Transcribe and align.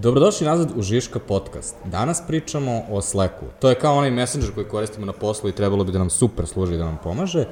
Dobrodošli 0.00 0.46
nazad 0.46 0.72
u 0.76 0.82
Žiška 0.82 1.18
podcast. 1.18 1.76
Danas 1.84 2.22
pričamo 2.26 2.82
o 2.90 3.00
Slacku. 3.00 3.44
To 3.60 3.68
je 3.68 3.74
kao 3.74 3.96
onaj 3.96 4.10
messenger 4.10 4.54
koji 4.54 4.66
koristimo 4.66 5.06
na 5.06 5.12
poslu 5.12 5.48
i 5.48 5.52
trebalo 5.52 5.84
bi 5.84 5.92
da 5.92 5.98
nam 5.98 6.10
super 6.10 6.46
služi 6.46 6.76
da 6.76 6.84
nam 6.84 6.98
pomaže, 7.02 7.44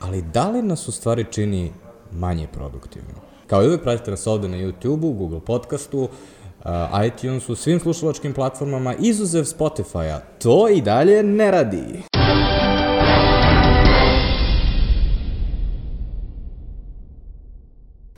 ali 0.00 0.22
da 0.22 0.48
li 0.48 0.62
nas 0.62 0.88
u 0.88 0.92
stvari 0.92 1.26
čini 1.30 1.72
manje 2.12 2.46
produktivno? 2.52 3.14
Kao 3.46 3.62
i 3.62 3.66
uvek 3.66 3.82
pratite 3.82 4.10
nas 4.10 4.26
ovde 4.26 4.48
na 4.48 4.56
YouTube-u, 4.56 5.12
Google 5.12 5.40
podcastu, 5.40 5.98
uh, 6.00 6.70
iTunesu, 7.06 7.54
svim 7.54 7.80
slušalačkim 7.80 8.34
platformama, 8.34 8.94
izuzev 8.94 9.44
Spotify-a. 9.44 10.20
To 10.42 10.68
i 10.68 10.80
dalje 10.80 11.22
ne 11.22 11.50
radi. 11.50 12.07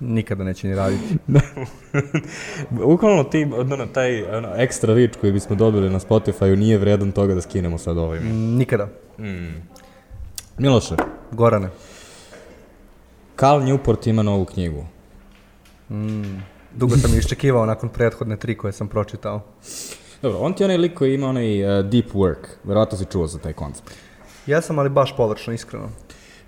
Nikada 0.01 0.45
neće 0.45 0.69
ni 0.69 0.75
raditi. 0.75 1.17
Bukvalno 2.71 3.25
ti, 3.25 3.47
ono, 3.57 3.87
taj 3.87 4.23
ono, 4.37 4.49
ekstra 4.57 4.95
rič 4.95 5.17
koji 5.21 5.33
bismo 5.33 5.57
dobili 5.57 5.91
na 5.91 6.01
Spotify-u 6.01 6.57
nije 6.57 6.79
vredan 6.79 7.13
toga 7.13 7.35
da 7.35 7.41
skinemo 7.41 7.79
sad 7.79 7.99
ovim. 7.99 8.23
Mm, 8.23 8.57
Nikada. 8.57 8.89
Miloše, 10.59 10.95
Gorane. 11.31 11.69
Cal 13.37 13.61
Newport 13.61 14.09
ima 14.09 14.23
novu 14.23 14.45
knjigu. 14.45 14.85
Dugo 16.75 16.97
sam 16.97 17.15
iščekivao 17.19 17.67
nakon 17.67 17.89
prethodne 17.89 18.37
tri 18.37 18.57
koje 18.57 18.73
sam 18.73 18.89
pročitao. 18.89 19.41
Dobro, 20.23 20.39
on 20.39 20.55
ti 20.55 20.63
je 20.63 20.65
onaj 20.65 20.77
lik 20.77 20.95
koji 20.95 21.15
ima 21.15 21.27
onaj 21.27 21.79
uh, 21.79 21.87
deep 21.87 22.13
work. 22.13 22.47
Verovatno 22.65 22.99
si 22.99 23.05
čuo 23.05 23.27
za 23.27 23.39
taj 23.39 23.53
koncept. 23.53 23.91
Ja 24.47 24.61
sam 24.61 24.79
ali 24.79 24.89
baš 24.89 25.17
površno, 25.17 25.53
iskreno. 25.53 25.89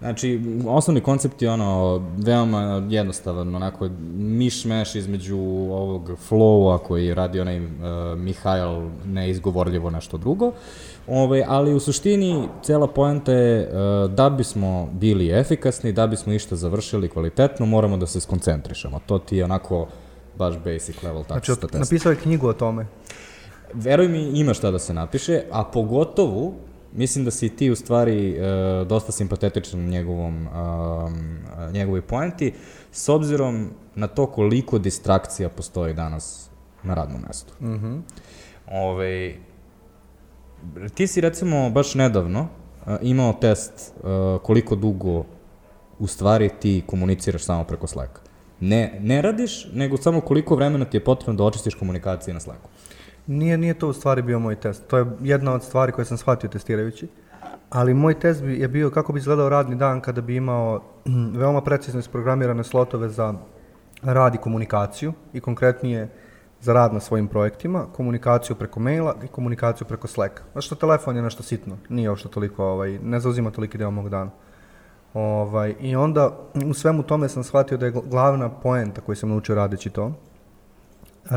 Znači, 0.02 0.40
osnovni 0.66 1.00
koncept 1.00 1.42
je 1.42 1.50
ono, 1.50 2.02
veoma 2.16 2.86
jednostavan, 2.88 3.54
onako, 3.54 3.88
miš-meš 4.16 4.94
između 4.94 5.38
ovog 5.70 6.10
flowa 6.28 6.78
koji 6.78 7.14
radi 7.14 7.40
onaj 7.40 7.60
uh, 7.60 7.70
Mihajl 8.16 8.88
neizgovorljivo 9.04 9.90
nešto 9.90 10.18
drugo, 10.18 10.52
Ove, 11.08 11.44
ali 11.48 11.74
u 11.74 11.80
suštini 11.80 12.48
cela 12.62 12.86
poenta 12.86 13.32
je 13.32 13.68
uh, 13.68 14.10
da 14.10 14.30
bismo 14.30 14.88
bili 14.92 15.30
efikasni, 15.40 15.92
da 15.92 16.06
bismo 16.06 16.32
išta 16.32 16.56
završili 16.56 17.08
kvalitetno, 17.08 17.66
moramo 17.66 17.96
da 17.96 18.06
se 18.06 18.20
skoncentrišemo. 18.20 19.00
To 19.06 19.18
ti 19.18 19.36
je 19.36 19.44
onako 19.44 19.86
baš 20.38 20.54
basic 20.64 21.02
level 21.02 21.22
Znači, 21.22 21.46
tačista 21.46 21.66
test. 21.66 21.80
napisao 21.80 22.12
je 22.12 22.16
knjigu 22.16 22.48
o 22.48 22.52
tome. 22.52 22.86
Veruj 23.74 24.08
mi, 24.08 24.40
ima 24.40 24.54
šta 24.54 24.70
da 24.70 24.78
se 24.78 24.94
napiše, 24.94 25.42
a 25.50 25.64
pogotovo, 25.64 26.52
mislim 26.92 27.24
da 27.24 27.30
si 27.30 27.48
ti 27.48 27.70
u 27.70 27.76
stvari 27.76 28.30
e, 28.30 28.40
dosta 28.84 29.12
simpatetičan 29.12 29.80
njegovom, 29.80 30.46
um, 30.46 31.38
njegovoj 31.72 32.02
poenti, 32.02 32.52
s 32.92 33.08
obzirom 33.08 33.70
na 33.94 34.06
to 34.06 34.26
koliko 34.26 34.78
distrakcija 34.78 35.48
postoji 35.48 35.94
danas 35.94 36.50
na 36.82 36.94
radnom 36.94 37.20
mestu. 37.26 37.54
Mm 37.60 37.74
-hmm. 37.74 38.00
Ove, 38.70 39.34
ti 40.94 41.06
si 41.06 41.20
recimo 41.20 41.70
baš 41.70 41.94
nedavno 41.94 42.48
a, 42.86 42.98
imao 43.02 43.32
test 43.32 43.92
a, 44.04 44.38
koliko 44.42 44.76
dugo 44.76 45.24
u 45.98 46.06
stvari 46.06 46.50
ti 46.60 46.82
komuniciraš 46.86 47.42
samo 47.42 47.64
preko 47.64 47.86
Slacka. 47.86 48.20
Ne, 48.60 48.98
ne 49.00 49.22
radiš, 49.22 49.66
nego 49.72 49.96
samo 49.96 50.20
koliko 50.20 50.56
vremena 50.56 50.84
ti 50.84 50.96
je 50.96 51.04
potrebno 51.04 51.34
da 51.34 51.44
očistiš 51.44 51.74
komunikacije 51.74 52.34
na 52.34 52.40
Slacku. 52.40 52.68
Nije, 53.26 53.58
nije 53.58 53.74
to 53.74 53.88
u 53.88 53.92
stvari 53.92 54.22
bio 54.22 54.38
moj 54.38 54.56
test. 54.56 54.86
To 54.86 54.98
je 54.98 55.06
jedna 55.20 55.52
od 55.54 55.62
stvari 55.62 55.92
koje 55.92 56.04
sam 56.04 56.16
shvatio 56.16 56.50
testirajući. 56.50 57.08
Ali 57.70 57.94
moj 57.94 58.20
test 58.20 58.42
bi, 58.42 58.58
je 58.58 58.68
bio 58.68 58.90
kako 58.90 59.12
bi 59.12 59.18
izgledao 59.18 59.48
radni 59.48 59.76
dan 59.76 60.00
kada 60.00 60.20
bi 60.20 60.36
imao 60.36 60.82
mm, 61.06 61.36
veoma 61.36 61.60
precizno 61.60 62.00
isprogramirane 62.00 62.64
slotove 62.64 63.08
za 63.08 63.34
rad 64.02 64.34
i 64.34 64.38
komunikaciju 64.38 65.12
i 65.32 65.40
konkretnije 65.40 66.08
za 66.60 66.72
rad 66.72 66.94
na 66.94 67.00
svojim 67.00 67.28
projektima, 67.28 67.86
komunikaciju 67.92 68.56
preko 68.56 68.80
maila 68.80 69.14
i 69.24 69.28
komunikaciju 69.28 69.86
preko 69.86 70.06
Slacka. 70.06 70.42
Znaš 70.52 70.66
što 70.66 70.74
telefon 70.74 71.16
je 71.16 71.22
nešto 71.22 71.42
sitno, 71.42 71.76
nije 71.88 72.10
uopšte 72.10 72.28
toliko, 72.28 72.64
ovaj, 72.64 72.98
ne 72.98 73.20
zauzima 73.20 73.50
toliki 73.50 73.78
deo 73.78 73.90
mog 73.90 74.08
dana. 74.08 74.30
Ovaj, 75.14 75.74
I 75.80 75.96
onda 75.96 76.38
u 76.66 76.74
svemu 76.74 77.02
tome 77.02 77.28
sam 77.28 77.44
shvatio 77.44 77.78
da 77.78 77.86
je 77.86 77.92
gl- 77.92 78.08
glavna 78.08 78.48
poenta 78.50 79.00
koju 79.00 79.16
sam 79.16 79.28
naučio 79.28 79.54
radeći 79.54 79.90
to, 79.90 80.12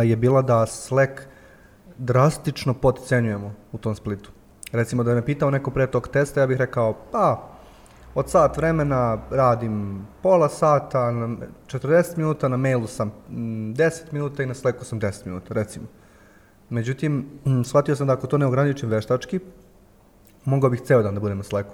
je 0.03 0.15
bila 0.15 0.41
da 0.41 0.65
Slack 0.65 1.21
drastično 1.97 2.73
podcenjujemo 2.73 3.53
u 3.71 3.77
tom 3.77 3.95
splitu. 3.95 4.31
Recimo 4.71 5.03
da 5.03 5.13
me 5.13 5.25
pitao 5.25 5.51
neko 5.51 5.71
pre 5.71 5.87
tog 5.87 6.07
testa, 6.07 6.39
ja 6.39 6.47
bih 6.47 6.57
rekao, 6.57 6.95
pa, 7.11 7.49
od 8.15 8.29
sat 8.29 8.57
vremena 8.57 9.17
radim 9.31 10.07
pola 10.21 10.49
sata, 10.49 11.11
na 11.11 11.35
40 11.67 12.17
minuta, 12.17 12.47
na 12.47 12.57
mailu 12.57 12.87
sam 12.87 13.07
mm, 13.07 13.73
10 13.73 14.01
minuta 14.11 14.43
i 14.43 14.45
na 14.45 14.53
Slacku 14.53 14.85
sam 14.85 14.99
10 14.99 15.25
minuta, 15.25 15.53
recimo. 15.53 15.85
Međutim, 16.69 17.25
shvatio 17.65 17.95
sam 17.95 18.07
da 18.07 18.13
ako 18.13 18.27
to 18.27 18.37
ne 18.37 18.45
ograničim 18.45 18.89
veštački, 18.89 19.39
mogao 20.45 20.69
bih 20.69 20.81
ceo 20.81 21.01
dan 21.01 21.13
da 21.13 21.19
budem 21.19 21.37
na 21.37 21.43
Slacku. 21.43 21.73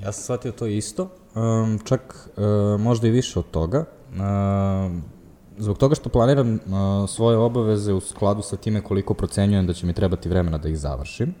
Ja 0.00 0.12
sam 0.12 0.22
shvatio 0.22 0.52
to 0.52 0.66
isto, 0.66 1.10
um, 1.34 1.78
čak 1.84 2.28
uh, 2.36 2.80
možda 2.80 3.06
i 3.08 3.10
više 3.10 3.38
od 3.38 3.50
toga. 3.50 3.84
Um, 4.10 5.02
zbog 5.58 5.78
toga 5.78 5.94
što 5.94 6.08
planiram 6.08 6.54
uh, 6.54 6.60
svoje 7.10 7.36
obaveze 7.36 7.92
u 7.92 8.00
skladu 8.00 8.42
sa 8.42 8.56
time 8.56 8.80
koliko 8.80 9.14
procenjujem 9.14 9.66
da 9.66 9.72
će 9.72 9.86
mi 9.86 9.92
trebati 9.92 10.28
vremena 10.28 10.58
da 10.58 10.68
ih 10.68 10.78
završim. 10.78 11.34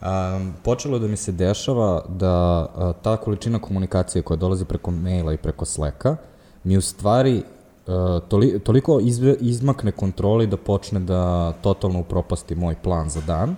Um, 0.00 0.54
počelo 0.64 0.96
je 0.96 1.00
da 1.00 1.08
mi 1.08 1.16
se 1.16 1.32
dešava 1.32 2.04
da 2.08 2.66
uh, 2.66 3.02
ta 3.02 3.16
količina 3.16 3.58
komunikacije 3.58 4.22
koja 4.22 4.36
dolazi 4.36 4.64
preko 4.64 4.90
maila 4.90 5.32
i 5.32 5.36
preko 5.36 5.64
Slacka 5.64 6.16
mi 6.64 6.76
u 6.76 6.80
stvari 6.80 7.42
uh, 7.86 7.94
toli, 8.28 8.58
toliko 8.58 9.00
izve, 9.00 9.36
izmakne 9.40 9.92
kontroli 9.92 10.46
da 10.46 10.56
počne 10.56 11.00
da 11.00 11.52
totalno 11.52 12.00
upropasti 12.00 12.54
moj 12.54 12.76
plan 12.82 13.08
za 13.08 13.20
dan 13.20 13.56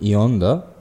i 0.00 0.16
onda 0.16 0.75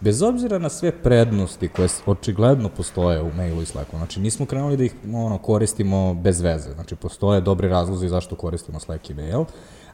bez 0.00 0.22
obzira 0.22 0.58
na 0.58 0.68
sve 0.68 0.92
prednosti 0.92 1.68
koje 1.68 1.88
očigledno 2.06 2.68
postoje 2.68 3.22
u 3.22 3.32
mailu 3.32 3.62
i 3.62 3.66
Slacku, 3.66 3.96
znači 3.96 4.20
nismo 4.20 4.46
krenuli 4.46 4.76
da 4.76 4.84
ih 4.84 4.94
ono, 5.14 5.38
koristimo 5.38 6.14
bez 6.14 6.40
veze, 6.40 6.72
znači 6.72 6.96
postoje 6.96 7.40
dobri 7.40 7.68
razlozi 7.68 8.08
zašto 8.08 8.36
koristimo 8.36 8.80
Slack 8.80 9.10
i 9.10 9.14
mail, 9.14 9.44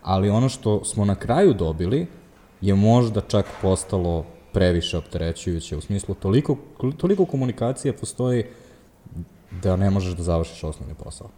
ali 0.02 0.30
ono 0.30 0.48
što 0.48 0.84
smo 0.84 1.04
na 1.04 1.14
kraju 1.14 1.54
dobili 1.54 2.06
je 2.60 2.74
možda 2.74 3.20
čak 3.20 3.46
postalo 3.62 4.24
previše 4.52 4.98
opterećujuće, 4.98 5.76
u 5.76 5.80
smislu 5.80 6.14
toliko, 6.14 6.56
toliko 6.96 7.24
komunikacije 7.24 7.92
postoji 7.92 8.44
da 9.62 9.76
ne 9.76 9.90
možeš 9.90 10.14
da 10.14 10.22
završiš 10.22 10.64
osnovni 10.64 10.94
posao. 10.94 11.28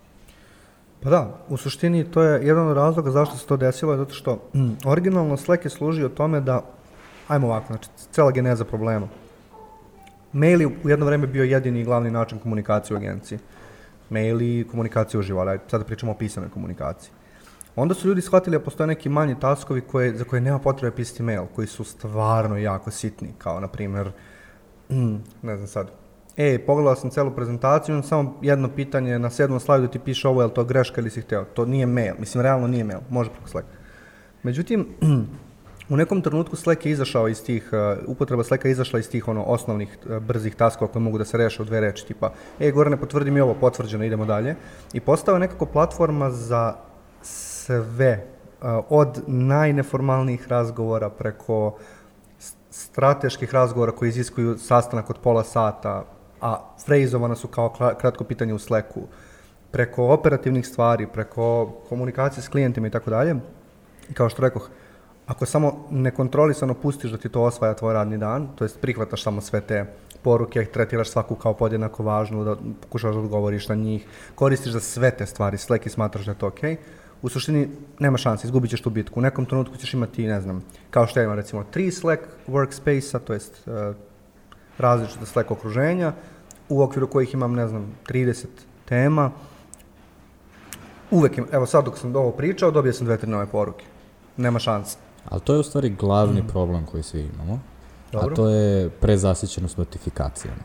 Pa 1.02 1.10
da, 1.10 1.44
u 1.48 1.56
suštini 1.56 2.04
to 2.04 2.22
je 2.22 2.46
jedan 2.46 2.68
od 2.68 2.76
razloga 2.76 3.10
zašto 3.10 3.36
se 3.36 3.46
to 3.46 3.56
desilo, 3.56 3.92
je 3.92 3.98
zato 3.98 4.14
što 4.14 4.38
originalno 4.92 5.36
Slack 5.36 5.64
je 5.64 5.70
služio 5.70 6.08
tome 6.08 6.40
da, 6.40 6.62
ajmo 7.28 7.46
ovako, 7.46 7.66
znači, 7.66 7.88
cela 8.12 8.30
geneza 8.30 8.64
problema. 8.64 9.08
Mail 10.32 10.60
je 10.60 10.66
u 10.84 10.88
jedno 10.88 11.06
vreme 11.06 11.26
bio 11.26 11.44
jedini 11.44 11.80
i 11.80 11.84
glavni 11.84 12.10
način 12.10 12.38
komunikacije 12.38 12.94
u 12.94 12.98
agenciji. 12.98 13.38
Mail 14.10 14.42
i 14.42 14.66
komunikacija 14.70 15.20
uživo, 15.20 15.40
ali 15.40 15.50
ajde, 15.50 15.62
sada 15.70 15.84
pričamo 15.84 16.12
o 16.12 16.14
pisanoj 16.14 16.50
komunikaciji. 16.50 17.10
Onda 17.76 17.94
su 17.94 18.08
ljudi 18.08 18.20
shvatili 18.20 18.58
da 18.58 18.64
postoje 18.64 18.86
neki 18.86 19.08
manji 19.08 19.40
taskovi 19.40 19.80
koje, 19.80 20.16
za 20.16 20.24
koje 20.24 20.40
nema 20.40 20.58
potrebe 20.58 20.96
pisati 20.96 21.22
mail, 21.22 21.46
koji 21.54 21.66
su 21.66 21.84
stvarno 21.84 22.56
jako 22.56 22.90
sitni, 22.90 23.28
kao 23.38 23.60
na 23.60 23.68
primjer, 23.68 24.12
mm, 24.90 25.14
ne 25.42 25.56
znam 25.56 25.66
sad, 25.66 25.90
e, 26.36 26.58
pogledao 26.66 26.96
sam 26.96 27.10
celu 27.10 27.30
prezentaciju, 27.30 27.92
imam 27.92 28.02
samo 28.02 28.38
jedno 28.42 28.68
pitanje 28.68 29.18
na 29.18 29.30
sedmom 29.30 29.60
slajdu 29.60 29.88
ti 29.88 29.98
piše 29.98 30.28
ovo, 30.28 30.42
je 30.42 30.46
li 30.46 30.54
to 30.54 30.64
greška 30.64 31.00
ili 31.00 31.10
si 31.10 31.20
hteo? 31.20 31.44
To 31.44 31.66
nije 31.66 31.86
mail, 31.86 32.14
mislim, 32.18 32.42
realno 32.42 32.66
nije 32.66 32.84
mail, 32.84 33.00
može 33.10 33.30
preko 33.30 33.48
Slack. 33.48 33.66
Međutim, 34.42 34.86
u 35.88 35.96
nekom 35.96 36.22
trenutku 36.22 36.56
Slack 36.56 36.86
je 36.86 36.92
izašao 36.92 37.28
iz 37.28 37.42
tih, 37.44 37.70
uh, 37.72 37.98
upotreba 38.06 38.44
Slacka 38.44 38.68
je 38.68 38.72
izašla 38.72 38.98
iz 38.98 39.08
tih 39.10 39.28
ono 39.28 39.42
osnovnih 39.42 39.98
uh, 40.06 40.18
brzih 40.18 40.54
taskova 40.54 40.92
koje 40.92 41.02
mogu 41.02 41.18
da 41.18 41.24
se 41.24 41.36
reše 41.36 41.62
u 41.62 41.64
dve 41.64 41.80
reči, 41.80 42.06
tipa, 42.06 42.32
e, 42.60 42.70
Gorane, 42.70 42.96
potvrdi 42.96 43.30
mi 43.30 43.40
ovo, 43.40 43.54
potvrđeno, 43.54 44.04
idemo 44.04 44.24
dalje. 44.24 44.56
I 44.92 45.00
postao 45.00 45.34
je 45.34 45.40
nekako 45.40 45.66
platforma 45.66 46.30
za 46.30 46.74
sve, 47.22 48.26
uh, 48.62 48.68
od 48.88 49.22
najneformalnijih 49.26 50.48
razgovora 50.48 51.10
preko 51.10 51.76
strateških 52.70 53.54
razgovora 53.54 53.92
koji 53.92 54.08
iziskuju 54.08 54.58
sastanak 54.58 55.10
od 55.10 55.18
pola 55.22 55.44
sata, 55.44 56.04
a 56.40 56.60
frejzovana 56.86 57.36
su 57.36 57.48
kao 57.48 57.74
kratko 57.98 58.24
pitanje 58.24 58.54
u 58.54 58.58
Slacku, 58.58 59.00
preko 59.70 60.06
operativnih 60.06 60.66
stvari, 60.66 61.06
preko 61.06 61.72
komunikacije 61.88 62.42
s 62.42 62.48
klijentima 62.48 62.86
i 62.86 62.90
tako 62.90 63.10
dalje. 63.10 63.34
I 64.10 64.14
kao 64.14 64.28
što 64.28 64.42
rekoh, 64.42 64.70
ako 65.26 65.46
samo 65.46 65.86
nekontrolisano 65.90 66.74
pustiš 66.74 67.10
da 67.10 67.18
ti 67.18 67.28
to 67.28 67.42
osvaja 67.42 67.74
tvoj 67.74 67.94
radni 67.94 68.18
dan, 68.18 68.48
to 68.56 68.64
jest 68.64 68.80
prihvataš 68.80 69.22
samo 69.22 69.40
sve 69.40 69.60
te 69.60 69.86
poruke, 70.22 70.64
tretiraš 70.64 71.10
svaku 71.10 71.34
kao 71.34 71.54
podjednako 71.54 72.02
važnu, 72.02 72.44
da 72.44 72.56
pokušaš 72.80 73.14
da 73.14 73.20
odgovoriš 73.20 73.68
na 73.68 73.74
njih, 73.74 74.06
koristiš 74.34 74.72
za 74.72 74.80
sve 74.80 75.10
te 75.10 75.26
stvari 75.26 75.58
Slack 75.58 75.86
i 75.86 75.90
smatraš 75.90 76.24
da 76.24 76.32
je 76.32 76.38
to 76.38 76.46
okej, 76.46 76.76
okay, 76.76 76.76
u 77.22 77.28
suštini 77.28 77.68
nema 77.98 78.18
šanse, 78.18 78.46
izgubit 78.46 78.70
ćeš 78.70 78.82
tu 78.82 78.90
bitku. 78.90 79.20
U 79.20 79.22
nekom 79.22 79.46
trenutku 79.46 79.76
ćeš 79.76 79.94
imati, 79.94 80.26
ne 80.26 80.40
znam, 80.40 80.64
kao 80.90 81.06
što 81.06 81.20
ja 81.20 81.24
imam 81.24 81.36
recimo 81.36 81.64
tri 81.64 81.90
Slack 81.90 82.22
workspace-a, 82.48 83.18
to 83.18 83.32
jest 83.32 83.68
uh, 83.68 83.96
različite 84.78 85.26
Slack 85.26 85.50
okruženja, 85.50 86.12
u 86.68 86.82
okviru 86.82 87.06
kojih 87.06 87.34
imam, 87.34 87.54
ne 87.54 87.68
znam, 87.68 87.94
30 88.08 88.46
tema. 88.84 89.30
uvek, 91.10 91.38
im, 91.38 91.46
evo 91.52 91.66
sad 91.66 91.84
dok 91.84 91.98
sam 91.98 92.16
ovo 92.16 92.30
pričao, 92.30 92.70
dobio 92.70 92.92
sam 92.92 93.06
dve, 93.06 93.16
tri 93.16 93.30
nove 93.30 93.46
poruke. 93.46 93.84
Nema 94.36 94.58
šanse. 94.58 95.03
Ali 95.28 95.40
to 95.40 95.54
je 95.54 95.60
u 95.60 95.62
stvari 95.62 95.90
glavni 95.90 96.42
mm. 96.42 96.46
problem 96.46 96.86
koji 96.86 97.02
svi 97.02 97.20
imamo, 97.20 97.60
Dobro. 98.12 98.32
a 98.32 98.36
to 98.36 98.48
je 98.48 98.90
prezasićenost 98.90 99.78
notifikacijama. 99.78 100.62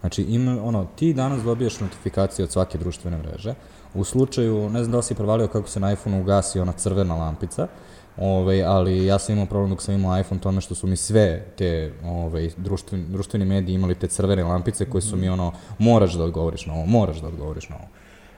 Znači, 0.00 0.22
ima, 0.22 0.62
ono, 0.62 0.86
ti 0.96 1.14
danas 1.14 1.42
dobiješ 1.42 1.80
notifikacije 1.80 2.44
od 2.44 2.50
svake 2.50 2.78
društvene 2.78 3.18
mreže, 3.18 3.54
u 3.94 4.04
slučaju, 4.04 4.70
ne 4.70 4.82
znam 4.84 4.92
da 4.92 4.96
li 4.96 5.02
si 5.02 5.14
provalio 5.14 5.48
kako 5.48 5.68
se 5.68 5.80
na 5.80 5.92
iPhone 5.92 6.20
ugasi 6.20 6.60
ona 6.60 6.72
crvena 6.72 7.14
lampica, 7.14 7.68
Ove, 8.16 8.62
ali 8.62 9.06
ja 9.06 9.18
sam 9.18 9.32
imao 9.32 9.46
problem 9.46 9.70
dok 9.70 9.82
sam 9.82 9.94
imao 9.94 10.20
iPhone 10.20 10.40
tome 10.40 10.60
što 10.60 10.74
su 10.74 10.86
mi 10.86 10.96
sve 10.96 11.44
te 11.56 11.92
ove, 12.04 12.50
društveni, 12.56 13.04
društveni 13.04 13.44
mediji 13.44 13.74
imali 13.74 13.94
te 13.94 14.06
crvene 14.06 14.44
lampice 14.44 14.90
koje 14.90 15.02
su 15.02 15.16
mi 15.16 15.28
ono, 15.28 15.52
moraš 15.78 16.12
da 16.12 16.24
odgovoriš 16.24 16.66
na 16.66 16.74
ovo, 16.74 16.86
moraš 16.86 17.20
da 17.20 17.28
odgovoriš 17.28 17.68
na 17.68 17.76
ovo. 17.76 17.86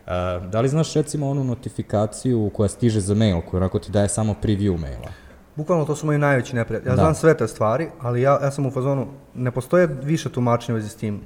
Uh, 0.06 0.50
da 0.50 0.60
li 0.60 0.68
znaš 0.68 0.94
recimo 0.94 1.30
onu 1.30 1.44
notifikaciju 1.44 2.50
koja 2.54 2.68
stiže 2.68 3.00
za 3.00 3.14
mail, 3.14 3.40
koja 3.40 3.58
onako 3.58 3.78
ti 3.78 3.92
daje 3.92 4.08
samo 4.08 4.34
preview 4.42 4.78
maila? 4.78 5.08
Bukvalno 5.56 5.84
to 5.84 5.96
su 5.96 6.06
moji 6.06 6.18
najveći 6.18 6.56
neprijatelji. 6.56 6.90
Ja 6.90 6.96
da. 6.96 7.02
znam 7.02 7.14
sve 7.14 7.36
te 7.36 7.48
stvari, 7.48 7.88
ali 8.00 8.22
ja, 8.22 8.38
ja 8.42 8.50
sam 8.50 8.66
u 8.66 8.70
fazonu, 8.70 9.06
ne 9.34 9.50
postoje 9.50 9.86
više 9.86 10.28
tumačenja 10.28 10.76
vezi 10.76 10.88
s 10.88 10.94
tim. 10.94 11.20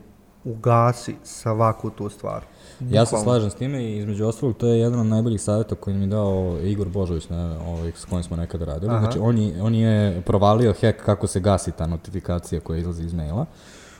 Ugasi 0.45 1.17
svaku 1.25 1.91
tu 1.91 2.09
stvar. 2.09 2.43
Bukvalno. 2.79 2.97
Ja 2.97 3.07
se 3.07 3.17
slažem 3.23 3.51
s 3.51 3.55
time 3.55 3.85
i 3.85 3.99
između 3.99 4.27
ostalog 4.27 4.57
to 4.57 4.67
je 4.67 4.81
jedan 4.81 5.01
od 5.01 5.07
najboljih 5.07 5.41
savjeta 5.41 5.75
koji 5.75 5.97
mi 5.97 6.03
je 6.03 6.07
dao 6.07 6.59
Igor 6.63 6.89
Božović 6.89 7.29
na, 7.29 7.59
ovaj, 7.67 7.93
s 7.97 8.05
kojim 8.05 8.23
smo 8.23 8.37
nekada 8.37 8.65
radili. 8.65 8.93
Aha. 8.93 9.01
Znači 9.01 9.19
on 9.19 9.39
je, 9.39 9.63
on 9.63 9.75
je 9.75 10.23
provalio 10.27 10.75
hack 10.81 11.05
kako 11.05 11.27
se 11.27 11.41
gasi 11.41 11.73
ta 11.73 11.87
notifikacija 11.87 12.61
koja 12.61 12.79
izlazi 12.79 13.05
iz 13.05 13.15
maila. 13.15 13.47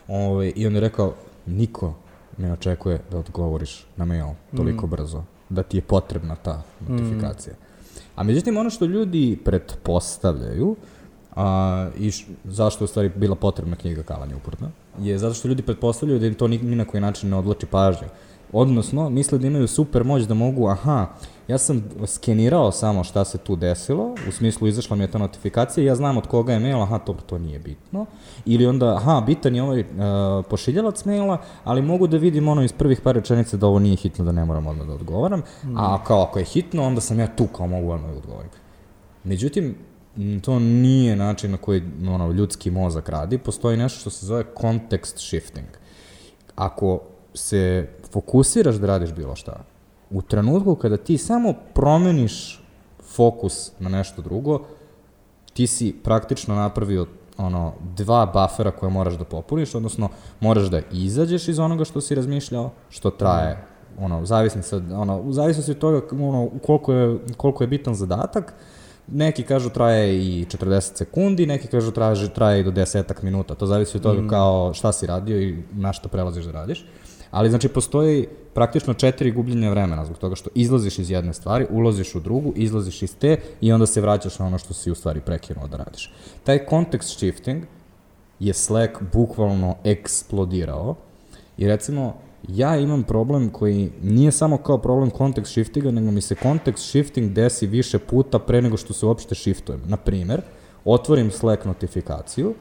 Ovaj, 0.09 0.53
I 0.57 0.67
on 0.67 0.75
je 0.75 0.81
rekao, 0.81 1.15
niko 1.47 1.95
ne 2.39 2.53
očekuje 2.53 3.01
da 3.11 3.19
odgovoriš 3.19 3.87
na 3.97 4.05
mail 4.05 4.27
toliko 4.57 4.87
mm. 4.87 4.91
brzo, 4.91 5.23
da 5.49 5.63
ti 5.63 5.77
je 5.77 5.83
potrebna 5.83 6.37
ta 6.37 6.63
notifikacija. 6.89 7.55
Mm. 7.55 7.68
A 8.19 8.23
međutim, 8.23 8.57
ono 8.57 8.71
što 8.71 8.85
ljudi 8.85 9.39
pretpostavljaju, 9.45 10.77
a, 11.37 11.89
i 11.99 12.11
š, 12.11 12.27
zašto 12.45 12.83
je 12.83 12.85
u 12.85 12.89
stvari 12.89 13.11
bila 13.17 13.37
potrebna 13.37 13.77
knjiga 13.77 14.03
Kalanja 14.03 14.37
uporno, 14.37 14.71
je 15.01 15.19
zato 15.19 15.35
što 15.35 15.49
ljudi 15.49 15.63
pretpostavljaju 15.63 16.21
da 16.21 16.27
im 16.27 16.35
to 16.35 16.49
ni, 16.49 16.59
ni 16.59 16.77
na 16.77 16.85
koji 16.85 17.01
način 17.01 17.31
ne 17.31 17.37
odloči 17.37 17.67
pažnju. 17.67 18.09
Odnosno, 18.53 19.11
misle 19.11 19.39
da 19.39 19.47
imaju 19.47 19.67
super 19.67 20.05
moć 20.05 20.23
da 20.23 20.35
mogu, 20.35 20.69
aha, 20.69 21.07
ja 21.49 21.59
sam 21.59 21.85
skenirao 22.07 22.73
samo 22.73 23.05
šta 23.05 23.25
se 23.25 23.39
tu 23.39 23.57
desilo, 23.57 24.15
u 24.29 24.33
smislu 24.33 24.69
izašla 24.69 24.97
mi 24.97 25.05
je 25.05 25.11
ta 25.11 25.19
notifikacija, 25.19 25.87
ja 25.87 25.95
znam 25.95 26.17
od 26.17 26.27
koga 26.27 26.53
je 26.53 26.59
mail, 26.59 26.83
aha, 26.83 26.99
to, 26.99 27.13
to 27.27 27.39
nije 27.39 27.59
bitno. 27.59 28.07
Ili 28.47 28.67
onda, 28.67 28.97
aha, 28.97 29.23
bitan 29.27 29.55
je 29.55 29.63
ovaj 29.63 29.81
uh, 29.81 29.87
pošiljalac 30.51 31.05
maila, 31.05 31.39
ali 31.65 31.83
mogu 31.83 32.07
da 32.07 32.17
vidim 32.17 32.49
ono 32.49 32.63
iz 32.63 32.73
prvih 32.73 33.01
par 33.01 33.15
rečenica 33.15 33.57
da 33.57 33.67
ovo 33.67 33.79
nije 33.79 33.97
hitno, 33.97 34.25
da 34.25 34.33
ne 34.33 34.45
moram 34.45 34.67
odmah 34.67 34.87
da 34.87 34.95
odgovaram, 34.95 35.43
mm. 35.65 35.77
a 35.77 36.05
kao 36.05 36.23
ako 36.23 36.39
je 36.39 36.45
hitno, 36.45 36.85
onda 36.85 37.01
sam 37.01 37.21
ja 37.21 37.37
tu 37.37 37.47
kao 37.47 37.67
mogu 37.67 37.91
odmah 37.91 38.11
da 38.11 38.17
odgovorim. 38.17 38.51
Međutim, 39.25 39.75
to 40.43 40.59
nije 40.59 41.17
način 41.17 41.51
na 41.51 41.57
koji 41.57 41.83
ono, 42.09 42.33
ljudski 42.33 42.71
mozak 42.71 43.09
radi, 43.09 43.39
postoji 43.39 43.77
nešto 43.77 44.01
što 44.01 44.11
se 44.11 44.27
zove 44.27 44.45
context 44.61 45.17
shifting. 45.17 45.69
Ako 46.57 47.01
se 47.39 47.89
fokusiraš 48.13 48.77
da 48.77 48.87
radiš 48.87 49.13
bilo 49.13 49.37
šta, 49.37 49.65
u 50.11 50.23
trenutku 50.23 50.75
kada 50.75 50.97
ti 50.97 51.19
samo 51.19 51.55
promeniš 51.75 52.63
fokus 53.15 53.73
na 53.79 53.89
nešto 53.89 54.23
drugo, 54.23 54.61
ti 55.53 55.67
si 55.67 55.97
praktično 56.05 56.55
napravio 56.55 57.07
ono, 57.39 57.73
dva 57.97 58.27
bufera 58.27 58.71
koje 58.71 58.91
moraš 58.91 59.15
da 59.15 59.25
popuniš, 59.25 59.75
odnosno 59.75 60.09
moraš 60.41 60.67
da 60.67 60.81
izađeš 60.93 61.49
iz 61.49 61.59
onoga 61.59 61.85
što 61.85 62.01
si 62.01 62.15
razmišljao, 62.15 62.71
što 62.91 63.11
traje, 63.11 63.65
ono, 63.99 64.25
zavisni 64.27 64.63
sad, 64.63 64.93
ono, 64.93 65.21
u 65.21 65.33
zavisnosti 65.33 65.71
od 65.71 65.79
toga 65.79 66.01
ono, 66.13 66.51
koliko, 66.67 66.93
je, 66.93 67.19
koliko 67.37 67.65
je 67.65 67.69
bitan 67.69 67.95
zadatak, 67.95 68.55
neki 69.07 69.43
kažu 69.43 69.71
traje 69.71 70.19
i 70.19 70.45
40 70.45 70.97
sekundi, 70.97 71.47
neki 71.47 71.69
kažu 71.69 71.91
traje, 71.91 72.29
traje 72.35 72.61
i 72.61 72.65
do 72.65 72.71
desetak 72.71 73.23
minuta, 73.23 73.55
to 73.55 73.67
zavisi 73.67 73.97
od 73.97 74.03
toga 74.03 74.21
mm. 74.21 74.29
kao 74.29 74.75
šta 74.75 74.93
si 74.93 75.07
radio 75.07 75.41
i 75.41 75.63
na 75.73 75.93
šta 75.93 76.09
prelaziš 76.09 76.45
da 76.45 76.53
radiš. 76.53 76.87
Ali 77.31 77.51
znači 77.51 77.69
postoji 77.69 78.27
praktično 78.55 78.95
četiri 78.95 79.31
gubljenja 79.31 79.71
vremena 79.71 80.05
zbog 80.05 80.19
toga 80.19 80.35
što 80.35 80.51
izlaziš 80.55 80.99
iz 80.99 81.11
jedne 81.11 81.35
stvari, 81.35 81.67
ulaziš 81.71 82.15
u 82.15 82.21
drugu, 82.21 82.53
izlaziš 82.57 83.03
iz 83.03 83.17
te 83.17 83.37
i 83.61 83.73
onda 83.73 83.87
se 83.87 84.01
vraćaš 84.01 84.39
na 84.39 84.47
ono 84.47 84.59
što 84.59 84.75
si 84.75 84.91
u 84.91 84.95
stvari 84.95 85.21
prekinuo 85.21 85.69
da 85.69 85.77
radiš. 85.77 86.13
Taj 86.45 86.67
context 86.71 87.17
shifting 87.17 87.63
je 88.41 88.55
Slack 88.55 88.93
bukvalno 89.13 89.77
eksplodirao 89.85 90.95
i 91.59 91.67
recimo 91.67 92.15
ja 92.49 92.77
imam 92.77 93.03
problem 93.03 93.51
koji 93.51 93.91
nije 94.03 94.33
samo 94.33 94.57
kao 94.57 94.79
problem 94.79 95.11
context 95.11 95.51
shiftinga, 95.51 95.91
nego 95.91 96.11
mi 96.11 96.21
se 96.21 96.35
context 96.35 96.89
shifting 96.89 97.33
desi 97.33 97.67
više 97.67 97.99
puta 97.99 98.39
pre 98.39 98.63
nego 98.63 98.77
što 98.77 98.93
se 98.93 99.07
uopšte 99.07 99.35
shiftujem. 99.35 99.83
Naprimer, 99.87 100.43
otvorim 100.85 101.31
Slack 101.31 101.65
notifikaciju 101.65 102.55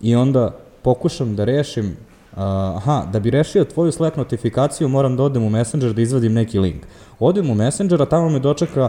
i 0.00 0.14
onda 0.14 0.58
pokušam 0.82 1.36
da 1.36 1.44
rešim 1.44 1.96
Uh, 2.36 2.42
aha, 2.42 3.06
da 3.12 3.20
bi 3.20 3.30
rešio 3.30 3.64
tvoju 3.64 3.92
Slack 3.92 4.16
notifikaciju 4.16 4.88
moram 4.88 5.16
da 5.16 5.22
odem 5.22 5.42
u 5.42 5.50
Messenger 5.50 5.92
da 5.92 6.02
izvadim 6.02 6.32
neki 6.32 6.58
link. 6.58 6.86
Odem 7.18 7.50
u 7.50 7.54
Messenger, 7.54 8.02
a 8.02 8.06
tamo 8.06 8.28
me 8.28 8.38
dočeka 8.38 8.88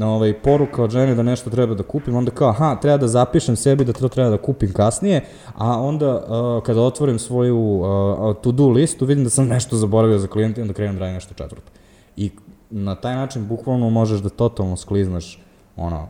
ovaj, 0.00 0.32
poruka 0.42 0.82
od 0.82 0.90
žene 0.90 1.14
da 1.14 1.22
nešto 1.22 1.50
treba 1.50 1.74
da 1.74 1.82
kupim, 1.82 2.16
onda 2.16 2.30
kao, 2.30 2.48
aha, 2.48 2.76
treba 2.82 2.96
da 2.96 3.08
zapišem 3.08 3.56
sebi 3.56 3.84
da 3.84 3.92
to 3.92 4.08
treba 4.08 4.30
da 4.30 4.36
kupim 4.36 4.72
kasnije, 4.72 5.24
a 5.54 5.80
onda 5.80 6.16
uh, 6.16 6.62
kada 6.62 6.80
otvorim 6.80 7.18
svoju 7.18 7.58
uh, 7.58 8.36
to-do 8.42 8.68
listu, 8.68 9.06
vidim 9.06 9.24
da 9.24 9.30
sam 9.30 9.46
nešto 9.46 9.76
zaboravio 9.76 10.18
za 10.18 10.26
klijenta 10.26 10.60
i 10.60 10.62
onda 10.62 10.74
krenem 10.74 10.94
da 10.94 11.00
radim 11.00 11.14
nešto 11.14 11.34
četvrto. 11.34 11.72
I 12.16 12.30
na 12.70 12.94
taj 12.94 13.14
način 13.14 13.46
bukvalno 13.48 13.90
možeš 13.90 14.20
da 14.20 14.28
totalno 14.28 14.76
skliznaš 14.76 15.42
ono, 15.76 16.08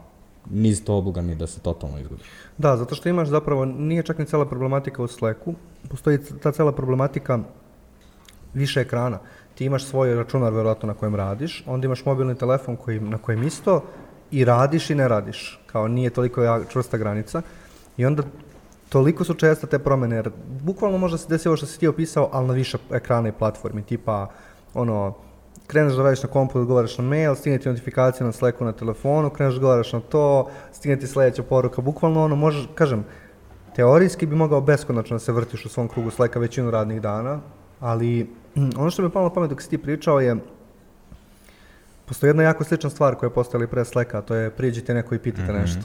niz 0.51 0.85
toboga 0.85 1.23
ni 1.23 1.35
da 1.35 1.47
se 1.47 1.61
totalno 1.61 1.99
izgubi. 1.99 2.23
Da, 2.59 2.77
zato 2.77 2.95
što 2.95 3.09
imaš 3.09 3.29
zapravo, 3.29 3.65
nije 3.65 4.03
čak 4.03 4.19
ni 4.19 4.27
cela 4.27 4.47
problematika 4.47 5.03
u 5.03 5.07
Slacku, 5.07 5.55
postoji 5.89 6.19
ta 6.43 6.53
cela 6.53 6.73
problematika 6.73 7.39
više 8.55 8.81
ekrana. 8.81 9.19
Ti 9.55 9.65
imaš 9.65 9.85
svoj 9.85 10.15
računar 10.15 10.53
verovatno 10.53 10.87
na 10.87 10.95
kojem 10.95 11.15
radiš, 11.15 11.65
onda 11.67 11.87
imaš 11.87 12.05
mobilni 12.05 12.35
telefon 12.35 12.77
koji, 12.77 13.01
na 13.01 13.19
kojem 13.19 13.43
isto 13.43 13.83
i 14.31 14.45
radiš 14.45 14.91
i 14.91 14.95
ne 14.95 15.09
radiš. 15.09 15.61
Kao 15.67 15.89
nije 15.89 16.11
toliko 16.11 16.43
ja, 16.43 16.61
čvrsta 16.69 16.97
granica. 16.97 17.43
I 17.97 18.07
onda 18.07 18.23
toliko 18.89 19.25
su 19.25 19.35
česte 19.35 19.67
te 19.67 19.79
promene, 19.79 20.17
jer 20.17 20.31
bukvalno 20.63 20.99
može 20.99 21.19
se 21.19 21.29
desiti 21.29 21.49
ovo 21.49 21.57
što 21.57 21.67
si 21.67 21.79
ti 21.81 21.89
opisao, 21.89 22.29
ali 22.33 22.47
na 22.47 22.55
više 22.55 22.79
ekrana 22.93 23.29
i 23.29 23.33
platformi, 23.33 23.83
tipa 23.83 24.31
ono, 24.75 25.15
kreneš 25.69 25.95
da 25.95 26.03
radiš 26.03 26.23
na 26.23 26.29
kompu, 26.29 26.59
da 26.59 26.61
odgovaraš 26.61 26.99
na 26.99 27.05
mail, 27.05 27.35
stigne 27.35 27.59
ti 27.59 27.69
notifikacija 27.69 28.27
na 28.27 28.33
Slacku 28.33 28.65
na 28.65 28.73
telefonu, 28.73 29.31
kreneš 29.31 29.55
da 29.55 29.59
odgovaraš 29.59 29.93
na 29.93 30.01
to, 30.01 30.49
stigne 30.73 30.97
ti 30.97 31.07
sledeća 31.07 31.43
poruka, 31.43 31.83
bukvalno 31.83 32.25
ono, 32.25 32.37
možeš, 32.37 32.69
kažem, 32.75 33.05
teorijski 33.77 34.27
bi 34.27 34.37
mogao 34.37 34.61
beskonačno 34.61 35.15
da 35.15 35.19
se 35.19 35.33
vrtiš 35.33 35.65
u 35.65 35.69
svom 35.69 35.89
krugu 35.89 36.11
Slacka 36.11 36.39
većinu 36.39 36.71
radnih 36.71 37.01
dana, 37.01 37.41
ali 37.81 38.31
ono 38.81 38.91
što 38.91 39.03
mi 39.03 39.09
je 39.09 39.13
palo 39.13 39.29
na 39.29 39.35
pamet 39.35 39.51
dok 39.51 39.63
si 39.63 39.71
ti 39.71 39.79
pričao 39.79 40.21
je, 40.21 40.37
postoji 42.07 42.31
jedna 42.31 42.43
jako 42.43 42.65
slična 42.65 42.91
stvar 42.91 43.15
koja 43.15 43.29
je 43.29 43.35
postala 43.35 43.65
i 43.65 43.67
pre 43.67 43.85
Slacka, 43.85 44.23
to 44.23 44.35
je 44.35 44.51
priđite 44.51 44.95
neko 44.95 45.15
i 45.15 45.19
pitate 45.19 45.53
mm 45.53 45.57
-hmm. 45.57 45.61
nešto. 45.61 45.83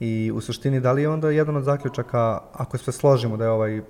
I 0.00 0.32
u 0.34 0.40
suštini, 0.40 0.80
da 0.80 0.92
li 0.92 1.02
je 1.02 1.08
onda 1.08 1.30
jedan 1.30 1.56
od 1.56 1.64
zaključaka, 1.64 2.40
ako 2.52 2.78
sve 2.78 2.92
složimo 2.92 3.36
da 3.36 3.44
je 3.44 3.50
ovaj 3.50 3.80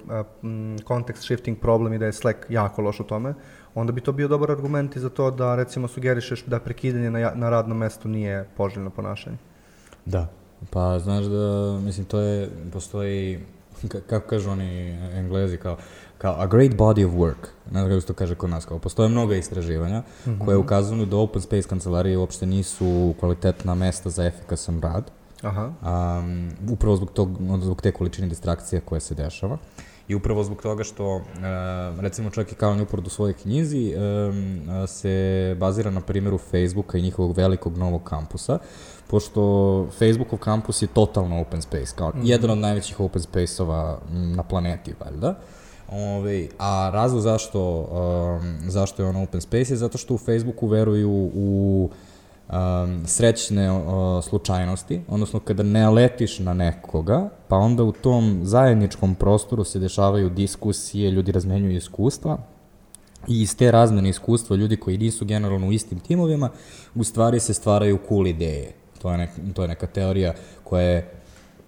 kontekst 0.85 1.23
shifting 1.23 1.59
problem 1.59 1.93
i 1.93 1.99
da 1.99 2.07
je 2.07 2.13
Slack 2.13 2.39
jako 2.49 2.83
loš 2.83 3.01
u 3.01 3.05
tome, 3.05 3.35
onda 3.75 3.93
bi 3.93 4.01
to 4.01 4.13
bio 4.13 4.29
dobar 4.29 4.51
argument 4.51 4.97
i 4.97 5.01
za 5.01 5.09
to 5.09 5.31
da 5.31 5.55
recimo 5.55 5.89
sugerišeš 5.89 6.45
da 6.45 6.61
prekidanje 6.61 7.11
na, 7.11 7.33
na 7.35 7.51
radnom 7.51 7.79
mestu 7.79 8.09
nije 8.09 8.49
poželjno 8.57 8.91
ponašanje. 8.91 9.37
Da, 10.07 10.29
pa 10.71 10.99
znaš 10.99 11.25
da, 11.25 11.79
mislim, 11.85 12.07
to 12.07 12.21
je, 12.21 12.51
postoji, 12.73 13.41
kako 14.07 14.29
kažu 14.29 14.51
oni 14.51 14.91
englezi, 15.15 15.57
kao, 15.57 15.77
kao 16.19 16.35
a 16.39 16.47
great 16.47 16.73
body 16.73 17.07
of 17.07 17.13
work, 17.13 17.47
ne 17.71 17.81
znam 17.81 17.89
kako 17.89 18.01
se 18.01 18.07
to 18.07 18.15
kaže 18.15 18.35
kod 18.35 18.51
nas, 18.51 18.65
kao 18.65 18.79
postoje 18.79 19.09
mnoga 19.09 19.37
istraživanja 19.37 19.99
mm 20.01 20.31
-hmm. 20.31 20.45
koje 20.45 20.57
ukazuju 20.57 21.07
da 21.07 21.17
open 21.17 21.43
space 21.43 21.69
kancelarije 21.69 22.19
uopšte 22.19 22.47
nisu 22.47 23.15
kvalitetna 23.21 23.75
mesta 23.75 24.11
za 24.11 24.25
efikasan 24.25 24.81
rad, 24.81 25.11
Aha. 25.43 25.73
Um, 25.83 26.51
upravo 26.71 26.97
zbog, 26.97 27.11
tog, 27.13 27.29
zbog 27.63 27.83
te 27.83 27.93
količine 27.93 28.29
distrakcija 28.29 28.81
koje 28.81 29.01
se 29.01 29.15
dešava. 29.15 29.59
I 30.11 30.15
upravo 30.15 30.45
zbog 30.45 30.63
toga 30.63 30.85
što, 30.85 31.17
uh, 31.17 31.23
recimo 32.01 32.31
čak 32.31 32.53
i 32.53 32.55
kao 32.55 32.75
Newport 32.75 33.07
u 33.07 33.11
svojoj 33.11 33.33
knjizi 33.33 33.95
um, 33.95 34.87
se 34.87 35.57
bazira 35.59 35.91
na 35.91 36.01
primjeru 36.01 36.39
Facebooka 36.39 36.99
i 36.99 37.03
njihovog 37.03 37.37
velikog 37.37 37.79
novog 37.79 38.05
kampusa, 38.05 38.59
pošto 39.07 39.87
Facebookov 39.99 40.39
kampus 40.39 40.83
je 40.83 40.89
totalno 40.89 41.41
open 41.41 41.63
space, 41.63 41.97
kao 41.97 42.09
mm. 42.09 42.21
jedan 42.25 42.51
od 42.51 42.59
najvećih 42.59 43.01
open 43.01 43.23
space-ova 43.23 43.99
na 44.11 44.43
planeti, 44.43 44.95
valjda. 45.05 45.39
Ove, 45.89 46.49
a 46.59 46.91
razlog 46.93 47.21
zašto, 47.21 47.61
um, 47.81 48.71
zašto 48.71 49.03
je 49.03 49.09
on 49.09 49.17
open 49.17 49.41
space 49.41 49.73
je 49.73 49.77
zato 49.77 49.99
što 49.99 50.15
u 50.15 50.19
Facebooku 50.19 50.67
veruju 50.67 51.31
u 51.35 51.91
uh, 51.91 52.10
um, 52.53 53.03
srećne 53.07 53.73
uh, 53.73 54.25
slučajnosti, 54.25 55.01
odnosno 55.09 55.41
kada 55.41 55.63
ne 55.63 55.91
letiš 55.91 56.39
na 56.39 56.55
nekoga, 56.55 57.29
pa 57.49 57.57
onda 57.57 57.83
u 57.83 57.93
tom 57.93 58.41
zajedničkom 58.43 59.15
prostoru 59.15 59.65
se 59.65 59.79
dešavaju 59.79 60.31
diskusije, 60.31 61.11
ljudi 61.11 61.33
razmenjuju 61.33 61.77
iskustva 61.77 62.39
i 63.29 63.43
iz 63.43 63.57
te 63.57 63.71
razmene 63.71 64.09
iskustva 64.09 64.57
ljudi 64.57 64.77
koji 64.77 64.99
nisu 64.99 65.25
generalno 65.25 65.67
u 65.67 65.73
istim 65.73 66.01
timovima, 66.01 66.51
u 66.95 67.05
stvari 67.05 67.41
se 67.41 67.55
stvaraju 67.55 67.99
cool 68.09 68.27
ideje. 68.27 68.73
To 69.03 69.13
je, 69.13 69.19
nek, 69.19 69.31
to 69.55 69.63
je 69.63 69.69
neka 69.69 69.87
teorija 69.87 70.35
koja 70.65 70.83
je 70.83 71.11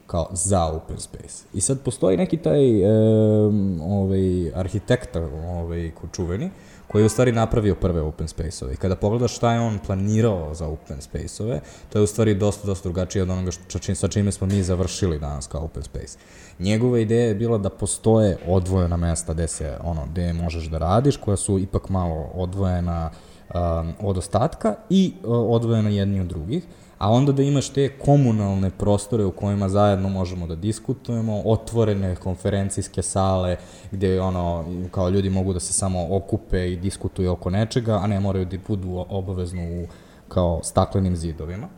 kao 0.07 0.29
za 0.33 0.67
open 0.67 0.99
space. 0.99 1.45
I 1.55 1.61
sad 1.61 1.81
postoji 1.81 2.17
neki 2.17 2.37
taj 2.37 2.85
um, 2.85 3.81
ovaj, 3.81 4.53
arhitekta 4.55 5.21
ovaj, 5.21 5.91
ko 6.01 6.07
čuveni, 6.12 6.51
koji 6.93 7.03
je 7.03 7.07
u 7.07 7.09
stvari 7.09 7.33
napravio 7.33 7.75
prve 7.75 8.01
open 8.01 8.29
space-ove. 8.29 8.73
I 8.73 8.77
kada 8.77 8.97
pogledaš 8.97 9.37
šta 9.37 9.53
je 9.53 9.61
on 9.61 9.79
planirao 9.87 10.55
za 10.55 10.67
open 10.67 11.01
space-ove, 11.01 11.61
to 11.93 11.99
je 11.99 12.03
u 12.03 12.07
stvari 12.07 12.35
dosta, 12.35 12.67
dosta 12.67 12.89
drugačije 12.89 13.23
od 13.23 13.31
onoga 13.31 13.51
što, 13.51 13.79
čim, 13.79 13.97
sa 13.97 14.09
čime 14.09 14.33
smo 14.33 14.47
mi 14.47 14.63
završili 14.63 15.19
danas 15.19 15.47
kao 15.47 15.65
open 15.65 15.83
space. 15.83 16.19
Njegova 16.59 16.99
ideja 16.99 17.27
je 17.27 17.35
bila 17.35 17.59
da 17.59 17.71
postoje 17.71 18.39
odvojena 18.47 18.97
mesta 18.97 19.33
gde 19.33 19.49
se, 19.49 19.77
ono, 19.85 20.07
gde 20.07 20.33
možeš 20.33 20.65
da 20.65 20.79
radiš, 20.79 21.17
koja 21.17 21.37
su 21.37 21.59
ipak 21.59 21.89
malo 21.89 22.31
odvojena 22.35 23.11
um, 23.11 23.93
od 24.01 24.19
ostatka 24.19 24.75
i 24.91 25.15
uh, 25.23 25.31
odvojena 25.31 25.89
jedni 25.89 26.21
od 26.21 26.27
drugih 26.27 26.65
a 27.03 27.11
onda 27.11 27.33
da 27.33 27.43
imaš 27.43 27.69
te 27.69 27.89
komunalne 27.89 28.71
prostore 28.71 29.25
u 29.25 29.33
kojima 29.33 29.69
zajedno 29.69 30.09
možemo 30.09 30.47
da 30.47 30.55
diskutujemo, 30.55 31.43
otvorene 31.45 32.17
konferencijske 32.17 33.03
sale 33.03 33.57
gde 33.91 34.21
ono, 34.21 34.65
kao 34.91 35.09
ljudi 35.09 35.31
mogu 35.31 35.53
da 35.53 35.61
se 35.61 35.73
samo 35.73 36.17
okupe 36.17 36.73
i 36.73 36.77
diskutuju 36.77 37.33
oko 37.33 37.51
nečega, 37.51 37.95
a 37.97 38.07
ne 38.07 38.21
moraju 38.21 38.45
da 38.45 38.57
budu 38.69 39.05
obavezno 39.09 39.63
u 39.63 39.87
kao 40.29 40.61
staklenim 40.63 41.17
zidovima. 41.17 41.69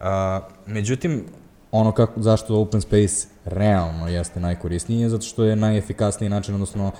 A, 0.00 0.40
međutim, 0.66 1.24
ono 1.72 1.92
kako, 1.92 2.22
zašto 2.22 2.60
open 2.60 2.80
space 2.80 3.28
realno 3.44 4.08
jeste 4.08 4.40
najkorisnije, 4.40 5.08
zato 5.08 5.24
što 5.24 5.44
je 5.44 5.56
najefikasniji 5.56 6.30
način, 6.30 6.54
odnosno 6.54 6.92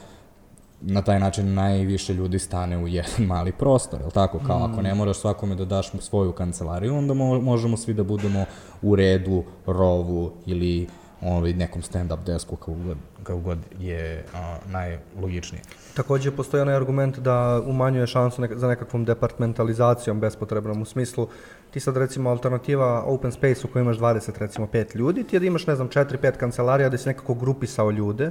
na 0.89 1.03
taj 1.03 1.21
način 1.21 1.55
najviše 1.55 2.15
ljudi 2.15 2.39
stane 2.39 2.79
u 2.79 2.89
jedan 2.89 3.27
mali 3.33 3.53
prostor, 3.53 4.01
je 4.01 4.11
tako? 4.11 4.41
Kao 4.47 4.65
ako 4.65 4.83
ne 4.83 4.95
moraš 4.95 5.19
svakome 5.19 5.55
da 5.55 5.65
daš 5.65 5.91
svoju 6.01 6.33
kancelariju, 6.33 6.97
onda 6.97 7.15
mo 7.15 7.41
možemo 7.41 7.77
svi 7.77 7.95
da 7.95 8.05
budemo 8.05 8.45
u 8.83 8.97
redu, 8.97 9.45
rovu 9.67 10.33
ili 10.47 10.87
ovaj, 11.23 11.53
nekom 11.53 11.83
stand-up 11.83 12.25
desku 12.27 12.57
kao 12.57 12.75
god, 12.75 12.97
kao 13.23 13.39
god 13.39 13.59
je 13.81 14.25
a, 14.35 14.57
najlogičnije. 14.67 15.63
Takođe 15.95 16.31
postoji 16.31 16.61
onaj 16.61 16.75
argument 16.77 17.19
da 17.19 17.63
umanjuje 17.67 18.07
šansu 18.07 18.43
nek 18.43 18.57
za 18.57 18.69
nekakvom 18.69 19.05
departmentalizacijom 19.05 20.21
bespotrebnom 20.21 20.83
u 20.83 20.85
smislu 20.85 21.29
ti 21.71 21.81
sad 21.81 21.97
recimo 21.97 22.31
alternativa 22.31 23.03
open 23.07 23.33
space 23.33 23.61
u 23.65 23.69
kojoj 23.73 23.83
imaš 23.83 23.99
20 23.99 24.39
recimo 24.39 24.67
5 24.67 24.97
ljudi, 24.97 25.25
ti 25.25 25.39
da 25.39 25.47
imaš 25.47 25.67
ne 25.67 25.77
znam 25.77 25.89
4-5 25.89 26.33
kancelarija 26.33 26.89
da 26.89 26.99
si 26.99 27.09
nekako 27.09 27.35
grupisao 27.35 27.91
ljude, 27.91 28.31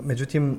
međutim 0.00 0.58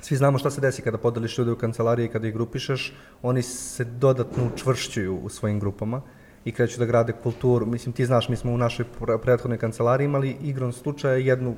Svi 0.00 0.16
znamo 0.16 0.38
šta 0.38 0.50
se 0.50 0.60
desi 0.60 0.82
kada 0.82 0.98
podeliš 0.98 1.38
ljude 1.38 1.52
u 1.52 1.56
kancelariji 1.56 2.06
i 2.06 2.08
kada 2.08 2.28
ih 2.28 2.34
grupišeš, 2.34 2.94
oni 3.22 3.42
se 3.42 3.84
dodatno 3.84 4.50
učvršćuju 4.54 5.16
u 5.16 5.28
svojim 5.28 5.60
grupama 5.60 6.02
i 6.44 6.52
kreću 6.52 6.78
da 6.78 6.86
grade 6.86 7.12
kulturu. 7.22 7.66
Mislim, 7.66 7.92
ti 7.92 8.06
znaš, 8.06 8.28
mi 8.28 8.36
smo 8.36 8.52
u 8.52 8.58
našoj 8.58 8.86
prethodnoj 9.22 9.58
kancelariji 9.58 10.04
imali 10.04 10.36
igrom 10.42 10.72
slučaja 10.72 11.14
jednu 11.14 11.56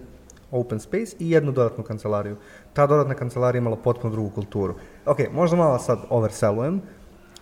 open 0.51 0.81
space 0.81 1.17
i 1.19 1.31
jednu 1.31 1.53
dodatnu 1.53 1.85
kancelariju. 1.85 2.37
Ta 2.73 2.87
dodatna 2.87 3.15
kancelarija 3.15 3.61
imala 3.61 3.77
potpuno 3.77 4.13
drugu 4.13 4.31
kulturu. 4.31 4.75
Ok, 5.07 5.19
možda 5.33 5.57
malo 5.57 5.79
sad 5.79 5.99
oversellujem, 6.11 6.81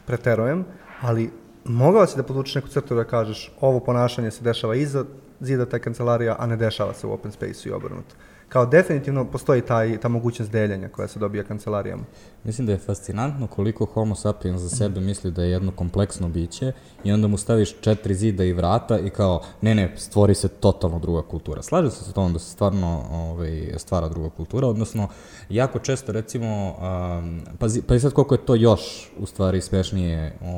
preterujem, 0.06 0.64
ali 1.00 1.30
mogao 1.64 2.06
si 2.06 2.16
da 2.16 2.22
podvučeš 2.22 2.54
neku 2.54 2.68
crtu 2.68 2.94
da 2.94 3.04
kažeš 3.04 3.52
ovo 3.60 3.80
ponašanje 3.80 4.30
se 4.30 4.44
dešava 4.44 4.74
iza 4.74 5.04
zida 5.40 5.66
taj 5.66 5.80
kancelarija, 5.80 6.36
a 6.38 6.46
ne 6.46 6.56
dešava 6.56 6.94
se 6.94 7.06
u 7.06 7.12
open 7.12 7.32
space-u 7.32 7.68
i 7.68 7.72
obrnuto 7.72 8.14
kao 8.48 8.66
definitivno 8.66 9.24
postoji 9.24 9.62
taj, 9.62 10.00
ta 10.00 10.08
mogućnost 10.08 10.52
deljenja 10.52 10.88
koja 10.88 11.08
se 11.08 11.18
dobija 11.18 11.44
kancelarijama. 11.44 12.02
Mislim 12.44 12.66
da 12.66 12.72
je 12.72 12.78
fascinantno 12.78 13.46
koliko 13.46 13.84
homo 13.84 14.14
sapiens 14.14 14.60
za 14.60 14.68
sebe 14.68 15.00
misli 15.00 15.30
da 15.30 15.42
je 15.42 15.50
jedno 15.50 15.72
kompleksno 15.72 16.28
biće 16.28 16.72
i 17.04 17.12
onda 17.12 17.28
mu 17.28 17.36
staviš 17.36 17.74
četiri 17.80 18.14
zida 18.14 18.44
i 18.44 18.52
vrata 18.52 18.98
i 18.98 19.10
kao, 19.10 19.42
ne, 19.60 19.74
ne, 19.74 19.94
stvori 19.96 20.34
se 20.34 20.48
totalno 20.48 20.98
druga 20.98 21.22
kultura. 21.22 21.62
Slažem 21.62 21.90
se 21.90 22.04
sa 22.04 22.12
tom 22.12 22.32
da 22.32 22.38
se 22.38 22.50
stvarno 22.50 23.04
ovaj, 23.10 23.72
stvara 23.76 24.08
druga 24.08 24.30
kultura, 24.30 24.68
odnosno, 24.68 25.08
jako 25.48 25.78
često 25.78 26.12
recimo, 26.12 26.68
um, 26.68 27.40
pazi, 27.58 27.82
pa 27.82 27.98
sad 27.98 28.12
koliko 28.12 28.34
je 28.34 28.46
to 28.46 28.54
još 28.54 29.10
u 29.18 29.26
stvari 29.26 29.60
smešnije 29.60 30.38
o, 30.42 30.48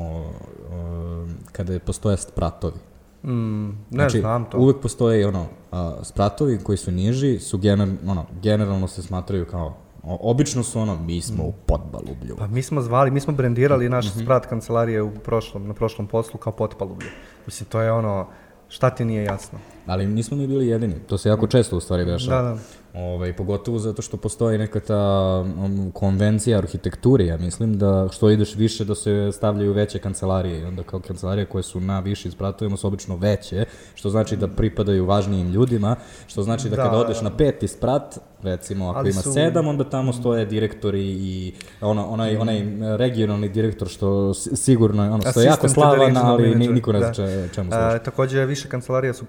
o, 0.71 1.27
kada 1.51 1.79
postoje 1.79 2.17
spratovi 2.17 2.75
Mm, 3.23 3.67
ne 3.67 3.75
znači, 3.91 4.19
znam 4.19 4.45
to. 4.45 4.57
uvek 4.57 4.81
postoje 4.81 5.27
ono, 5.27 5.45
a, 5.71 5.99
spratovi 6.03 6.59
koji 6.63 6.77
su 6.77 6.91
niži, 6.91 7.39
su 7.39 7.57
gener, 7.57 7.89
ono, 8.07 8.25
generalno 8.41 8.87
se 8.87 9.01
smatraju 9.01 9.45
kao 9.45 9.77
O, 10.03 10.17
obično 10.31 10.63
su 10.63 10.79
ono, 10.79 10.95
mi 10.95 11.21
smo 11.21 11.43
mm. 11.43 11.47
u 11.47 11.53
podbalublju. 11.65 12.35
Pa 12.37 12.47
mi 12.47 12.63
smo 12.63 12.81
zvali, 12.81 13.11
mi 13.11 13.19
smo 13.19 13.33
brendirali 13.33 13.89
naš 13.89 14.05
mm 14.05 14.19
-hmm. 14.19 14.23
sprat 14.23 14.45
kancelarije 14.45 15.01
u 15.01 15.11
prošlom, 15.11 15.67
na 15.67 15.73
prošlom 15.73 16.07
poslu 16.07 16.39
kao 16.39 16.53
podbalublju. 16.53 17.09
Mislim, 17.45 17.69
to 17.69 17.81
je 17.81 17.91
ono, 17.91 18.27
šta 18.67 18.89
ti 18.89 19.05
nije 19.05 19.23
jasno? 19.23 19.59
Ali 19.91 20.07
nismo 20.07 20.37
mi 20.37 20.47
bili 20.47 20.67
jedini, 20.67 20.95
to 21.07 21.17
se 21.17 21.29
jako 21.29 21.47
često 21.47 21.77
u 21.77 21.79
stvari 21.79 22.05
dešava. 22.05 22.41
Da, 22.41 22.49
da. 22.49 22.57
Ovaj, 22.93 23.33
pogotovo 23.33 23.79
zato 23.79 24.01
što 24.01 24.17
postoji 24.17 24.57
neka 24.57 24.79
ta 24.79 25.43
um, 25.45 25.91
konvencija 25.93 26.57
arhitekture, 26.57 27.25
ja 27.25 27.37
mislim, 27.37 27.77
da 27.77 28.07
što 28.11 28.29
ideš 28.29 28.55
više 28.55 28.85
da 28.85 28.95
se 28.95 29.31
stavljaju 29.33 29.73
veće 29.73 29.99
kancelarije 29.99 30.59
i 30.59 30.63
onda 30.63 30.83
kao 30.83 30.99
kancelarije 30.99 31.45
koje 31.45 31.63
su 31.63 31.79
na 31.79 31.99
višim 31.99 32.31
spratovima 32.31 32.77
su 32.77 32.87
obično 32.87 33.15
veće, 33.15 33.65
što 33.95 34.09
znači 34.09 34.35
da 34.35 34.47
pripadaju 34.47 35.05
važnijim 35.05 35.51
ljudima, 35.51 35.95
što 36.27 36.43
znači 36.43 36.69
da, 36.69 36.75
da 36.75 36.83
kada 36.83 36.97
odeš 36.97 37.21
na 37.21 37.37
peti 37.37 37.67
sprat, 37.67 38.19
recimo 38.43 38.89
ako 38.89 39.07
ima 39.07 39.21
su... 39.21 39.33
sedam, 39.33 39.67
onda 39.67 39.83
tamo 39.83 40.13
stoje 40.13 40.45
direktori 40.45 41.03
i 41.03 41.53
ono, 41.81 42.05
onaj, 42.05 42.37
onaj 42.37 42.63
regionalni 42.97 43.49
direktor 43.49 43.87
što 43.87 44.33
sigurno 44.33 45.03
ono, 45.03 45.31
što 45.31 45.41
je 45.41 45.45
jako 45.45 45.69
slavan, 45.69 46.17
ali 46.17 46.55
niko 46.55 46.91
ne 46.91 46.99
zna 46.99 47.09
da. 47.09 47.47
čemu 47.47 47.71
služi. 47.71 48.03
Takođe, 48.05 48.45
više 48.45 48.69
kancelarije 48.69 49.13
su 49.13 49.25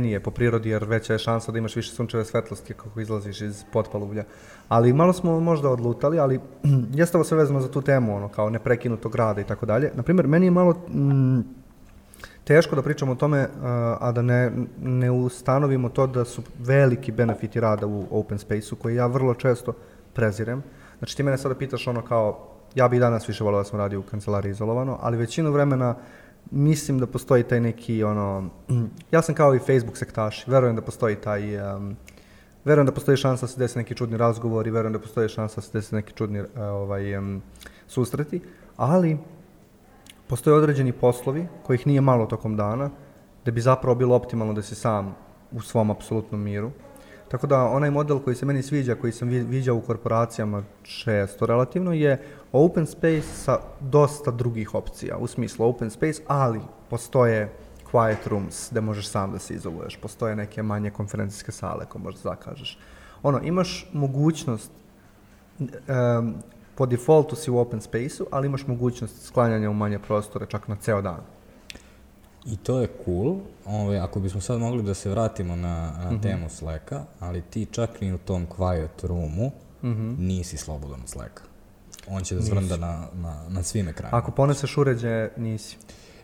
prosvetljenije 0.00 0.20
po 0.20 0.30
prirodi, 0.30 0.70
jer 0.70 0.84
veća 0.84 1.12
je 1.12 1.18
šansa 1.18 1.52
da 1.52 1.58
imaš 1.58 1.76
više 1.76 1.92
sunčeve 1.92 2.24
svetlosti 2.24 2.74
kako 2.74 3.00
izlaziš 3.00 3.40
iz 3.40 3.64
potpaluvlja. 3.72 4.24
Ali 4.68 4.92
malo 4.92 5.12
smo 5.12 5.40
možda 5.40 5.68
odlutali, 5.68 6.18
ali 6.18 6.40
jeste 7.00 7.16
ovo 7.16 7.24
sve 7.24 7.38
vezano 7.38 7.60
za 7.60 7.68
tu 7.70 7.82
temu, 7.82 8.16
ono, 8.16 8.28
kao 8.28 8.50
neprekinutog 8.50 9.14
rada 9.14 9.40
i 9.40 9.44
tako 9.44 9.66
dalje. 9.66 9.90
Naprimer, 9.94 10.26
meni 10.26 10.46
je 10.46 10.50
malo 10.50 10.72
mm, 10.72 11.40
teško 12.44 12.76
da 12.76 12.82
pričamo 12.82 13.12
o 13.12 13.14
tome, 13.14 13.48
a 14.00 14.12
da 14.12 14.22
ne, 14.22 14.50
ne 14.82 15.10
ustanovimo 15.10 15.88
to 15.88 16.06
da 16.06 16.24
su 16.24 16.42
veliki 16.58 17.12
benefiti 17.12 17.60
rada 17.60 17.86
u 17.86 18.06
open 18.10 18.38
space-u, 18.38 18.76
koji 18.76 18.96
ja 18.96 19.06
vrlo 19.06 19.34
često 19.34 19.72
prezirem. 20.14 20.62
Znači, 20.98 21.16
ti 21.16 21.22
mene 21.22 21.38
sada 21.38 21.54
pitaš 21.54 21.86
ono 21.86 22.02
kao, 22.02 22.46
ja 22.74 22.88
bih 22.88 23.00
danas 23.00 23.28
više 23.28 23.44
volio 23.44 23.58
da 23.58 23.64
sam 23.64 23.78
radio 23.78 24.00
u 24.00 24.02
kancelariji 24.02 24.50
izolovano, 24.50 24.98
ali 25.00 25.16
većinu 25.16 25.52
vremena 25.52 25.94
mislim 26.50 26.98
da 26.98 27.06
postoji 27.06 27.42
taj 27.42 27.60
neki, 27.60 28.04
ono, 28.04 28.50
ja 29.12 29.22
sam 29.22 29.34
kao 29.34 29.54
i 29.54 29.58
Facebook 29.58 29.96
sektaš, 29.96 30.46
verujem 30.46 30.76
da 30.76 30.82
postoji 30.82 31.16
taj, 31.16 31.74
um, 31.76 31.96
verujem 32.64 32.86
da 32.86 32.92
postoji 32.92 33.16
šansa 33.16 33.46
da 33.46 33.52
se 33.52 33.58
desi 33.58 33.78
neki 33.78 33.94
čudni 33.94 34.16
razgovor 34.16 34.66
i 34.66 34.70
verujem 34.70 34.92
da 34.92 34.98
postoji 34.98 35.28
šansa 35.28 35.56
da 35.56 35.62
se 35.62 35.70
desi 35.72 35.94
neki 35.94 36.12
čudni 36.12 36.40
uh, 36.40 36.48
ovaj, 36.56 37.16
um, 37.16 37.42
susreti, 37.86 38.40
ali 38.76 39.18
postoje 40.26 40.56
određeni 40.56 40.92
poslovi 40.92 41.46
kojih 41.62 41.86
nije 41.86 42.00
malo 42.00 42.26
tokom 42.26 42.56
dana, 42.56 42.90
da 43.44 43.50
bi 43.50 43.60
zapravo 43.60 43.94
bilo 43.94 44.16
optimalno 44.16 44.52
da 44.52 44.62
si 44.62 44.74
sam 44.74 45.16
u 45.52 45.60
svom 45.60 45.90
apsolutnom 45.90 46.40
miru. 46.40 46.70
Tako 47.28 47.46
da 47.46 47.64
onaj 47.64 47.90
model 47.90 48.18
koji 48.18 48.36
se 48.36 48.46
meni 48.46 48.62
sviđa, 48.62 48.94
koji 48.94 49.12
sam 49.12 49.28
viđao 49.28 49.76
u 49.76 49.80
korporacijama 49.80 50.62
često 50.82 51.46
relativno, 51.46 51.92
je 51.92 52.18
open 52.52 52.86
space 52.86 53.22
sa 53.22 53.58
dosta 53.80 54.30
drugih 54.30 54.74
opcija, 54.74 55.16
u 55.16 55.26
smislu 55.26 55.66
open 55.66 55.90
space, 55.90 56.22
ali 56.26 56.60
postoje 56.90 57.52
quiet 57.92 58.26
rooms 58.26 58.70
gde 58.70 58.80
možeš 58.80 59.08
sam 59.08 59.32
da 59.32 59.38
se 59.38 59.54
izoluješ, 59.54 59.96
postoje 59.96 60.36
neke 60.36 60.62
manje 60.62 60.90
konferencijske 60.90 61.52
sale 61.52 61.86
koje 61.86 62.02
možeš 62.02 62.20
da 62.20 62.30
zakažeš. 62.30 62.78
Ono, 63.22 63.40
imaš 63.42 63.86
mogućnost 63.92 64.70
um, 65.58 66.34
po 66.74 66.86
defaultu 66.86 67.36
si 67.36 67.50
u 67.50 67.58
open 67.58 67.80
space-u, 67.80 68.26
ali 68.30 68.46
imaš 68.46 68.66
mogućnost 68.66 69.22
sklanjanja 69.26 69.70
u 69.70 69.74
manje 69.74 69.98
prostore 69.98 70.46
čak 70.46 70.68
na 70.68 70.76
ceo 70.76 71.02
dan. 71.02 71.20
I 72.46 72.56
to 72.56 72.80
je 72.80 72.88
cool. 73.04 73.28
Ove, 73.66 73.78
ovaj, 73.82 73.98
ako 73.98 74.20
bismo 74.20 74.40
sad 74.40 74.60
mogli 74.60 74.82
da 74.82 74.94
se 74.94 75.10
vratimo 75.10 75.56
na, 75.56 75.92
na 76.04 76.10
mm 76.10 76.14
-hmm. 76.14 76.22
temu 76.22 76.48
Slacka, 76.48 77.04
ali 77.20 77.42
ti 77.42 77.66
čak 77.70 78.00
ni 78.00 78.12
u 78.12 78.18
tom 78.18 78.46
quiet 78.58 79.06
roomu 79.06 79.50
mm 79.82 79.88
-hmm. 79.88 80.18
nisi 80.18 80.56
slobodan 80.56 81.00
od 81.00 81.08
Slacka. 81.08 81.49
On 82.10 82.22
će 82.22 82.34
da 82.34 82.40
zvrnda 82.40 82.76
na, 82.76 83.06
na, 83.14 83.36
na 83.48 83.62
svim 83.62 83.88
ekranima. 83.88 84.18
Ako 84.18 84.30
poneseš 84.30 84.76
uređaje, 84.76 85.32
nisi. 85.36 85.76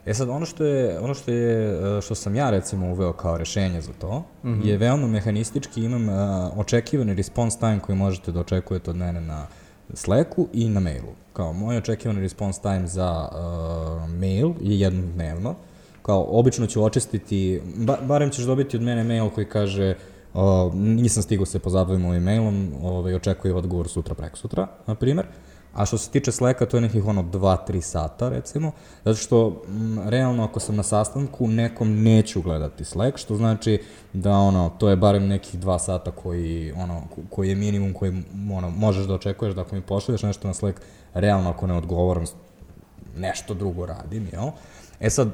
E 0.06 0.14
sad, 0.14 0.28
ono 0.28 0.46
što 0.46 0.64
je, 0.64 1.00
ono 1.00 1.14
što 1.14 1.30
je, 1.30 1.78
e, 1.98 2.00
što 2.00 2.14
sam 2.14 2.34
ja 2.34 2.50
recimo 2.50 2.90
uveo 2.90 3.12
kao 3.12 3.38
rešenje 3.38 3.80
za 3.80 3.92
to, 3.92 4.24
mm 4.44 4.48
-hmm. 4.48 4.66
je 4.66 4.76
veoma 4.76 5.06
mehanistički, 5.06 5.84
imam 5.84 6.08
uh, 6.08 6.58
očekivani 6.58 7.14
response 7.14 7.58
time 7.58 7.80
koji 7.80 7.98
možete 7.98 8.32
da 8.32 8.40
očekujete 8.40 8.90
od 8.90 8.96
mene 8.96 9.20
na 9.20 9.46
Slacku 9.94 10.48
i 10.52 10.68
na 10.68 10.80
mailu. 10.80 11.14
Kao, 11.32 11.52
moj 11.52 11.76
očekivani 11.76 12.20
response 12.20 12.62
time 12.62 12.86
za 12.86 13.28
uh, 13.28 14.10
mail 14.10 14.52
je 14.60 14.80
jednom 14.80 15.12
dnevno. 15.12 15.54
Kao, 16.02 16.26
obično 16.28 16.66
ću 16.66 16.84
očistiti, 16.84 17.60
ba, 17.76 17.98
barem 18.02 18.30
ćeš 18.30 18.44
dobiti 18.44 18.76
od 18.76 18.82
mene 18.82 19.04
mail 19.04 19.30
koji 19.30 19.48
kaže 19.48 19.94
uh, 20.34 20.74
nisam 20.74 21.22
stigao 21.22 21.46
se 21.46 21.58
pozabavim 21.58 22.04
ovim 22.04 22.22
mailom, 22.22 22.72
ovaj, 22.82 23.14
očekuju 23.14 23.56
odgovor 23.56 23.88
sutra, 23.88 24.14
prek 24.14 24.36
sutra, 24.36 24.66
na 24.86 24.94
primer. 24.94 25.26
A 25.76 25.86
što 25.86 25.98
se 25.98 26.10
tiče 26.10 26.32
Slacka, 26.32 26.66
to 26.66 26.76
je 26.76 26.80
nekih 26.80 27.06
ono 27.06 27.22
2-3 27.22 27.80
sata 27.80 28.28
recimo, 28.28 28.72
zato 29.04 29.16
što 29.16 29.62
m, 29.68 30.00
realno 30.04 30.44
ako 30.44 30.60
sam 30.60 30.76
na 30.76 30.82
sastanku, 30.82 31.48
nekom 31.48 32.02
neću 32.02 32.42
gledati 32.42 32.84
Slack, 32.84 33.18
što 33.18 33.36
znači 33.36 33.82
da 34.12 34.32
ono, 34.32 34.70
to 34.78 34.88
je 34.88 34.96
barem 34.96 35.26
nekih 35.26 35.60
2 35.60 35.78
sata 35.78 36.10
koji, 36.10 36.72
ono, 36.72 37.02
koji 37.30 37.48
je 37.48 37.54
minimum 37.54 37.92
koji 37.92 38.22
ono, 38.52 38.70
možeš 38.70 39.06
da 39.06 39.14
očekuješ 39.14 39.54
da 39.54 39.60
ako 39.60 39.74
mi 39.74 39.80
pošalješ 39.80 40.22
nešto 40.22 40.48
na 40.48 40.54
Slack, 40.54 40.80
realno 41.14 41.50
ako 41.50 41.66
ne 41.66 41.74
odgovoram, 41.74 42.24
nešto 43.16 43.54
drugo 43.54 43.86
radim, 43.86 44.28
jel? 44.32 44.50
E 45.00 45.10
sad, 45.10 45.28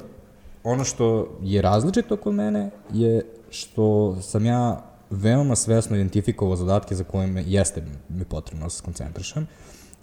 ono 0.63 0.83
što 0.83 1.37
je 1.41 1.61
različito 1.61 2.17
kod 2.17 2.33
mene 2.33 2.69
je 2.93 3.25
što 3.49 4.17
sam 4.21 4.45
ja 4.45 4.81
veoma 5.09 5.55
svesno 5.55 5.95
identifikovao 5.95 6.55
zadatke 6.55 6.95
za 6.95 7.03
koje 7.03 7.27
me 7.27 7.43
jeste 7.47 7.83
mi 8.09 8.25
potrebno 8.25 8.65
da 8.65 8.69
se 8.69 8.77
skoncentrišem. 8.77 9.47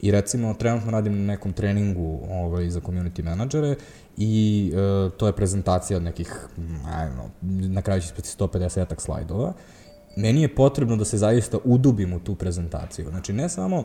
I 0.02 0.11
recimo, 0.11 0.54
trenutno 0.54 0.90
radim 0.90 1.19
na 1.19 1.33
nekom 1.33 1.52
treningu 1.52 2.21
ovaj, 2.30 2.71
za 2.71 2.80
community 2.80 3.25
menadžere 3.25 3.76
i 4.16 4.73
e, 4.75 5.11
to 5.16 5.26
je 5.26 5.33
prezentacija 5.33 5.97
od 5.97 6.02
nekih, 6.02 6.49
ajmo, 6.95 7.30
na 7.42 7.83
kraju 7.83 8.00
će 8.00 8.09
spiti 8.09 8.28
150 8.28 9.00
slajdova. 9.00 9.52
Meni 10.16 10.42
je 10.42 10.54
potrebno 10.54 10.97
da 10.97 11.04
se 11.04 11.19
zaista 11.19 11.59
udubim 11.64 12.12
u 12.12 12.19
tu 12.19 12.35
prezentaciju. 12.35 13.11
Znači, 13.11 13.33
ne 13.33 13.49
samo 13.49 13.85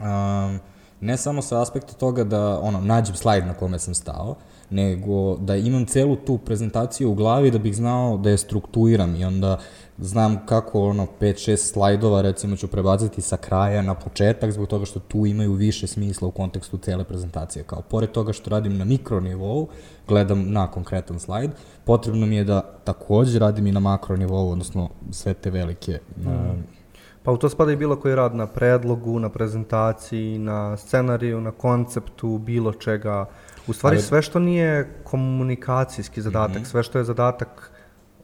um, 0.00 0.60
ne 1.00 1.16
samo 1.16 1.42
sa 1.42 1.62
aspekta 1.62 1.92
toga 1.92 2.24
da 2.24 2.60
ono 2.60 2.80
nađem 2.80 3.16
slajd 3.16 3.46
na 3.46 3.54
kome 3.54 3.78
sam 3.78 3.94
stao, 3.94 4.34
nego 4.70 5.36
da 5.36 5.56
imam 5.56 5.86
celu 5.86 6.16
tu 6.16 6.38
prezentaciju 6.38 7.10
u 7.10 7.14
glavi 7.14 7.50
da 7.50 7.58
bih 7.58 7.76
znao 7.76 8.18
da 8.18 8.30
je 8.30 8.38
strukturiram 8.38 9.14
i 9.14 9.24
onda 9.24 9.58
znam 10.00 10.46
kako 10.46 10.82
ono 10.82 11.06
5-6 11.20 11.56
slajdova 11.56 12.22
recimo 12.22 12.56
ću 12.56 12.68
prebaciti 12.68 13.20
sa 13.20 13.36
kraja 13.36 13.82
na 13.82 13.94
početak 13.94 14.52
zbog 14.52 14.68
toga 14.68 14.84
što 14.84 15.00
tu 15.00 15.26
imaju 15.26 15.52
više 15.52 15.86
smisla 15.86 16.28
u 16.28 16.30
kontekstu 16.30 16.78
cele 16.78 17.04
prezentacije. 17.04 17.64
Kao 17.64 17.82
pored 17.82 18.10
toga 18.10 18.32
što 18.32 18.50
radim 18.50 18.78
na 18.78 18.84
mikronivou, 18.84 19.68
gledam 20.08 20.52
na 20.52 20.70
konkretan 20.70 21.20
slajd, 21.20 21.50
potrebno 21.84 22.26
mi 22.26 22.36
je 22.36 22.44
da 22.44 22.60
takođe 22.84 23.38
radim 23.38 23.66
i 23.66 23.72
na 23.72 23.80
makronivou, 23.80 24.50
odnosno 24.50 24.88
sve 25.10 25.34
te 25.34 25.50
velike 25.50 26.00
mm. 26.16 26.80
Pa 27.22 27.32
u 27.32 27.36
to 27.36 27.48
spada 27.48 27.72
i 27.72 27.76
bilo 27.76 27.96
koji 27.96 28.14
rad 28.14 28.34
na 28.34 28.46
predlogu, 28.46 29.18
na 29.18 29.28
prezentaciji, 29.28 30.38
na 30.38 30.76
scenariju, 30.76 31.40
na 31.40 31.50
konceptu, 31.50 32.38
bilo 32.38 32.72
čega. 32.72 33.26
U 33.66 33.72
stvari 33.72 33.96
Ali... 33.96 34.02
sve 34.02 34.22
što 34.22 34.38
nije 34.38 34.88
komunikacijski 35.04 36.22
zadatak, 36.22 36.56
mm 36.56 36.64
-hmm. 36.64 36.70
sve 36.70 36.82
što 36.82 36.98
je 36.98 37.04
zadatak 37.04 37.70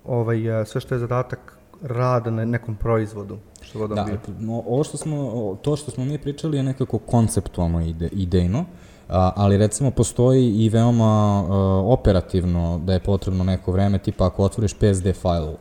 ovaj, 0.04 0.38
sve 0.66 0.80
što 0.80 0.94
je 0.94 0.98
zadatak 0.98 1.55
rada 1.82 2.30
na 2.30 2.44
nekom 2.44 2.76
proizvodu, 2.76 3.38
što 3.60 3.78
god 3.78 3.90
da, 3.90 4.04
bio. 4.04 4.18
ovo 4.66 4.84
što 4.84 4.96
smo, 4.96 5.56
to 5.62 5.76
što 5.76 5.90
smo 5.90 6.04
mi 6.04 6.18
pričali 6.18 6.56
je 6.56 6.62
nekako 6.62 6.98
konceptualno 6.98 7.80
ide, 7.80 8.08
idejno, 8.12 8.64
a, 9.08 9.32
ali 9.36 9.56
recimo 9.56 9.90
postoji 9.90 10.64
i 10.64 10.68
veoma 10.68 11.04
a, 11.04 11.44
operativno 11.86 12.80
da 12.84 12.92
je 12.92 13.00
potrebno 13.00 13.44
neko 13.44 13.72
vreme, 13.72 13.98
tipa 13.98 14.26
ako 14.26 14.44
otvoriš 14.44 14.74
PSD 14.74 15.12
file 15.22 15.54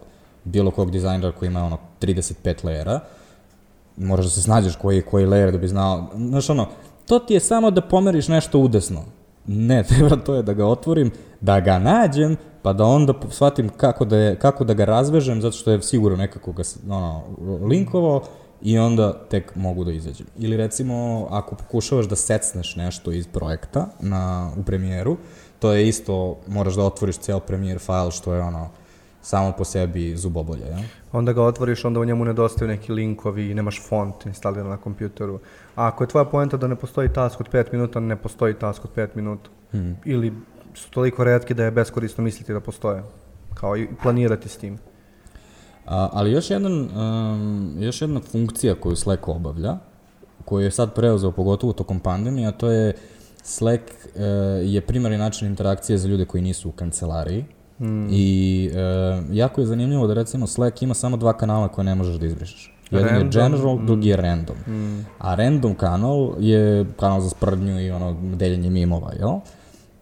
bilo 0.44 0.72
kog 0.72 0.92
dizajnera 0.92 1.32
koji 1.32 1.48
ima 1.48 1.64
ono 1.64 1.78
35 2.02 2.66
lejera, 2.66 3.00
moraš 3.98 4.26
da 4.26 4.32
se 4.32 4.42
snađeš 4.42 4.76
koji, 4.76 5.02
koji 5.02 5.26
layer 5.26 5.52
da 5.52 5.58
bi 5.58 5.68
znao, 5.68 6.08
znaš 6.16 6.50
ono, 6.50 6.68
to 7.08 7.20
ti 7.20 7.34
je 7.34 7.40
samo 7.40 7.72
da 7.72 7.82
pomeriš 7.82 8.28
nešto 8.28 8.60
udesno. 8.60 9.04
Ne, 9.48 9.84
treba 9.90 10.16
to 10.16 10.36
je 10.36 10.44
da 10.44 10.54
ga 10.54 10.66
otvorim, 10.66 11.12
da 11.42 11.60
ga 11.60 11.80
nađem, 11.80 12.38
pa 12.66 12.74
da 12.74 12.86
onda 12.86 13.14
shvatim 13.30 13.70
kako 13.70 14.06
da, 14.06 14.18
je, 14.18 14.36
kako 14.40 14.64
da 14.64 14.74
ga 14.74 14.86
razvežem, 14.86 15.42
zato 15.42 15.58
što 15.58 15.72
je 15.72 15.82
sigurno 15.82 16.18
nekako 16.18 16.52
ga 16.52 16.64
ono, 16.90 17.24
linkovao 17.68 18.22
i 18.62 18.78
onda 18.78 19.14
tek 19.30 19.56
mogu 19.56 19.84
da 19.84 19.92
izađem. 19.92 20.28
Ili 20.38 20.58
recimo, 20.58 21.28
ako 21.30 21.56
pokušavaš 21.56 22.06
da 22.06 22.16
secneš 22.16 22.76
nešto 22.76 23.12
iz 23.12 23.28
projekta 23.28 23.88
na, 24.00 24.52
u 24.58 24.64
premijeru, 24.64 25.18
to 25.60 25.72
je 25.72 25.88
isto, 25.88 26.38
moraš 26.48 26.76
da 26.76 26.84
otvoriš 26.84 27.18
ceo 27.18 27.40
premijer 27.40 27.80
file, 27.80 28.12
što 28.12 28.34
je 28.34 28.42
ono, 28.42 28.70
samo 29.22 29.52
po 29.58 29.64
sebi 29.64 30.18
zubobolje. 30.18 30.66
Ja? 30.66 30.80
Onda 31.12 31.34
ga 31.34 31.44
otvoriš, 31.44 31.86
onda 31.86 32.00
u 32.00 32.06
njemu 32.06 32.26
nedostaju 32.26 32.68
neki 32.68 32.92
linkovi 32.92 33.52
i 33.52 33.54
nemaš 33.54 33.82
font 33.88 34.26
instaliran 34.26 34.70
na 34.70 34.78
kompjuteru. 34.78 35.40
A 35.76 35.88
ako 35.88 36.04
je 36.04 36.08
tvoja 36.08 36.26
poenta 36.26 36.58
da 36.58 36.68
ne 36.68 36.76
postoji 36.76 37.14
task 37.14 37.40
od 37.40 37.50
5 37.52 37.66
minuta, 37.72 38.00
ne 38.00 38.16
postoji 38.16 38.54
task 38.54 38.86
od 38.86 38.92
5 38.96 39.08
minuta. 39.16 39.50
Hmm. 39.72 39.98
Ili 40.06 40.34
su 40.76 40.90
toliko 40.90 41.24
redki 41.24 41.54
da 41.54 41.64
je 41.64 41.72
beskorisno 41.72 42.24
misliti 42.24 42.54
da 42.54 42.60
postoje. 42.60 43.04
Kao 43.54 43.78
i 43.78 43.88
planirati 44.04 44.50
s 44.50 44.58
tim. 44.58 44.78
A, 45.86 46.10
ali 46.14 46.32
još, 46.32 46.50
jedan, 46.50 46.74
um, 46.74 47.76
još 47.80 48.02
jedna 48.02 48.20
funkcija 48.20 48.76
koju 48.76 48.96
Slack 48.96 49.28
obavlja, 49.28 49.78
koju 50.46 50.64
je 50.64 50.72
sad 50.72 50.94
preuzeo 50.96 51.32
pogotovo 51.32 51.74
tokom 51.74 52.00
pandemije, 52.00 52.48
a 52.48 52.52
to 52.52 52.72
je 52.72 52.94
Slack 53.44 53.84
uh, 53.84 54.22
je 54.64 54.82
primarni 54.82 55.18
način 55.18 55.48
interakcije 55.48 55.98
za 55.98 56.08
ljude 56.08 56.26
koji 56.26 56.44
nisu 56.44 56.70
u 56.70 56.72
kancelariji. 56.72 57.46
Mm. 57.80 58.08
I 58.12 58.70
uh, 58.72 59.26
jako 59.32 59.62
je 59.62 59.68
zanimljivo 59.68 60.08
da 60.08 60.14
recimo 60.14 60.48
Slack 60.48 60.82
ima 60.82 60.94
samo 60.94 61.18
dva 61.18 61.38
kanala 61.38 61.68
koje 61.68 61.86
ne 61.86 61.96
možeš 61.96 62.16
da 62.16 62.26
izbrišeš. 62.26 62.76
Jedan 62.92 63.08
random. 63.10 63.26
je 63.26 63.32
general, 63.32 63.76
mm. 63.76 63.86
drugi 63.86 64.10
je 64.10 64.18
random. 64.18 64.56
Mm. 64.68 65.06
A 65.20 65.36
random 65.36 65.76
kanal 65.76 66.36
je 66.40 66.86
kanal 67.00 67.20
za 67.20 67.30
sprdnju 67.30 67.80
i 67.82 67.92
ono 67.92 68.18
deljenje 68.36 68.70
mimova, 68.70 69.14
jel? 69.20 69.40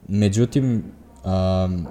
Međutim, 0.07 0.83
um, 1.23 1.87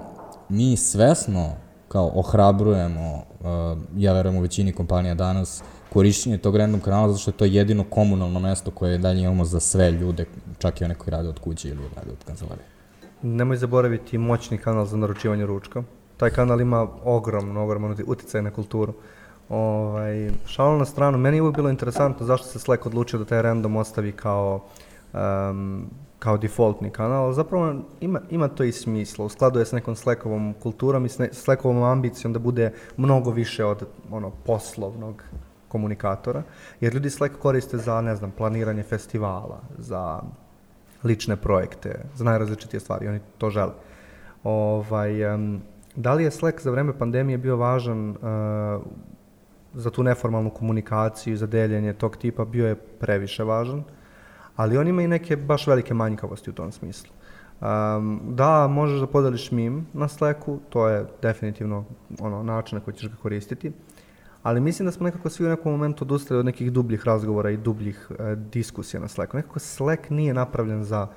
mi 0.49 0.77
svesno 0.77 1.49
kao 1.87 2.11
ohrabrujemo, 2.15 3.15
uh, 3.15 3.77
ja 3.97 4.13
verujem 4.13 4.37
u 4.37 4.41
većini 4.41 4.71
kompanija 4.71 5.13
danas, 5.13 5.63
korišćenje 5.93 6.37
tog 6.37 6.55
random 6.55 6.81
kanala 6.81 7.07
zato 7.07 7.19
što 7.19 7.31
je 7.31 7.37
to 7.37 7.45
jedino 7.45 7.83
komunalno 7.83 8.39
mesto 8.39 8.71
koje 8.71 8.97
dalje 8.97 9.21
imamo 9.21 9.45
za 9.45 9.59
sve 9.59 9.91
ljude, 9.91 10.25
čak 10.59 10.81
i 10.81 10.83
one 10.83 10.95
koji 10.95 11.11
rade 11.11 11.29
od 11.29 11.39
kuće 11.39 11.69
ili 11.69 11.81
rade 11.95 12.11
od 12.11 12.23
kancelarije. 12.25 12.65
Nemoj 13.21 13.57
zaboraviti 13.57 14.17
moćni 14.17 14.57
kanal 14.57 14.85
za 14.85 14.97
naručivanje 14.97 15.45
ručka. 15.45 15.83
Taj 16.17 16.29
kanal 16.29 16.61
ima 16.61 16.87
ogromno, 17.03 17.63
ogromno 17.63 17.95
uticaj 18.07 18.41
na 18.41 18.51
kulturu. 18.51 18.93
Ovaj, 19.49 20.29
šalo 20.45 20.77
na 20.77 20.85
stranu, 20.85 21.17
meni 21.17 21.37
je 21.37 21.41
uvijek 21.41 21.55
bilo 21.55 21.69
interesantno 21.69 22.25
zašto 22.25 22.47
se 22.47 22.59
Slack 22.59 22.85
odlučio 22.85 23.19
da 23.19 23.25
taj 23.25 23.41
random 23.41 23.75
ostavi 23.75 24.11
kao 24.11 24.59
um, 25.13 25.89
kao 26.23 26.37
defaultni 26.37 26.89
kanal, 26.89 27.25
ali 27.25 27.35
zapravo 27.35 27.75
ima, 28.01 28.21
ima 28.29 28.47
to 28.47 28.63
i 28.63 28.71
smisla. 28.71 29.25
U 29.25 29.29
skladu 29.29 29.59
je 29.59 29.65
s 29.65 29.71
nekom 29.71 29.95
Slackovom 29.95 30.53
kulturom 30.59 31.05
i 31.05 31.09
s 31.09 31.19
Slackovom 31.31 31.83
ambicijom 31.83 32.33
da 32.33 32.39
bude 32.39 32.71
mnogo 32.97 33.31
više 33.31 33.65
od 33.65 33.87
ono, 34.11 34.29
poslovnog 34.45 35.23
komunikatora, 35.67 36.43
jer 36.79 36.93
ljudi 36.93 37.09
Slack 37.09 37.35
koriste 37.39 37.77
za, 37.77 38.01
ne 38.01 38.15
znam, 38.15 38.31
planiranje 38.31 38.83
festivala, 38.83 39.59
za 39.77 40.21
lične 41.03 41.35
projekte, 41.35 42.05
za 42.15 42.23
najrazličitije 42.23 42.79
stvari, 42.79 43.07
oni 43.07 43.19
to 43.37 43.49
žele. 43.49 43.73
Ovaj, 44.43 45.25
um, 45.33 45.61
da 45.95 46.13
li 46.13 46.23
je 46.23 46.31
Slack 46.31 46.61
za 46.61 46.71
vreme 46.71 46.97
pandemije 46.97 47.37
bio 47.37 47.57
važan 47.57 48.09
uh, 48.09 48.15
za 49.73 49.89
tu 49.89 50.03
neformalnu 50.03 50.49
komunikaciju, 50.49 51.37
za 51.37 51.47
deljenje 51.47 51.93
tog 51.93 52.17
tipa, 52.17 52.45
bio 52.45 52.67
je 52.67 52.75
previše 52.75 53.43
važan, 53.43 53.83
ali 54.55 54.77
on 54.77 54.87
ima 54.87 55.01
i 55.01 55.07
neke 55.07 55.35
baš 55.35 55.67
velike 55.67 55.93
manjkavosti 55.93 56.49
u 56.49 56.53
tom 56.53 56.71
smislu. 56.71 57.13
Um, 57.61 58.21
da, 58.29 58.67
možeš 58.67 58.99
da 58.99 59.07
podeliš 59.07 59.51
mim 59.51 59.87
na 59.93 60.07
Slacku, 60.07 60.59
to 60.69 60.87
je 60.87 61.05
definitivno 61.21 61.85
ono, 62.19 62.43
način 62.43 62.77
na 62.77 62.83
koji 62.83 62.95
ćeš 62.95 63.09
ga 63.09 63.15
koristiti, 63.21 63.71
ali 64.43 64.61
mislim 64.61 64.85
da 64.85 64.91
smo 64.91 65.03
nekako 65.03 65.29
svi 65.29 65.45
u 65.45 65.49
nekom 65.49 65.71
momentu 65.71 66.03
odustali 66.03 66.39
od 66.39 66.45
nekih 66.45 66.71
dubljih 66.71 67.05
razgovora 67.05 67.49
i 67.49 67.57
dubljih 67.57 68.11
e, 68.19 68.35
diskusija 68.35 69.01
na 69.01 69.07
Slacku. 69.07 69.37
Nekako 69.37 69.59
Slack 69.59 70.09
nije 70.09 70.33
napravljen 70.33 70.83
za 70.83 71.07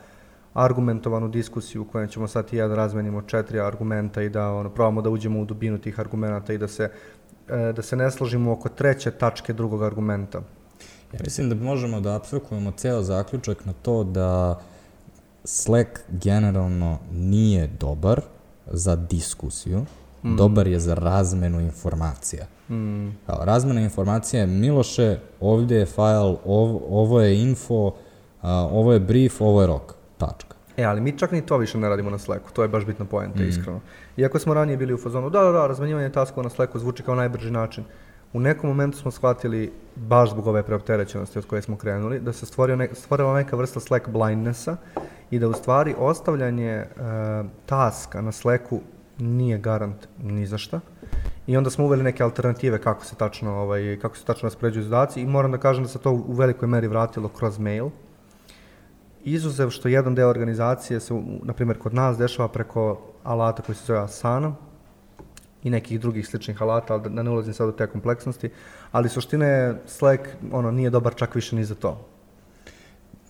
argumentovanu 0.54 1.28
diskusiju 1.28 1.82
u 1.82 1.84
kojoj 1.84 2.08
ćemo 2.08 2.28
sad 2.28 2.52
i 2.52 2.56
ja 2.56 2.68
da 2.68 2.74
razmenimo 2.74 3.22
četiri 3.22 3.60
argumenta 3.60 4.22
i 4.22 4.28
da 4.28 4.52
ono, 4.52 4.70
probamo 4.70 5.02
da 5.02 5.10
uđemo 5.10 5.40
u 5.40 5.44
dubinu 5.44 5.78
tih 5.78 6.00
argumenta 6.00 6.52
i 6.52 6.58
da 6.58 6.68
se, 6.68 6.90
e, 7.48 7.72
da 7.72 7.82
se 7.82 7.96
ne 7.96 8.10
složimo 8.10 8.52
oko 8.52 8.68
treće 8.68 9.10
tačke 9.10 9.52
drugog 9.52 9.82
argumenta. 9.82 10.42
Ja 11.16 11.20
mislim 11.24 11.48
da 11.48 11.54
možemo 11.54 12.00
da 12.00 12.14
abstrakujemo 12.14 12.72
ceo 12.76 13.02
zaključak 13.02 13.64
na 13.64 13.72
to 13.72 14.04
da 14.04 14.60
Slack 15.44 16.00
generalno 16.08 16.98
nije 17.12 17.70
dobar 17.80 18.20
za 18.66 18.96
diskusiju, 18.96 19.84
mm. 20.24 20.36
dobar 20.36 20.66
je 20.66 20.80
za 20.80 20.94
razmenu 20.94 21.60
informacija. 21.60 22.46
Mm. 22.70 23.08
Kao, 23.26 23.44
razmena 23.44 23.80
informacija 23.80 24.40
je 24.40 24.46
Miloše, 24.46 25.18
ovdje 25.40 25.78
je 25.78 25.86
file, 25.86 26.36
ov, 26.44 26.80
ovo 26.88 27.20
je 27.20 27.42
info, 27.42 27.92
a, 28.42 28.68
ovo 28.72 28.92
je 28.92 29.00
brief, 29.00 29.40
ovo 29.40 29.60
je 29.60 29.66
rok. 29.66 29.94
Tačka. 30.18 30.56
E, 30.76 30.84
ali 30.84 31.00
mi 31.00 31.18
čak 31.18 31.32
ni 31.32 31.46
to 31.46 31.56
više 31.56 31.78
ne 31.78 31.88
radimo 31.88 32.10
na 32.10 32.18
Slacku, 32.18 32.50
to 32.52 32.62
je 32.62 32.68
baš 32.68 32.84
bitna 32.84 33.04
poenta, 33.04 33.42
mm. 33.42 33.48
iskreno. 33.48 33.80
Iako 34.16 34.38
smo 34.38 34.54
ranije 34.54 34.76
bili 34.76 34.94
u 34.94 34.98
fazonu, 34.98 35.30
da, 35.30 35.42
da, 35.42 35.52
da, 35.52 35.66
razmenjivanje 35.66 36.12
taskova 36.12 36.42
na 36.42 36.50
Slacku 36.50 36.78
zvuči 36.78 37.02
kao 37.02 37.14
najbrži 37.14 37.50
način. 37.50 37.84
U 38.36 38.40
nekom 38.40 38.70
momentu 38.70 38.98
smo 38.98 39.10
shvatili, 39.10 39.72
baš 39.94 40.30
zbog 40.30 40.46
ove 40.46 40.62
preopterećenosti 40.62 41.38
od 41.38 41.46
koje 41.46 41.62
smo 41.62 41.76
krenuli, 41.76 42.20
da 42.20 42.32
se 42.32 42.46
stvorio 42.46 42.76
ne, 42.76 42.88
stvorila 42.92 43.34
neka 43.34 43.56
vrsta 43.56 43.80
Slack 43.80 44.08
blindnessa 44.08 44.76
i 45.30 45.38
da 45.38 45.48
u 45.48 45.52
stvari 45.52 45.94
ostavljanje 45.98 46.84
uh, 46.84 47.46
taska 47.66 48.20
na 48.20 48.32
Slacku 48.32 48.80
nije 49.18 49.58
garant 49.58 50.08
ni 50.22 50.46
za 50.46 50.58
šta. 50.58 50.80
I 51.46 51.56
onda 51.56 51.70
smo 51.70 51.84
uveli 51.84 52.02
neke 52.02 52.22
alternative 52.22 52.78
kako 52.78 53.04
se 53.04 53.16
tačno 53.16 53.54
ovaj 53.54 53.98
kako 54.02 54.16
se 54.16 54.24
tačno 54.24 54.46
raspoređuju 54.46 54.84
zadaci 54.84 55.20
i 55.20 55.26
moram 55.26 55.52
da 55.52 55.58
kažem 55.58 55.84
da 55.84 55.88
se 55.88 55.98
to 55.98 56.12
u 56.12 56.32
velikoj 56.32 56.68
meri 56.68 56.88
vratilo 56.88 57.28
kroz 57.28 57.58
mail. 57.58 57.88
izuzev 59.24 59.70
što 59.70 59.88
jedan 59.88 60.14
deo 60.14 60.28
organizacije 60.28 61.00
se, 61.00 61.14
na 61.42 61.52
primjer, 61.52 61.78
kod 61.78 61.94
nas 61.94 62.18
dešava 62.18 62.48
preko 62.48 63.00
alata 63.24 63.62
koji 63.62 63.76
se 63.76 63.84
zove 63.86 63.98
Asana 63.98 64.54
i 65.66 65.70
nekih 65.70 66.00
drugih 66.00 66.26
sličnih 66.26 66.62
alata, 66.62 66.94
ali 66.94 67.10
da 67.10 67.22
ne 67.22 67.30
ulazim 67.30 67.54
sad 67.54 67.68
u 67.68 67.72
te 67.72 67.86
kompleksnosti, 67.86 68.50
ali 68.92 69.08
suština 69.08 69.46
je 69.46 69.80
Slack 69.86 70.22
ono, 70.52 70.70
nije 70.70 70.90
dobar 70.90 71.14
čak 71.14 71.34
više 71.34 71.56
ni 71.56 71.64
za 71.64 71.74
to. 71.74 72.06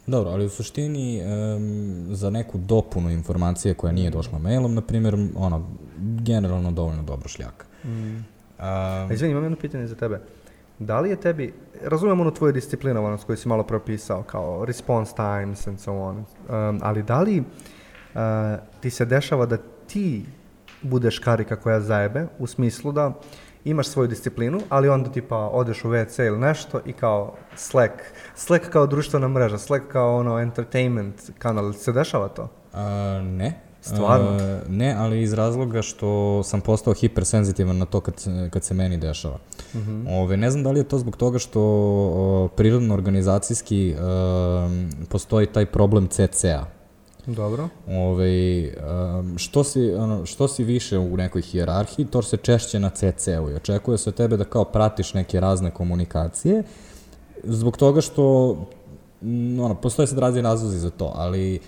Dobro, 0.06 0.30
ali 0.30 0.46
u 0.46 0.48
suštini 0.48 1.22
um, 1.22 2.06
za 2.14 2.30
neku 2.30 2.58
dopunu 2.58 3.10
informacije 3.10 3.74
koja 3.74 3.92
nije 3.92 4.10
došla 4.10 4.38
mailom, 4.38 4.74
na 4.74 4.80
primjer, 4.80 5.16
ono, 5.36 5.66
generalno 5.98 6.72
dovoljno 6.72 7.02
dobro 7.02 7.28
šljaka. 7.28 7.66
Mm. 7.84 8.24
A 8.58 9.08
izvini, 9.12 9.32
imam 9.32 9.42
jedno 9.42 9.58
pitanje 9.58 9.86
za 9.86 9.94
tebe. 9.94 10.20
Da 10.78 11.00
li 11.00 11.10
je 11.10 11.16
tebi, 11.16 11.54
razumijem 11.82 12.20
onu 12.20 12.34
tvoju 12.34 12.52
disciplinovanost 12.52 13.24
koju 13.24 13.36
si 13.36 13.48
malo 13.48 13.62
propisao, 13.62 14.22
kao 14.22 14.64
response 14.64 15.14
times 15.16 15.66
and 15.66 15.80
so 15.80 15.92
on, 15.92 16.16
um, 16.16 16.80
ali 16.82 17.02
da 17.02 17.20
li 17.20 17.40
uh, 17.40 18.20
ti 18.80 18.90
se 18.90 19.04
dešava 19.04 19.46
da 19.46 19.56
ti 19.86 20.24
budeš 20.82 21.18
karika 21.18 21.56
koja 21.56 21.80
zajebe, 21.80 22.26
u 22.38 22.46
smislu 22.46 22.92
da 22.92 23.12
imaš 23.64 23.88
svoju 23.88 24.08
disciplinu, 24.08 24.60
ali 24.68 24.88
onda 24.88 25.10
tipa 25.10 25.36
odeš 25.36 25.84
u 25.84 25.88
WC 25.88 26.26
ili 26.26 26.38
nešto 26.38 26.80
i 26.86 26.92
kao 26.92 27.34
Slack, 27.56 27.92
Slack 28.34 28.68
kao 28.68 28.86
društvena 28.86 29.28
mreža, 29.28 29.58
Slack 29.58 29.84
kao 29.88 30.16
ono 30.16 30.38
entertainment 30.38 31.30
kanal, 31.38 31.72
se 31.72 31.92
dešava 31.92 32.28
to? 32.28 32.48
a, 32.72 33.20
ne. 33.22 33.60
Stvarno? 33.80 34.28
A, 34.30 34.60
ne, 34.68 34.94
ali 34.98 35.22
iz 35.22 35.32
razloga 35.32 35.82
što 35.82 36.42
sam 36.42 36.60
postao 36.60 36.94
hipersenzitivan 36.94 37.78
na 37.78 37.84
to 37.84 38.00
kad, 38.00 38.14
kad 38.50 38.64
se 38.64 38.74
meni 38.74 38.96
dešava. 38.96 39.38
Mm 39.74 39.78
-hmm. 39.78 40.22
Ove, 40.22 40.36
ne 40.36 40.50
znam 40.50 40.64
da 40.64 40.70
li 40.70 40.80
je 40.80 40.84
to 40.84 40.98
zbog 40.98 41.16
toga 41.16 41.38
što 41.38 41.60
o, 41.60 42.48
prirodno 42.56 42.94
organizacijski 42.94 43.94
um, 43.94 44.90
postoji 45.08 45.46
taj 45.46 45.66
problem 45.66 46.08
CC-a. 46.08 46.75
Dobro. 47.26 47.68
Ove, 47.88 48.72
um, 49.18 49.38
što, 49.38 49.64
si, 49.64 49.92
ono, 49.92 50.26
što 50.26 50.48
si 50.48 50.64
više 50.64 50.98
u 50.98 51.16
nekoj 51.16 51.42
hijerarhiji, 51.42 52.06
to 52.06 52.22
se 52.22 52.36
češće 52.36 52.78
na 52.78 52.90
CC-u 52.90 53.50
i 53.50 53.54
očekuje 53.54 53.98
se 53.98 54.10
od 54.10 54.14
tebe 54.14 54.36
da 54.36 54.44
kao 54.44 54.64
pratiš 54.64 55.14
neke 55.14 55.40
razne 55.40 55.70
komunikacije, 55.70 56.62
zbog 57.44 57.76
toga 57.76 58.00
što 58.00 58.56
ono, 59.60 59.74
postoje 59.82 60.06
sad 60.06 60.18
razni 60.18 60.42
razlozi 60.42 60.78
za 60.78 60.90
to, 60.90 61.12
ali 61.16 61.60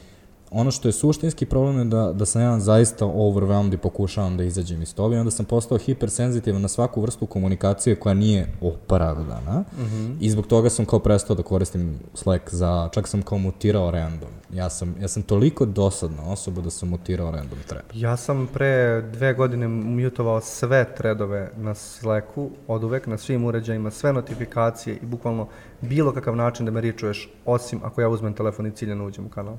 ono 0.50 0.70
što 0.70 0.88
je 0.88 0.92
suštinski 0.92 1.46
problem 1.46 1.78
je 1.78 1.84
da, 1.84 2.12
da 2.12 2.26
sam 2.26 2.42
ja 2.42 2.58
zaista 2.60 3.06
overwhelmed 3.06 3.74
i 3.74 3.76
pokušavam 3.76 4.36
da 4.36 4.44
izađem 4.44 4.82
iz 4.82 4.94
toga 4.94 5.16
i 5.16 5.18
onda 5.18 5.30
sam 5.30 5.46
postao 5.46 5.78
hipersenzitivan 5.78 6.62
na 6.62 6.68
svaku 6.68 7.00
vrstu 7.00 7.26
komunikacije 7.26 7.96
koja 7.96 8.14
nije 8.14 8.52
opravdana 8.60 9.64
Mm 9.78 9.82
-hmm. 9.82 10.16
i 10.20 10.30
zbog 10.30 10.46
toga 10.46 10.70
sam 10.70 10.84
kao 10.84 10.98
prestao 10.98 11.36
da 11.36 11.42
koristim 11.42 11.98
Slack 12.14 12.54
za, 12.54 12.88
čak 12.92 13.08
sam 13.08 13.22
kao 13.22 13.38
mutirao 13.38 13.90
random. 13.90 14.28
Ja 14.52 14.70
sam, 14.70 14.94
ja 15.00 15.08
sam 15.08 15.22
toliko 15.22 15.66
dosadna 15.66 16.32
osoba 16.32 16.62
da 16.62 16.70
sam 16.70 16.88
mutirao 16.88 17.30
random 17.30 17.58
thread. 17.66 17.84
Ja 17.94 18.16
sam 18.16 18.48
pre 18.52 19.02
dve 19.02 19.34
godine 19.34 19.68
mutovao 19.68 20.40
sve 20.40 20.94
tredove 20.96 21.50
na 21.56 21.74
Slacku, 21.74 22.50
od 22.66 22.84
uvek, 22.84 23.06
na 23.06 23.18
svim 23.18 23.44
uređajima, 23.44 23.90
sve 23.90 24.12
notifikacije 24.12 24.96
i 24.96 25.06
bukvalno 25.06 25.48
bilo 25.80 26.12
kakav 26.12 26.36
način 26.36 26.66
da 26.66 26.72
me 26.72 26.80
ričuješ, 26.80 27.30
osim 27.44 27.80
ako 27.84 28.00
ja 28.00 28.08
uzmem 28.08 28.34
telefon 28.34 28.66
i 28.66 28.70
ciljano 28.70 29.06
uđem 29.06 29.26
u 29.26 29.28
kanal. 29.28 29.56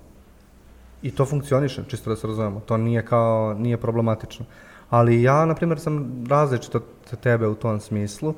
I 1.02 1.12
to 1.12 1.26
funkcioniše, 1.26 1.84
čisto 1.88 2.10
da 2.10 2.16
se 2.16 2.28
razumemo. 2.28 2.60
To 2.60 2.78
nije 2.78 3.06
kao, 3.06 3.54
nije 3.54 3.78
problematično. 3.78 4.46
Ali 4.90 5.22
ja, 5.22 5.46
na 5.46 5.56
primjer, 5.56 5.80
sam 5.80 6.26
različit 6.30 6.76
od 6.76 6.84
tebe 7.22 7.48
u 7.48 7.56
tom 7.56 7.80
smislu. 7.80 8.34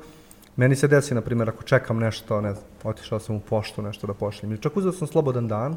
Meni 0.56 0.76
se 0.76 0.88
desi, 0.88 1.14
na 1.14 1.20
primjer, 1.20 1.48
ako 1.48 1.62
čekam 1.62 1.98
nešto, 1.98 2.40
ne 2.40 2.52
znam, 2.52 2.64
otišao 2.84 3.18
sam 3.18 3.36
u 3.36 3.40
poštu 3.40 3.82
nešto 3.82 4.06
da 4.06 4.14
pošljem, 4.14 4.52
ili 4.52 4.60
čak 4.60 4.76
uzeo 4.76 4.92
sam 4.92 5.08
slobodan 5.08 5.48
dan, 5.48 5.76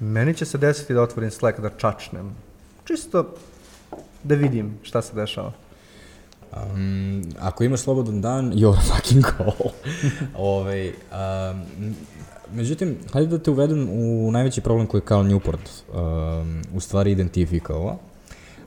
meni 0.00 0.34
će 0.34 0.44
se 0.44 0.58
desiti 0.58 0.94
da 0.94 1.02
otvorim 1.02 1.30
Slack, 1.30 1.60
da 1.60 1.70
čačnem. 1.70 2.34
Čisto 2.84 3.34
da 4.22 4.34
vidim 4.34 4.78
šta 4.82 5.02
se 5.02 5.14
dešava. 5.14 5.52
Um, 6.52 7.22
ako 7.40 7.64
imaš 7.64 7.80
slobodan 7.80 8.20
dan, 8.20 8.52
you're 8.52 8.94
fucking 8.94 9.24
go. 9.38 9.52
Ove, 10.34 10.92
um, 11.12 11.94
međutim, 12.54 12.96
hajde 13.12 13.38
da 13.38 13.42
te 13.42 13.50
uvedem 13.50 13.88
u 13.90 14.30
najveći 14.30 14.60
problem 14.60 14.86
koji 14.86 15.00
je 15.00 15.06
Carl 15.08 15.22
Newport 15.22 15.66
um, 16.40 16.62
u 16.74 16.80
stvari 16.80 17.12
identifikovao, 17.12 17.98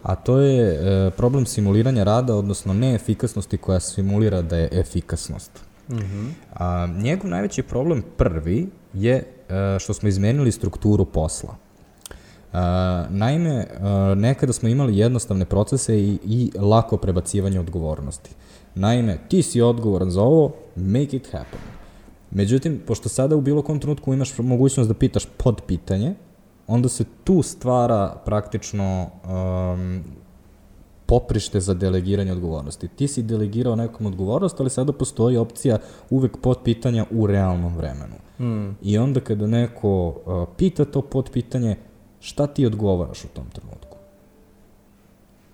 a 0.04 0.15
to 0.15 0.39
je 0.39 0.80
uh, 1.08 1.13
problem 1.13 1.46
simuliranja 1.46 2.04
rada, 2.04 2.36
odnosno 2.36 2.74
neefikasnosti 2.74 3.58
koja 3.58 3.80
simulira 3.80 4.42
da 4.42 4.58
je 4.58 4.70
efikasnost. 4.72 5.52
Mm 5.89 5.96
-hmm. 5.96 6.30
A, 6.54 6.88
njegov 6.88 7.30
najveći 7.30 7.63
problem 7.63 8.04
prvi 8.18 8.68
je 8.94 9.15
e, 9.15 9.80
što 9.80 9.94
smo 9.94 10.10
izmenili 10.10 10.52
strukturu 10.52 11.06
posla. 11.06 11.56
A, 12.54 13.06
naime, 13.10 13.68
a, 13.80 14.13
nekada 14.18 14.54
smo 14.54 14.70
imali 14.70 14.98
jednostavne 14.98 15.46
procese 15.46 16.00
i, 16.00 16.20
i 16.26 16.52
lako 16.60 16.98
prebacivanje 16.98 17.60
odgovornosti. 17.60 18.30
Naime, 18.76 19.18
ti 19.30 19.42
si 19.42 19.62
odgovoran 19.62 20.12
za 20.12 20.22
ovo, 20.22 20.54
make 20.76 21.18
it 21.18 21.32
happen. 21.32 21.60
Međutim, 22.32 22.82
pošto 22.88 23.10
sada 23.10 23.36
u 23.36 23.42
bilo 23.42 23.62
kom 23.62 23.80
trenutku 23.80 24.13
imaš 24.13 24.38
mogućnost 24.38 24.88
da 24.88 24.94
pitaš 24.94 25.26
pod 25.38 25.62
pitanje, 25.68 26.15
onda 26.68 26.89
se 26.89 27.06
tu 27.24 27.42
stvara 27.42 28.22
praktično 28.26 29.08
um, 29.24 30.04
poprište 31.06 31.60
za 31.60 31.74
delegiranje 31.74 32.32
odgovornosti. 32.32 32.88
Ti 32.88 33.08
si 33.08 33.24
delegirao 33.24 33.76
nekom 33.76 34.06
odgovornost, 34.06 34.60
ali 34.60 34.70
sada 34.70 34.94
postoji 34.94 35.38
opcija 35.38 35.78
uvek 36.10 36.38
pod 36.42 36.60
pitanja 36.63 37.06
u 37.12 37.28
realnom 37.28 37.78
vremenu. 37.78 38.15
Mm. 38.39 38.76
I 38.82 38.98
onda 38.98 39.20
kada 39.20 39.48
neko 39.48 40.08
uh, 40.08 40.48
pita 40.58 40.86
to 40.86 41.02
pod 41.02 41.30
pitanje, 41.34 41.76
šta 42.20 42.48
ti 42.48 42.65
odgovaraš 42.65 43.26
u 43.26 43.28
tom 43.28 43.46
trenutku? 43.54 43.98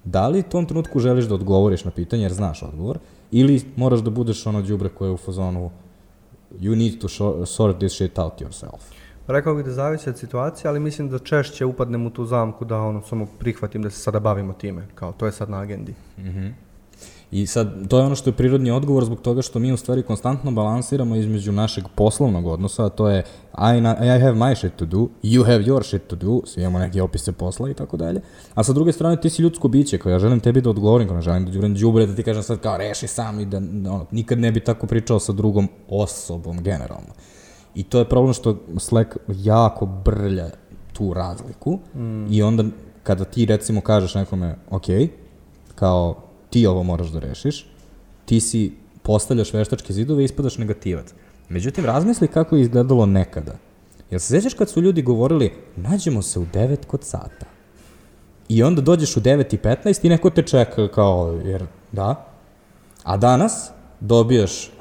Da 0.03 0.27
li 0.27 0.39
u 0.39 0.43
tom 0.43 0.65
trenutku 0.65 0.99
želiš 0.99 1.25
da 1.25 1.35
odgovoriš 1.35 1.85
na 1.85 1.91
pitanje 1.91 2.23
jer 2.23 2.33
znaš 2.33 2.63
odgovor, 2.63 2.99
ili 3.31 3.61
moraš 3.75 3.99
da 3.99 4.09
budeš 4.09 4.45
ono 4.45 4.61
đubre 4.61 4.89
koje 4.89 5.09
je 5.09 5.13
u 5.13 5.17
fazonu 5.17 5.69
you 6.59 6.75
need 6.75 7.01
to 7.01 7.07
sort 7.45 7.77
this 7.77 7.93
shit 7.93 8.19
out 8.19 8.41
yourself. 8.41 8.79
Rekao 9.27 9.55
bih 9.55 9.65
da 9.65 9.71
zavisi 9.71 10.09
od 10.09 10.17
situacije, 10.17 10.69
ali 10.69 10.79
mislim 10.79 11.09
da 11.09 11.19
češće 11.19 11.65
upadnem 11.65 12.05
u 12.05 12.09
tu 12.09 12.25
zamku 12.25 12.65
da 12.65 12.79
ono 12.79 13.01
samo 13.01 13.27
prihvatim 13.39 13.81
da 13.81 13.89
se 13.89 13.99
sada 13.99 14.19
bavimo 14.19 14.53
time, 14.53 14.87
kao 14.95 15.11
to 15.11 15.25
je 15.25 15.31
sad 15.31 15.49
na 15.49 15.59
agendi. 15.59 15.93
Mm 16.17 16.23
-hmm. 16.23 16.51
I 17.35 17.47
sad, 17.47 17.87
to 17.87 17.97
je 17.97 18.05
ono 18.05 18.15
što 18.15 18.29
je 18.29 18.33
prirodni 18.33 18.71
odgovor 18.71 19.05
zbog 19.05 19.21
toga 19.21 19.41
što 19.41 19.59
mi 19.59 19.71
u 19.71 19.77
stvari 19.77 20.03
konstantno 20.03 20.51
balansiramo 20.51 21.15
između 21.15 21.51
našeg 21.51 21.83
poslovnog 21.95 22.45
odnosa, 22.45 22.85
a 22.85 22.89
to 22.89 23.09
je 23.09 23.23
I, 23.77 23.81
na, 23.81 23.97
I 24.05 24.19
have 24.21 24.33
my 24.33 24.55
shit 24.55 24.75
to 24.75 24.85
do, 24.85 25.07
you 25.23 25.45
have 25.45 25.63
your 25.63 25.83
shit 25.83 26.07
to 26.07 26.15
do, 26.15 26.41
svi 26.45 26.61
imamo 26.61 26.79
neke 26.79 27.01
opise 27.01 27.31
posla 27.31 27.69
i 27.69 27.73
tako 27.73 27.97
dalje, 27.97 28.21
a 28.53 28.63
sa 28.63 28.73
druge 28.73 28.91
strane 28.91 29.21
ti 29.21 29.29
si 29.29 29.41
ljudsko 29.41 29.67
biće, 29.67 29.97
kao 29.97 30.11
ja 30.11 30.19
želim 30.19 30.39
tebi 30.39 30.61
da 30.61 30.69
odgovorim, 30.69 31.07
kao 31.07 31.15
ne 31.15 31.21
želim 31.21 31.45
da 31.45 31.51
đubrem 31.51 31.75
đubre, 31.75 32.05
da 32.05 32.15
ti 32.15 32.23
kažem 32.23 32.43
sad 32.43 32.59
kao 32.59 32.77
reši 32.77 33.07
sam 33.07 33.39
i 33.39 33.45
da 33.45 33.57
ono, 33.57 34.05
nikad 34.11 34.39
ne 34.39 34.51
bi 34.51 34.59
tako 34.59 34.87
pričao 34.87 35.19
sa 35.19 35.33
drugom 35.33 35.69
osobom 35.89 36.63
generalno. 36.63 37.13
I 37.75 37.83
to 37.83 37.99
je 37.99 38.09
problem 38.09 38.33
što 38.33 38.57
Slack 38.77 39.17
jako 39.27 39.85
brlja 39.85 40.49
tu 40.93 41.13
razliku 41.13 41.79
mm. 41.95 42.33
i 42.33 42.43
onda 42.43 42.63
kada 43.03 43.23
ti 43.23 43.45
recimo 43.45 43.81
kažeš 43.81 44.15
nekome, 44.15 44.55
ok, 44.69 44.85
kao 45.75 46.24
ti 46.55 46.67
ovo 46.67 46.83
moraš 46.83 47.07
da 47.07 47.19
rešiš, 47.19 47.65
ti 48.25 48.39
si 48.39 48.71
postavljaš 49.03 49.53
veštačke 49.53 49.93
zidove 49.93 50.21
i 50.21 50.25
ispadaš 50.25 50.57
negativac. 50.57 51.13
Međutim, 51.49 51.85
razmisli 51.85 52.27
kako 52.27 52.55
je 52.55 52.61
izgledalo 52.61 53.05
nekada. 53.05 53.55
Jel 54.11 54.19
se 54.19 54.27
sećaš 54.27 54.53
kad 54.53 54.69
su 54.69 54.81
ljudi 54.81 55.01
govorili, 55.01 55.53
nađemo 55.75 56.21
se 56.21 56.39
u 56.39 56.45
9 56.45 56.85
kod 56.87 57.03
sata? 57.03 57.45
I 58.47 58.63
onda 58.63 58.81
dođeš 58.81 59.17
u 59.17 59.21
9 59.21 59.55
i 59.55 59.57
15 59.57 60.05
i 60.05 60.09
neko 60.09 60.29
te 60.29 60.43
čeka 60.43 60.87
kao, 60.87 61.41
jer 61.45 61.65
da. 61.91 62.25
A 63.03 63.17
danas 63.17 63.69
dobijaš, 63.99 64.71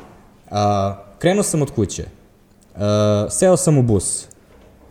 a, 0.51 0.97
krenuo 1.19 1.43
sam 1.43 1.63
od 1.63 1.71
kuće, 1.71 2.05
a, 2.77 3.27
seo 3.31 3.57
sam 3.57 3.79
u 3.79 3.83
bus, 3.83 4.27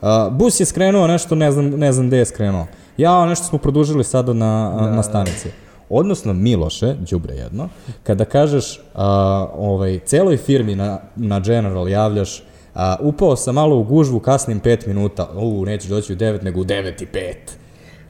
a, 0.02 0.30
bus 0.32 0.60
je 0.60 0.66
skrenuo 0.66 1.08
nešto, 1.08 1.36
ne 1.36 1.52
znam, 1.52 1.66
ne 1.66 1.92
znam 1.92 2.08
gde 2.08 2.18
je 2.18 2.26
skrenuo. 2.26 2.68
Ja, 2.98 3.26
nešto 3.26 3.46
smo 3.46 3.58
produžili 3.58 4.04
sada 4.04 4.34
na, 4.34 4.76
da, 4.80 4.96
na 4.96 5.04
stanici. 5.04 5.63
Odnosno, 5.96 6.34
Miloše, 6.34 6.96
đubre 7.12 7.34
jedno, 7.34 7.70
kada 8.04 8.26
kažeš 8.26 8.80
a, 8.96 9.48
ovaj, 9.56 10.00
celoj 10.06 10.38
firmi 10.38 10.76
na, 10.76 11.00
na 11.16 11.40
General 11.40 11.90
javljaš 11.90 12.44
a, 12.74 12.96
upao 13.00 13.36
sam 13.36 13.56
malo 13.56 13.78
u 13.78 13.84
gužvu, 13.84 14.20
kasnim 14.20 14.62
5 14.62 14.88
minuta, 14.88 15.30
u, 15.36 15.66
nećeš 15.66 15.90
doći 15.90 16.14
u 16.14 16.16
9, 16.16 16.44
nego 16.44 16.62
u 16.62 16.64
9 16.64 17.04
i 17.04 17.08
5. 17.14 17.36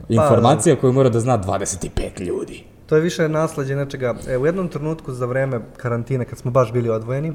Informacija 0.09 0.75
koju 0.75 0.93
mora 0.93 1.09
da 1.09 1.19
zna 1.19 1.37
25 1.37 2.21
ljudi. 2.21 2.63
To 2.85 2.95
je 2.95 3.01
više 3.01 3.29
nasledđe 3.29 3.75
nečega. 3.75 4.15
E, 4.27 4.37
u 4.37 4.45
jednom 4.45 4.67
trenutku 4.67 5.11
za 5.11 5.25
vreme 5.25 5.59
karantine, 5.77 6.25
kad 6.25 6.37
smo 6.37 6.51
baš 6.51 6.71
bili 6.71 6.89
odvojeni, 6.89 7.33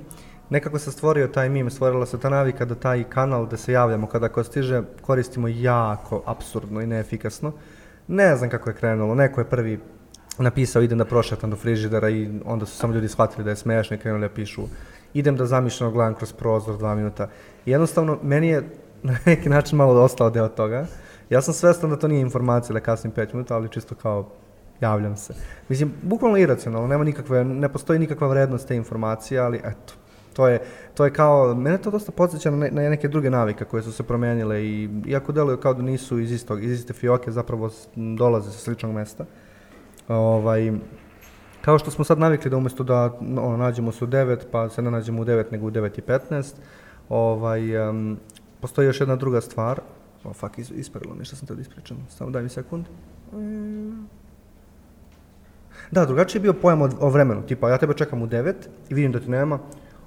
nekako 0.50 0.78
se 0.78 0.92
stvorio 0.92 1.28
taj 1.28 1.48
mim, 1.48 1.70
stvorila 1.70 2.06
se 2.06 2.20
ta 2.20 2.28
navika 2.28 2.64
da 2.64 2.74
taj 2.74 3.04
kanal 3.04 3.46
da 3.46 3.56
se 3.56 3.72
javljamo 3.72 4.06
kada 4.06 4.28
ko 4.28 4.44
stiže 4.44 4.82
koristimo 5.02 5.48
jako 5.48 6.22
absurdno 6.26 6.80
i 6.80 6.86
neefikasno. 6.86 7.52
Ne 8.06 8.36
znam 8.36 8.50
kako 8.50 8.70
je 8.70 8.76
krenulo, 8.76 9.14
neko 9.14 9.40
je 9.40 9.50
prvi 9.50 9.78
napisao 10.42 10.82
idem 10.82 10.98
da 10.98 11.04
prošetam 11.04 11.50
do 11.50 11.56
frižidera 11.56 12.08
i 12.08 12.30
onda 12.44 12.66
su 12.66 12.76
samo 12.76 12.94
ljudi 12.94 13.08
shvatili 13.08 13.44
da 13.44 13.50
je 13.50 13.56
smešno 13.56 13.96
i 13.96 13.98
krenuli 13.98 14.28
da 14.28 14.34
pišu 14.34 14.62
idem 15.14 15.36
da 15.36 15.46
zamišljeno 15.46 15.92
gledam 15.92 16.14
kroz 16.14 16.32
prozor 16.32 16.76
dva 16.76 16.94
minuta. 16.94 17.28
I 17.66 17.70
jednostavno, 17.70 18.18
meni 18.22 18.48
je 18.48 18.62
na 19.02 19.16
neki 19.26 19.48
način 19.48 19.78
malo 19.78 20.02
ostao 20.02 20.30
deo 20.30 20.48
toga. 20.48 20.86
Ja 21.30 21.42
sam 21.42 21.54
svestan 21.54 21.90
da 21.90 21.96
to 21.96 22.08
nije 22.08 22.20
informacija 22.20 22.72
da 22.72 22.80
kasnim 22.80 23.12
5 23.12 23.34
minuta, 23.34 23.54
ali 23.54 23.68
čisto 23.68 23.94
kao 23.94 24.28
javljam 24.80 25.16
se. 25.16 25.34
Mislim, 25.68 25.92
bukvalno 26.02 26.36
iracionalno, 26.36 26.88
nema 26.88 27.04
nikakve, 27.04 27.44
ne 27.44 27.68
postoji 27.68 27.98
nikakva 27.98 28.28
vrednost 28.28 28.68
te 28.68 28.76
informacije, 28.76 29.40
ali 29.40 29.58
eto, 29.58 29.94
to 30.32 30.48
je, 30.48 30.60
to 30.94 31.04
je 31.04 31.12
kao, 31.12 31.54
mene 31.54 31.78
to 31.78 31.90
dosta 31.90 32.12
podsjeća 32.12 32.50
na, 32.50 32.68
na 32.70 32.88
neke 32.88 33.08
druge 33.08 33.30
navike 33.30 33.64
koje 33.64 33.82
su 33.82 33.92
se 33.92 34.02
promenile 34.02 34.64
i 34.64 34.88
iako 35.06 35.32
deluju 35.32 35.56
kao 35.56 35.74
da 35.74 35.82
nisu 35.82 36.18
iz, 36.18 36.32
istog, 36.32 36.64
iz 36.64 36.72
iste 36.72 36.92
fioke, 36.92 37.32
zapravo 37.32 37.70
dolaze 37.96 38.50
sa 38.50 38.58
sličnog 38.58 38.92
mesta. 38.92 39.24
Ovaj, 40.08 40.72
kao 41.60 41.78
što 41.78 41.90
smo 41.90 42.04
sad 42.04 42.18
navikli 42.18 42.50
da 42.50 42.56
umesto 42.56 42.84
da 42.84 43.18
ono, 43.20 43.56
nađemo 43.56 43.92
se 43.92 44.04
u 44.04 44.08
9, 44.08 44.38
pa 44.50 44.68
se 44.68 44.82
ne 44.82 44.90
nađemo 44.90 45.22
u 45.22 45.24
9, 45.24 45.44
nego 45.52 45.66
u 45.66 45.70
9 45.70 45.98
i 45.98 46.02
15, 46.30 46.54
ovaj, 47.08 47.88
um, 47.88 48.18
postoji 48.60 48.86
još 48.86 49.00
jedna 49.00 49.16
druga 49.16 49.40
stvar, 49.40 49.80
o, 50.24 50.32
fuck, 50.32 50.58
is, 50.58 50.70
ispravilo 50.70 51.14
mi 51.14 51.24
što 51.24 51.36
sam 51.36 51.48
tada 51.48 51.60
ispričao, 51.60 51.96
samo 52.08 52.30
daj 52.30 52.42
mi 52.42 52.48
sekund. 52.48 52.84
Da, 55.90 56.06
drugačiji 56.06 56.40
je 56.40 56.42
bio 56.42 56.52
pojam 56.52 56.82
o, 56.82 56.90
o 57.00 57.10
vremenu, 57.10 57.42
tipa 57.42 57.70
ja 57.70 57.78
tebe 57.78 57.94
čekam 57.94 58.22
u 58.22 58.26
9 58.26 58.54
i 58.88 58.94
vidim 58.94 59.12
da 59.12 59.20
ti 59.20 59.30
nema, 59.30 59.58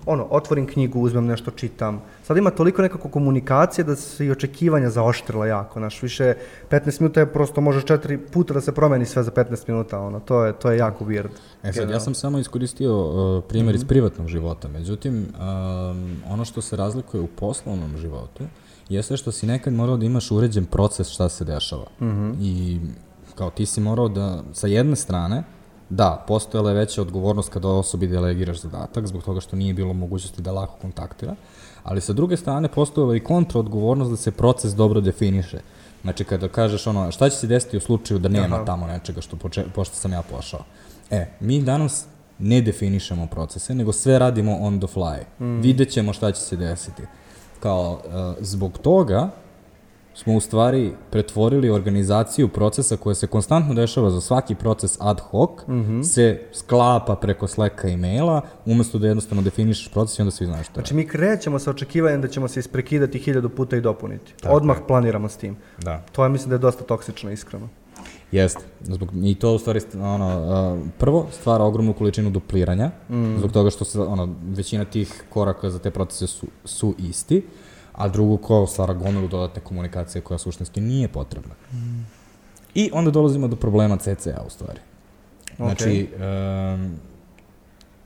ono, 0.06 0.28
otvorim 0.30 0.68
knjigu, 0.68 1.00
uzmem 1.00 1.26
nešto, 1.26 1.52
čitam. 1.52 2.02
Sad 2.24 2.38
ima 2.38 2.50
toliko 2.50 2.82
nekako 2.82 3.10
komunikacije 3.10 3.86
da 3.86 3.96
se 3.96 4.26
i 4.26 4.32
očekivanja 4.32 4.90
zaoštrila 4.90 5.48
jako, 5.48 5.80
znaš, 5.80 6.02
više 6.02 6.34
15 6.70 7.02
minuta 7.02 7.20
je 7.20 7.34
prosto 7.34 7.62
može 7.62 7.82
četiri 7.82 8.18
puta 8.18 8.54
da 8.54 8.62
se 8.62 8.72
promeni 8.72 9.06
sve 9.06 9.24
za 9.24 9.32
15 9.32 9.64
minuta, 9.68 10.00
ono, 10.00 10.20
to 10.20 10.46
je, 10.46 10.54
to 10.54 10.72
je 10.72 10.78
jako 10.78 11.06
weird. 11.06 11.30
E 11.64 11.74
sad, 11.74 11.90
ja 11.90 12.00
sam 12.00 12.14
samo 12.14 12.40
iskoristio 12.40 13.00
uh, 13.00 13.44
primjer 13.50 13.76
mm 13.76 13.78
-hmm. 13.78 13.82
iz 13.82 13.88
privatnog 13.88 14.28
života, 14.28 14.68
međutim, 14.68 15.14
um, 15.14 16.18
ono 16.30 16.46
što 16.46 16.62
se 16.62 16.76
razlikuje 16.76 17.22
u 17.22 17.28
poslovnom 17.28 17.98
životu 17.98 18.44
jeste 18.92 19.18
što 19.18 19.32
si 19.32 19.48
nekad 19.48 19.74
morao 19.74 19.98
da 19.98 20.06
imaš 20.06 20.32
uređen 20.32 20.66
proces 20.66 21.10
šta 21.10 21.30
se 21.30 21.46
dešava. 21.46 21.86
Mm 22.02 22.06
-hmm. 22.06 22.36
I 22.42 22.80
kao 23.36 23.50
ti 23.50 23.66
si 23.66 23.82
morao 23.82 24.08
da, 24.08 24.44
sa 24.54 24.68
jedne 24.68 24.96
strane, 24.96 25.44
Da, 25.92 26.24
postojala 26.28 26.70
je 26.70 26.76
veća 26.76 27.02
odgovornost 27.02 27.50
kada 27.50 27.68
osobi 27.68 28.08
delegiraš 28.08 28.62
zadatak, 28.62 29.08
zbog 29.08 29.24
toga 29.24 29.42
što 29.42 29.56
nije 29.56 29.74
bilo 29.74 29.94
mogućnosti 29.94 30.42
da 30.42 30.52
lako 30.52 30.74
kontaktira, 30.82 31.36
ali 31.84 32.02
sa 32.02 32.14
druge 32.14 32.38
strane 32.38 32.68
postojala 32.68 33.16
i 33.16 33.20
kontraodgovornost 33.20 34.12
da 34.12 34.18
se 34.18 34.32
proces 34.32 34.74
dobro 34.74 35.02
definiše. 35.02 35.60
Znači, 36.02 36.24
kada 36.24 36.48
kažeš 36.48 36.88
ono, 36.88 37.12
šta 37.12 37.30
će 37.30 37.38
se 37.38 37.48
desiti 37.48 37.78
u 37.78 37.80
slučaju 37.80 38.20
da 38.20 38.30
nema 38.30 38.56
Aha. 38.56 38.66
tamo 38.66 38.88
nečega 38.88 39.22
što 39.22 39.36
poče, 39.36 39.66
pošto 39.76 39.96
sam 39.96 40.14
ja 40.14 40.22
pošao. 40.22 40.64
E, 41.10 41.26
mi 41.40 41.62
danas 41.62 42.06
ne 42.40 42.62
definišemo 42.62 43.28
procese, 43.28 43.76
nego 43.76 43.94
sve 43.94 44.20
radimo 44.20 44.58
on 44.62 44.80
the 44.80 44.88
fly. 44.88 45.20
Mm. 45.40 45.62
Vidjet 45.62 45.90
ćemo 45.90 46.14
šta 46.14 46.32
će 46.32 46.42
se 46.42 46.56
desiti. 46.56 47.04
Kao, 47.60 47.92
uh, 47.94 48.36
zbog 48.40 48.78
toga, 48.78 49.30
smo 50.22 50.36
u 50.36 50.40
stvari 50.40 50.92
pretvorili 51.12 51.70
organizaciju 51.70 52.48
procesa 52.48 52.98
koja 52.98 53.16
se 53.16 53.28
konstantno 53.28 53.74
dešava 53.74 54.10
za 54.10 54.22
svaki 54.22 54.56
proces 54.56 54.98
ad 55.00 55.20
hoc, 55.20 55.50
mm 55.68 55.74
-hmm. 55.74 56.04
se 56.04 56.42
sklapa 56.54 57.16
preko 57.16 57.48
Slacka 57.48 57.88
i 57.88 57.98
maila, 57.98 58.42
umesto 58.66 59.00
da 59.00 59.08
jednostavno 59.08 59.42
definišeš 59.42 59.92
proces 59.92 60.20
i 60.20 60.22
onda 60.22 60.32
svi 60.32 60.46
znaš 60.46 60.66
što 60.66 60.74
Znači 60.74 60.94
mi 60.94 61.08
krećemo 61.08 61.60
sa 61.60 61.72
očekivanjem 61.72 62.22
da 62.22 62.28
ćemo 62.28 62.48
se 62.48 62.60
isprekidati 62.60 63.20
hiljadu 63.20 63.50
puta 63.50 63.78
i 63.78 63.82
dopuniti. 63.82 64.34
Tako 64.42 64.56
Odmah 64.56 64.78
je. 64.78 64.88
planiramo 64.88 65.30
s 65.30 65.38
tim. 65.38 65.56
Da. 65.78 66.04
To 66.12 66.24
je 66.24 66.30
mislim 66.30 66.50
da 66.50 66.56
je 66.56 66.60
dosta 66.60 66.84
toksično, 66.84 67.32
iskreno. 67.32 67.70
Jeste. 68.32 68.62
Zbog, 68.82 69.10
I 69.24 69.36
to 69.36 69.54
u 69.54 69.60
stvari, 69.60 69.80
ono, 70.02 70.78
prvo 70.98 71.28
stvara 71.32 71.64
ogromnu 71.64 71.94
količinu 71.94 72.30
dupliranja, 72.30 72.92
mm. 73.10 73.38
zbog 73.38 73.52
toga 73.52 73.70
što 73.70 73.86
se, 73.86 74.00
ono, 74.00 74.36
većina 74.44 74.86
tih 74.86 75.24
koraka 75.30 75.70
za 75.70 75.80
te 75.80 75.92
procese 75.92 76.28
su, 76.28 76.48
su 76.66 76.96
isti. 77.00 77.38
Uh, 77.38 77.71
a 78.02 78.08
drugo 78.08 78.38
ko 78.38 78.68
stvara 78.68 78.94
gomilu 78.94 79.28
dodatne 79.28 79.62
komunikacije 79.62 80.22
koja 80.22 80.38
suštinski 80.38 80.82
nije 80.82 81.08
potrebna. 81.08 81.56
Mm. 81.74 82.06
I 82.76 82.90
onda 82.94 83.12
dolazimo 83.12 83.48
do 83.48 83.56
problema 83.56 83.98
CCA 83.98 84.44
u 84.48 84.50
stvari. 84.50 84.80
Znači, 85.56 86.10
okay. 86.20 86.74
um, 86.74 86.92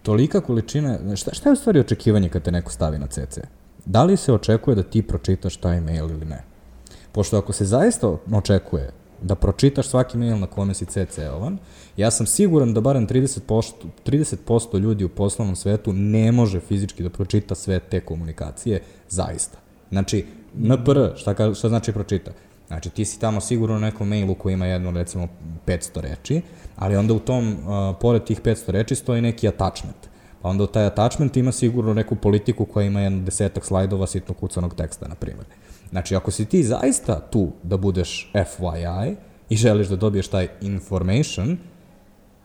tolika 0.04 0.42
količina, 0.42 1.16
šta, 1.16 1.34
šta 1.34 1.50
je 1.50 1.54
u 1.54 1.56
stvari 1.56 1.80
očekivanje 1.80 2.30
kad 2.30 2.42
te 2.42 2.52
neko 2.52 2.72
stavi 2.72 3.00
na 3.00 3.08
CC? 3.08 3.40
Da 3.86 4.04
li 4.04 4.18
se 4.18 4.34
očekuje 4.34 4.76
da 4.76 4.84
ti 4.84 5.02
pročitaš 5.02 5.58
taj 5.58 5.82
mail 5.82 6.10
ili 6.10 6.26
ne? 6.26 6.44
Pošto 7.12 7.38
ako 7.38 7.54
se 7.54 7.66
zaista 7.66 8.18
očekuje 8.32 8.92
da 9.22 9.36
pročitaš 9.36 9.88
svaki 9.88 10.18
mail 10.18 10.40
na 10.40 10.48
kome 10.48 10.74
si 10.74 10.86
CC-ovan, 10.86 11.58
ja 11.98 12.12
sam 12.12 12.26
siguran 12.26 12.74
da 12.74 12.82
barem 12.82 13.08
30%, 13.08 13.72
30% 14.06 14.80
ljudi 14.80 15.04
u 15.04 15.10
poslovnom 15.10 15.56
svetu 15.56 15.94
ne 15.94 16.32
može 16.32 16.60
fizički 16.60 17.04
da 17.04 17.10
pročita 17.10 17.56
sve 17.56 17.80
te 17.80 18.00
komunikacije 18.00 18.82
zaista. 19.10 19.65
Znači, 19.90 20.26
NPR, 20.58 21.00
šta, 21.16 21.34
ka, 21.34 21.54
šta 21.54 21.70
znači 21.70 21.92
pročita? 21.92 22.32
Znači, 22.68 22.90
ti 22.90 23.06
si 23.06 23.20
tamo 23.20 23.42
sigurno 23.42 23.76
u 23.76 23.80
nekom 23.80 24.10
mailu 24.10 24.36
koji 24.36 24.54
ima 24.54 24.66
jedno, 24.66 24.92
recimo, 24.92 25.28
500 25.66 26.02
reči, 26.02 26.42
ali 26.76 26.96
onda 26.96 27.14
u 27.14 27.20
tom, 27.20 27.50
uh, 27.50 27.96
pored 28.02 28.24
tih 28.24 28.42
500 28.42 28.72
reči, 28.72 28.96
stoji 28.96 29.22
neki 29.22 29.48
attachment. 29.48 30.10
Pa 30.42 30.50
onda 30.50 30.68
taj 30.68 30.86
attachment 30.86 31.38
ima 31.38 31.52
sigurno 31.52 31.94
neku 31.94 32.16
politiku 32.16 32.66
koja 32.66 32.86
ima 32.86 33.02
jedno 33.02 33.24
desetak 33.24 33.66
slajdova 33.66 34.08
sitno 34.08 34.34
kucanog 34.34 34.76
teksta, 34.76 35.08
na 35.08 35.16
primjer. 35.16 35.46
Znači, 35.90 36.16
ako 36.16 36.32
si 36.32 36.46
ti 36.46 36.64
zaista 36.64 37.20
tu 37.20 37.52
da 37.64 37.78
budeš 37.78 38.32
FYI 38.34 39.16
i 39.50 39.56
želiš 39.56 39.88
da 39.88 39.96
dobiješ 39.96 40.28
taj 40.28 40.48
information, 40.62 41.58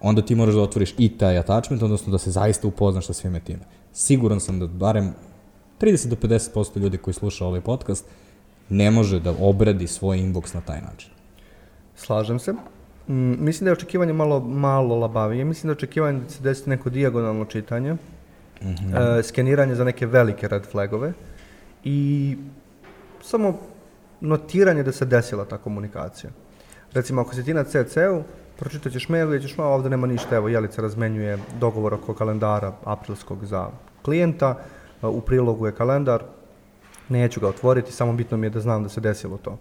onda 0.00 0.22
ti 0.22 0.34
moraš 0.34 0.54
da 0.54 0.60
otvoriš 0.60 0.94
i 0.98 1.18
taj 1.18 1.38
attachment, 1.38 1.82
odnosno 1.82 2.12
da 2.12 2.18
se 2.18 2.30
zaista 2.30 2.68
upoznaš 2.68 3.06
sa 3.06 3.12
svime 3.12 3.40
time. 3.40 3.60
Siguran 3.92 4.40
sam 4.40 4.58
da 4.58 4.66
barem 4.66 5.14
30 5.80 6.08
do 6.08 6.16
50% 6.16 6.78
ljudi 6.78 6.98
koji 6.98 7.14
sluša 7.14 7.46
ovaj 7.46 7.60
podcast 7.60 8.04
ne 8.68 8.90
može 8.90 9.20
da 9.20 9.34
obradi 9.40 9.86
svoj 9.86 10.18
inbox 10.18 10.54
na 10.54 10.60
taj 10.60 10.80
način. 10.80 11.10
Slažem 11.96 12.38
se. 12.38 12.52
Mm, 12.52 13.44
mislim 13.44 13.64
da 13.64 13.70
je 13.70 13.72
očekivanje 13.72 14.12
malo, 14.12 14.40
malo 14.40 14.96
labavije. 14.96 15.44
Mislim 15.44 15.68
da 15.68 15.72
je 15.72 15.76
očekivanje 15.76 16.20
da 16.20 16.28
se 16.28 16.42
desi 16.42 16.70
neko 16.70 16.90
dijagonalno 16.90 17.44
čitanje, 17.44 17.92
mm 17.92 17.98
-hmm. 18.62 19.18
e, 19.18 19.22
skeniranje 19.22 19.74
za 19.74 19.84
neke 19.84 20.06
velike 20.06 20.48
red 20.48 20.66
flagove 20.66 21.12
i 21.84 22.36
samo 23.22 23.58
notiranje 24.20 24.82
da 24.82 24.92
se 24.92 25.04
desila 25.04 25.44
ta 25.44 25.58
komunikacija. 25.58 26.30
Recimo, 26.92 27.20
ako 27.20 27.34
si 27.34 27.44
ti 27.44 27.54
na 27.54 27.64
CC-u, 27.64 28.22
pročitat 28.58 28.92
ćeš 28.92 29.08
mail 29.08 29.34
i 29.34 29.42
ćeš, 29.42 29.56
ma 29.56 29.64
ovde 29.64 29.90
nema 29.90 30.06
ništa, 30.06 30.36
evo, 30.36 30.48
Jelica 30.48 30.82
razmenjuje 30.82 31.38
dogovor 31.60 31.94
oko 31.94 32.14
kalendara 32.14 32.72
aprilskog 32.84 33.46
za 33.46 33.68
klijenta, 34.02 34.58
u 35.02 35.20
prilogu 35.20 35.66
je 35.66 35.74
kalendar, 35.74 36.22
neću 37.08 37.40
ga 37.40 37.48
otvoriti, 37.48 37.92
samo 37.92 38.12
bitno 38.12 38.36
mi 38.36 38.46
je 38.46 38.50
da 38.50 38.60
znam 38.60 38.82
da 38.82 38.88
se 38.88 39.00
desilo 39.00 39.38
to. 39.38 39.58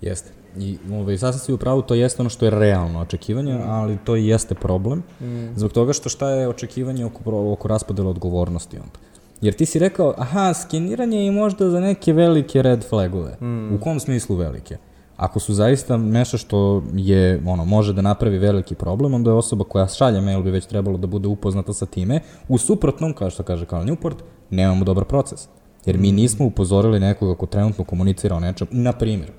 Jeste. 0.00 0.30
I 0.56 0.78
ovaj, 0.92 1.18
sasvim 1.18 1.40
si 1.40 1.52
u 1.52 1.58
pravu, 1.58 1.82
to 1.82 1.94
jeste 1.94 2.22
ono 2.22 2.30
što 2.30 2.44
je 2.44 2.50
realno 2.50 3.00
očekivanje, 3.00 3.54
mm. 3.54 3.70
ali 3.70 3.98
to 4.04 4.16
i 4.16 4.26
jeste 4.26 4.54
problem. 4.54 5.02
Mm. 5.20 5.54
Zbog 5.56 5.72
toga 5.72 5.92
što 5.92 6.08
šta 6.08 6.30
je 6.30 6.48
očekivanje 6.48 7.04
oko, 7.04 7.52
oko 7.52 7.68
raspodela 7.68 8.10
odgovornosti 8.10 8.76
onda? 8.76 8.98
Jer 9.40 9.54
ti 9.54 9.66
si 9.66 9.78
rekao, 9.78 10.14
aha, 10.18 10.54
skeniranje 10.54 11.24
je 11.24 11.30
možda 11.30 11.70
za 11.70 11.80
neke 11.80 12.12
velike 12.12 12.62
red 12.62 12.84
flagove. 12.88 13.36
Mm. 13.40 13.74
U 13.74 13.80
kom 13.80 14.00
smislu 14.00 14.36
velike? 14.36 14.76
Ako 15.16 15.40
su 15.40 15.54
zaista 15.54 15.96
nešto 15.96 16.38
što 16.38 16.82
je, 16.94 17.42
ono, 17.46 17.64
može 17.64 17.92
da 17.92 18.02
napravi 18.02 18.38
veliki 18.38 18.74
problem, 18.74 19.14
onda 19.14 19.30
je 19.30 19.34
osoba 19.34 19.64
koja 19.64 19.88
šalje 19.88 20.20
mail 20.20 20.42
bi 20.42 20.50
već 20.50 20.66
trebalo 20.66 20.98
da 20.98 21.06
bude 21.06 21.28
upoznata 21.28 21.72
sa 21.72 21.86
time. 21.86 22.20
U 22.48 22.58
suprotnom, 22.58 23.12
kao 23.12 23.30
što 23.30 23.42
kaže 23.42 23.66
Karl 23.66 23.84
Newport, 23.84 24.16
nemamo 24.50 24.84
dobar 24.84 25.04
proces. 25.04 25.48
Jer 25.86 25.98
mi 25.98 26.12
nismo 26.12 26.46
upozorili 26.46 27.00
nekoga 27.00 27.34
ko 27.34 27.46
trenutno 27.46 27.84
komunicira 27.84 28.36
o 28.36 28.40
nečem. 28.40 28.68
Na 28.70 28.92
primjer, 28.92 29.30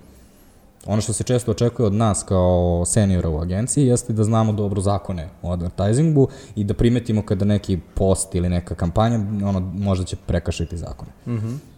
ono 0.85 1.01
što 1.01 1.13
se 1.13 1.23
često 1.23 1.51
očekuje 1.51 1.85
od 1.85 1.93
nas 1.93 2.23
kao 2.23 2.83
seniora 2.85 3.29
u 3.29 3.39
agenciji 3.39 3.87
jeste 3.87 4.13
da 4.13 4.23
znamo 4.23 4.53
dobro 4.53 4.81
zakone 4.81 5.29
o 5.41 5.51
advertisingu 5.51 6.27
i 6.55 6.63
da 6.63 6.73
primetimo 6.73 7.21
kada 7.21 7.45
neki 7.45 7.79
post 7.93 8.35
ili 8.35 8.49
neka 8.49 8.75
kampanja 8.75 9.19
ono, 9.45 9.59
možda 9.59 10.05
će 10.05 10.15
prekašiti 10.15 10.77
zakone. 10.77 11.11
Mm 11.25 11.31
-hmm. 11.31 11.74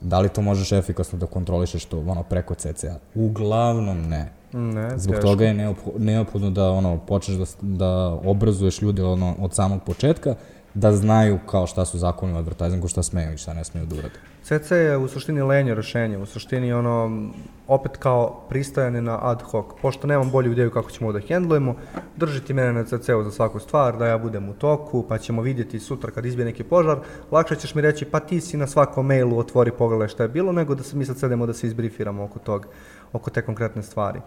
Da 0.00 0.20
li 0.20 0.28
to 0.28 0.42
možeš 0.42 0.72
efikasno 0.72 1.18
da 1.18 1.26
kontrolišeš 1.26 1.84
to 1.84 1.98
ono 1.98 2.22
preko 2.22 2.54
CCA? 2.54 2.98
Uglavnom 3.14 4.08
ne. 4.08 4.32
Ne, 4.52 4.98
Zbog 4.98 5.14
teško. 5.14 5.28
toga 5.28 5.44
je 5.44 5.54
neophodno, 5.54 6.04
neophodno 6.04 6.50
da 6.50 6.70
ono 6.70 6.98
počneš 6.98 7.36
da, 7.36 7.44
da 7.60 8.18
obrazuješ 8.24 8.82
ljude 8.82 9.04
ono, 9.04 9.34
od 9.40 9.54
samog 9.54 9.82
početka, 9.86 10.34
da 10.74 10.92
znaju 10.96 11.38
kao 11.46 11.66
šta 11.66 11.84
su 11.84 11.98
zakoni 11.98 12.32
u 12.32 12.36
advertisingu, 12.36 12.88
šta 12.88 13.02
smeju 13.02 13.34
i 13.34 13.38
šta 13.38 13.54
ne 13.54 13.64
smeju 13.64 13.86
da 13.86 13.94
urade. 13.96 14.14
CC 14.42 14.70
je 14.70 14.96
u 14.96 15.08
suštini 15.08 15.42
lenje 15.42 15.74
rešenje, 15.74 16.18
u 16.18 16.26
suštini 16.26 16.72
ono, 16.72 17.28
opet 17.68 17.96
kao 17.96 18.40
pristajanje 18.48 19.02
na 19.02 19.18
ad 19.22 19.42
hoc, 19.42 19.66
pošto 19.82 20.06
nemam 20.06 20.30
bolju 20.30 20.52
ideju 20.52 20.70
kako 20.70 20.90
ćemo 20.90 21.12
da 21.12 21.20
hendlujemo, 21.20 21.74
držiti 22.16 22.54
mene 22.54 22.72
na 22.72 22.84
CC-u 22.84 23.22
za 23.22 23.30
svaku 23.30 23.58
stvar, 23.58 23.98
da 23.98 24.06
ja 24.06 24.18
budem 24.18 24.48
u 24.48 24.54
toku, 24.54 25.04
pa 25.08 25.18
ćemo 25.18 25.42
vidjeti 25.42 25.80
sutra 25.80 26.10
kad 26.10 26.26
izbije 26.26 26.44
neki 26.44 26.64
požar, 26.64 26.98
lakše 27.30 27.56
ćeš 27.56 27.74
mi 27.74 27.82
reći 27.82 28.04
pa 28.04 28.20
ti 28.20 28.40
si 28.40 28.56
na 28.56 28.66
svakom 28.66 29.06
mailu 29.06 29.38
otvori 29.38 29.72
pogledaj 29.72 30.08
šta 30.08 30.22
je 30.22 30.28
bilo, 30.28 30.52
nego 30.52 30.74
da 30.74 30.82
se 30.82 30.96
mi 30.96 31.04
sad 31.04 31.18
sedemo 31.18 31.46
da 31.46 31.52
se 31.52 31.66
izbrifiramo 31.66 32.24
oko 32.24 32.38
tog, 32.38 32.66
oko 33.12 33.30
te 33.30 33.42
konkretne 33.42 33.82
stvari. 33.82 34.20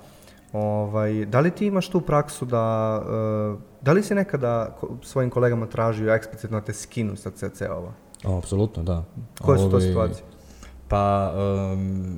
Ovaj, 0.54 1.26
da 1.26 1.40
li 1.40 1.52
ti 1.52 1.66
imaš 1.66 1.90
tu 1.90 2.02
praksu 2.02 2.46
da, 2.46 2.98
uh, 3.02 3.60
da 3.82 3.92
li 3.92 4.04
si 4.04 4.16
nekada 4.16 4.78
svojim 5.02 5.30
kolegama 5.30 5.66
tražio 5.66 6.14
eksplicitno 6.14 6.60
da 6.60 6.66
te 6.66 6.74
skinu 6.74 7.16
sa 7.16 7.32
CC-ova? 7.32 8.03
Apsolutno, 8.24 8.84
da. 8.84 9.04
Koje 9.42 9.60
su 9.60 9.70
to 9.70 9.80
situacije? 9.80 10.24
Pa, 10.88 11.34
um, 11.74 12.18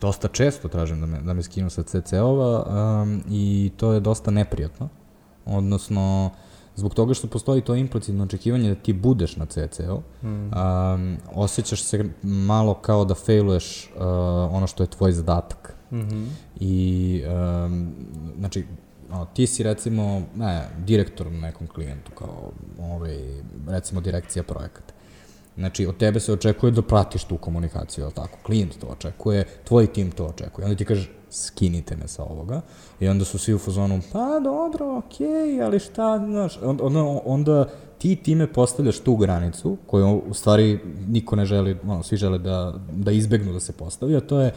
dosta 0.00 0.28
često 0.28 0.68
tražim 0.68 1.00
da 1.00 1.06
me, 1.06 1.20
da 1.20 1.32
me 1.32 1.42
skinu 1.42 1.70
sa 1.70 1.82
CC-ova 1.82 2.64
um, 3.02 3.22
i 3.28 3.72
to 3.76 3.92
je 3.92 4.00
dosta 4.00 4.30
neprijatno. 4.30 4.88
Odnosno, 5.46 6.30
zbog 6.76 6.94
toga 6.94 7.14
što 7.14 7.26
postoji 7.26 7.60
to 7.60 7.74
implicitno 7.74 8.24
očekivanje 8.24 8.68
da 8.68 8.74
ti 8.74 8.92
budeš 8.92 9.36
na 9.36 9.46
CC-u, 9.46 10.02
mm. 10.22 10.28
um, 10.28 11.16
osjećaš 11.34 11.82
se 11.82 12.04
malo 12.22 12.74
kao 12.74 13.04
da 13.04 13.14
failuješ 13.14 13.90
uh, 13.96 14.02
ono 14.54 14.66
što 14.66 14.82
je 14.82 14.86
tvoj 14.86 15.12
zadatak. 15.12 15.76
Mm 15.90 15.96
-hmm. 15.96 16.26
I, 16.60 17.22
um, 17.66 17.94
znači, 18.38 18.64
ono, 19.12 19.24
ti 19.24 19.46
si 19.46 19.62
recimo, 19.62 20.22
ne, 20.36 20.68
direktor 20.78 21.32
na 21.32 21.40
nekom 21.40 21.66
klijentu, 21.66 22.12
kao, 22.14 22.52
ovaj, 22.80 23.18
recimo, 23.68 24.00
direkcija 24.00 24.42
projekata. 24.42 24.93
Znači, 25.56 25.86
od 25.86 25.96
tebe 25.96 26.20
se 26.20 26.32
očekuje 26.32 26.72
da 26.72 26.82
pratiš 26.82 27.24
tu 27.24 27.36
komunikaciju, 27.36 28.04
ali 28.04 28.14
tako? 28.14 28.38
Klijent 28.42 28.78
to 28.80 28.86
očekuje, 28.86 29.44
tvoj 29.64 29.86
tim 29.86 30.10
to 30.10 30.26
očekuje. 30.26 30.64
Onda 30.64 30.76
ti 30.76 30.84
kažeš, 30.84 31.10
skinite 31.30 31.96
me 31.96 32.08
sa 32.08 32.24
ovoga. 32.24 32.60
I 33.00 33.08
onda 33.08 33.24
su 33.24 33.38
svi 33.38 33.54
u 33.54 33.58
fazonu, 33.58 34.00
pa 34.12 34.40
dobro, 34.44 34.98
okej, 34.98 35.26
okay, 35.26 35.64
ali 35.64 35.78
šta, 35.78 36.18
znaš, 36.26 36.58
onda, 36.62 37.02
onda 37.24 37.68
ti 37.98 38.16
time 38.16 38.52
postavljaš 38.52 38.98
tu 38.98 39.16
granicu, 39.16 39.76
koju 39.86 40.22
u 40.28 40.34
stvari 40.34 40.80
niko 41.08 41.36
ne 41.36 41.44
želi, 41.44 41.78
ono, 41.84 42.02
svi 42.02 42.16
žele 42.16 42.38
da, 42.38 42.74
da 42.92 43.12
izbegnu 43.12 43.52
da 43.52 43.60
se 43.60 43.72
postavi, 43.72 44.16
a 44.16 44.20
to 44.20 44.40
je, 44.40 44.52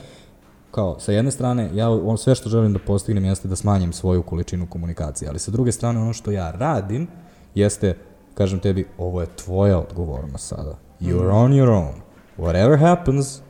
kao, 0.71 0.99
sa 0.99 1.11
jedne 1.11 1.31
strane, 1.31 1.69
ja 1.73 1.89
on, 1.89 2.17
sve 2.17 2.35
što 2.35 2.49
želim 2.49 2.73
da 2.73 2.79
postignem 2.79 3.25
jeste 3.25 3.47
da 3.47 3.55
smanjim 3.55 3.93
svoju 3.93 4.23
količinu 4.23 4.67
komunikacije, 4.69 5.29
ali 5.29 5.39
sa 5.39 5.51
druge 5.51 5.71
strane, 5.71 5.99
ono 5.99 6.13
što 6.13 6.31
ja 6.31 6.51
radim, 6.51 7.07
jeste, 7.55 7.97
kažem 8.33 8.59
tebi, 8.59 8.87
ovo 8.97 9.21
je 9.21 9.35
tvoja 9.35 9.79
odgovornost 9.79 10.47
sada 10.47 10.86
You're 11.01 11.31
on 11.31 11.51
your 11.51 11.69
own. 11.69 12.01
Whatever 12.37 12.77
happens, 12.77 13.41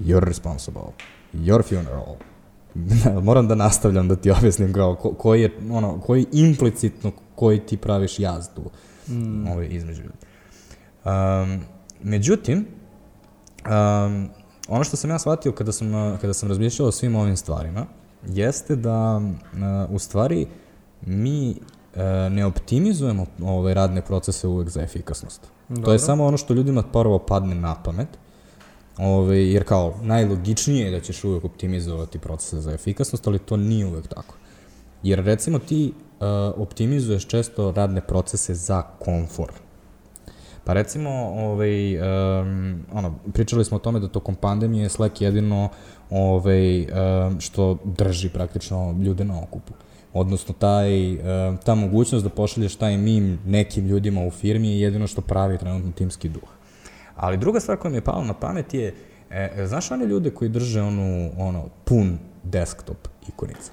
you're 0.00 0.26
responsible. 0.26 0.92
Your 1.34 1.62
funeral. 1.62 2.16
Moram 3.22 3.48
da 3.48 3.54
nastavljam 3.54 4.08
da 4.08 4.16
ti 4.16 4.30
objasnim 4.30 4.72
kao 4.72 4.94
ko, 4.94 5.12
koji 5.14 5.42
je, 5.42 5.58
ono, 5.70 6.00
koji 6.00 6.26
implicitno 6.32 7.12
koji 7.34 7.60
ti 7.66 7.76
praviš 7.76 8.18
jaz 8.18 8.48
tu 8.54 8.62
mm. 9.12 9.48
ovaj, 9.48 9.68
između 9.70 10.02
ljudi. 10.02 10.18
Um, 11.04 11.60
međutim, 12.02 12.66
um, 13.64 14.28
ono 14.68 14.84
što 14.84 14.96
sam 14.96 15.10
ja 15.10 15.18
shvatio 15.18 15.52
kada 15.52 15.72
sam, 15.72 16.18
kada 16.20 16.34
sam 16.34 16.48
razmišljao 16.48 16.88
o 16.88 16.92
svim 16.92 17.16
ovim 17.16 17.36
stvarima, 17.36 17.86
jeste 18.26 18.76
da 18.76 19.16
uh, 19.16 19.94
u 19.94 19.98
stvari 19.98 20.46
mi 21.00 21.50
uh, 21.50 22.02
ne 22.32 22.46
optimizujemo 22.46 23.26
ove 23.42 23.74
radne 23.74 24.02
procese 24.02 24.46
uvek 24.46 24.68
za 24.68 24.82
efikasnost. 24.82 25.57
Dobro. 25.68 25.84
To 25.84 25.92
je 25.92 25.98
samo 25.98 26.26
ono 26.26 26.36
što 26.36 26.54
ljudima 26.54 26.82
prvo 26.82 27.18
padne 27.18 27.54
na 27.54 27.82
pamet, 27.82 28.08
Ove, 28.98 29.46
jer 29.46 29.64
kao, 29.64 29.94
najlogičnije 30.02 30.84
je 30.84 30.90
da 30.90 31.00
ćeš 31.00 31.24
uvek 31.24 31.44
optimizovati 31.44 32.18
procese 32.18 32.60
za 32.60 32.72
efikasnost, 32.72 33.26
ali 33.26 33.38
to 33.38 33.56
nije 33.56 33.86
uvek 33.86 34.06
tako. 34.08 34.34
Jer 35.02 35.24
recimo 35.24 35.58
ti 35.58 35.92
uh, 35.92 36.26
optimizuješ 36.62 37.26
često 37.26 37.72
radne 37.72 38.00
procese 38.00 38.54
za 38.54 38.82
komfor. 38.82 39.52
Pa 40.64 40.72
recimo, 40.72 41.10
ovaj, 41.36 41.96
um, 41.96 42.84
ono, 42.92 43.14
pričali 43.32 43.64
smo 43.64 43.76
o 43.76 43.80
tome 43.80 44.00
da 44.00 44.08
tokom 44.08 44.34
pandemije 44.34 44.88
Slack 44.88 45.20
jedino 45.20 45.68
ovaj, 46.10 46.80
um, 46.80 47.40
što 47.40 47.78
drži 47.84 48.28
praktično 48.28 48.96
ljude 49.02 49.24
na 49.24 49.42
okupu. 49.42 49.72
Uh, 49.72 49.87
odnosno 50.18 50.54
taj, 50.58 51.12
e, 51.12 51.18
ta 51.64 51.74
mogućnost 51.74 52.24
da 52.24 52.30
pošalješ 52.30 52.76
taj 52.76 52.96
mim 52.96 53.38
nekim 53.46 53.86
ljudima 53.86 54.24
u 54.24 54.30
firmi 54.30 54.68
je 54.68 54.80
jedino 54.80 55.06
što 55.06 55.20
pravi 55.20 55.58
trenutno 55.58 55.92
timski 55.92 56.28
duh. 56.28 56.48
Ali 57.16 57.36
druga 57.36 57.60
stvar 57.60 57.78
koja 57.78 57.90
mi 57.90 57.96
je 57.96 58.04
pala 58.04 58.24
na 58.24 58.34
pamet 58.34 58.74
je, 58.74 58.94
e, 59.30 59.52
e 59.56 59.66
znaš 59.66 59.90
one 59.90 60.06
ljude 60.06 60.30
koji 60.30 60.48
drže 60.48 60.82
onu, 60.82 61.30
ono, 61.38 61.68
pun 61.84 62.18
desktop 62.44 63.08
ikonice? 63.28 63.70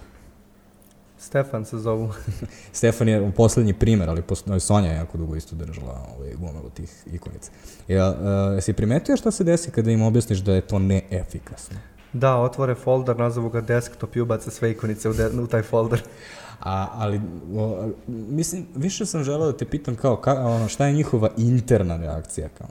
Stefan 1.18 1.66
se 1.66 1.78
zovu. 1.78 2.14
Stefan 2.78 3.08
je 3.08 3.32
poslednji 3.36 3.74
primer, 3.74 4.10
ali 4.10 4.22
postoji 4.22 4.60
Sonja 4.60 4.90
je 4.90 4.96
jako 4.96 5.18
dugo 5.18 5.36
isto 5.36 5.56
držala 5.56 6.08
ovaj, 6.18 6.34
gomilu 6.34 6.70
tih 6.70 7.04
ikonica. 7.14 7.52
Ja, 7.88 8.10
uh, 8.10 8.56
jesi 8.56 8.74
primetio 8.74 9.18
šta 9.18 9.32
se 9.32 9.44
desi 9.44 9.72
kada 9.72 9.92
im 9.92 10.02
objasniš 10.02 10.40
da 10.40 10.54
je 10.54 10.62
to 10.62 10.80
neefikasno? 10.80 11.78
Da, 12.16 12.36
otvore 12.38 12.76
folder, 12.76 13.18
nazovu 13.18 13.50
ga 13.50 13.62
desktop 13.62 14.16
i 14.16 14.22
ubace 14.22 14.52
sve 14.52 14.72
ikonice 14.72 15.10
u, 15.10 15.14
de, 15.14 15.30
u 15.42 15.48
taj 15.48 15.62
folder. 15.62 16.02
A, 16.60 16.88
ali, 16.94 17.22
o, 17.56 17.90
mislim, 18.08 18.66
više 18.76 19.06
sam 19.06 19.24
želeo 19.24 19.52
da 19.52 19.58
te 19.58 19.66
pitam 19.66 19.96
kao, 19.96 20.16
ka, 20.16 20.34
ono, 20.34 20.68
šta 20.68 20.86
je 20.86 20.94
njihova 20.94 21.30
interna 21.38 21.98
reakcija 21.98 22.50
kao? 22.58 22.68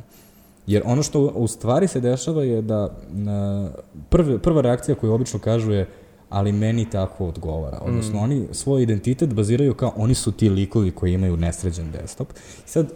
Jer 0.66 0.82
ono 0.84 1.02
što 1.02 1.20
u 1.20 1.48
stvari 1.48 1.88
se 1.88 2.00
dešava 2.00 2.42
je 2.42 2.62
da 2.62 2.96
na, 3.10 3.68
prv, 4.08 4.38
prva 4.38 4.60
reakcija 4.60 4.94
koju 4.94 5.12
obično 5.12 5.38
kažu 5.38 5.72
je 5.72 5.88
ali 6.30 6.52
meni 6.52 6.90
tako 6.90 7.26
odgovara. 7.26 7.78
Odnosno, 7.82 8.20
mm. 8.20 8.22
oni 8.22 8.46
svoj 8.52 8.82
identitet 8.82 9.34
baziraju 9.34 9.74
kao 9.74 9.92
oni 9.96 10.14
su 10.14 10.32
ti 10.32 10.48
likovi 10.48 10.90
koji 10.90 11.12
imaju 11.12 11.36
nesređen 11.36 11.90
desktop. 11.90 12.32
I 12.66 12.68
sad, 12.68 12.92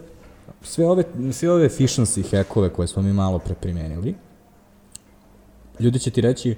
sve 0.62 0.88
ove, 0.88 1.04
sve 1.32 1.50
ove 1.50 1.68
efficiency 1.68 2.36
hackove 2.36 2.68
koje 2.68 2.88
smo 2.88 3.02
mi 3.02 3.12
malo 3.12 3.38
pre 3.38 3.54
primenili, 3.54 4.14
ljudi 5.80 5.98
će 5.98 6.10
ti 6.10 6.20
reći, 6.20 6.56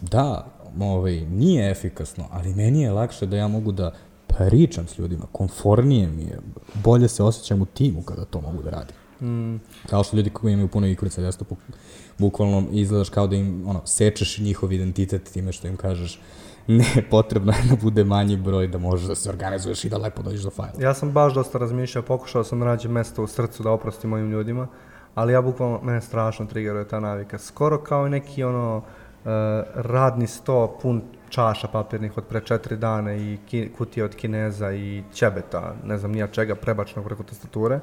da, 0.00 0.46
ovaj, 0.80 1.20
nije 1.20 1.70
efikasno, 1.70 2.24
ali 2.30 2.54
meni 2.54 2.82
je 2.82 2.92
lakše 2.92 3.26
da 3.26 3.36
ja 3.36 3.48
mogu 3.48 3.72
da 3.72 3.92
pričam 4.26 4.86
s 4.86 4.98
ljudima, 4.98 5.26
konfornije 5.32 6.08
mi 6.08 6.22
je, 6.22 6.38
bolje 6.84 7.08
se 7.08 7.22
osjećam 7.22 7.62
u 7.62 7.66
timu 7.66 8.02
kada 8.02 8.24
to 8.24 8.40
mogu 8.40 8.62
da 8.62 8.70
radim. 8.70 8.96
Mm. 9.20 9.60
Kao 9.90 10.04
što 10.04 10.16
ljudi 10.16 10.30
koji 10.30 10.52
imaju 10.52 10.68
puno 10.68 10.86
ikorica 10.86 11.22
desktopu, 11.22 11.56
bukvalno 12.18 12.64
izgledaš 12.72 13.08
kao 13.08 13.26
da 13.26 13.36
im, 13.36 13.68
ono, 13.68 13.80
sečeš 13.84 14.38
njihov 14.38 14.72
identitet 14.72 15.30
time 15.32 15.52
što 15.52 15.68
im 15.68 15.76
kažeš 15.76 16.20
ne, 16.66 16.84
potrebno 17.10 17.52
je 17.52 17.68
da 17.70 17.76
bude 17.82 18.04
manji 18.04 18.36
broj 18.36 18.68
da 18.68 18.78
možeš 18.78 19.08
da 19.08 19.14
se 19.14 19.30
organizuješ 19.30 19.84
i 19.84 19.88
da 19.88 19.98
lepo 19.98 20.22
dođeš 20.22 20.42
do 20.42 20.50
fajla. 20.50 20.80
Ja 20.80 20.94
sam 20.94 21.12
baš 21.12 21.34
dosta 21.34 21.58
razmišljao, 21.58 22.04
pokušao 22.04 22.44
sam 22.44 22.60
da 22.60 22.66
nađem 22.66 22.92
mesto 22.92 23.22
u 23.22 23.26
srcu 23.26 23.62
da 23.62 23.70
oprostim 23.70 24.10
mojim 24.10 24.30
ljudima, 24.30 24.68
ali 25.14 25.32
ja 25.32 25.42
bukvalno, 25.42 25.80
mene 25.82 26.00
strašno 26.00 26.46
triggeruje 26.46 26.88
ta 26.88 27.00
navika. 27.00 27.38
Skoro 27.38 27.78
kao 27.78 28.06
i 28.06 28.10
neki 28.10 28.44
ono, 28.44 28.76
uh, 28.76 28.82
radni 29.74 30.26
sto 30.26 30.78
pun 30.82 31.02
čaša 31.28 31.68
papirnih 31.68 32.18
od 32.18 32.24
pre 32.24 32.40
četiri 32.40 32.76
dana 32.76 33.14
i 33.14 33.38
ki, 33.46 33.70
kutije 33.78 34.04
od 34.04 34.14
kineza 34.14 34.72
i 34.72 35.02
ćebeta, 35.12 35.74
ne 35.84 35.98
znam 35.98 36.12
nija 36.12 36.26
čega, 36.26 36.54
prebačnog 36.54 37.04
preko 37.04 37.22
tastature. 37.22 37.80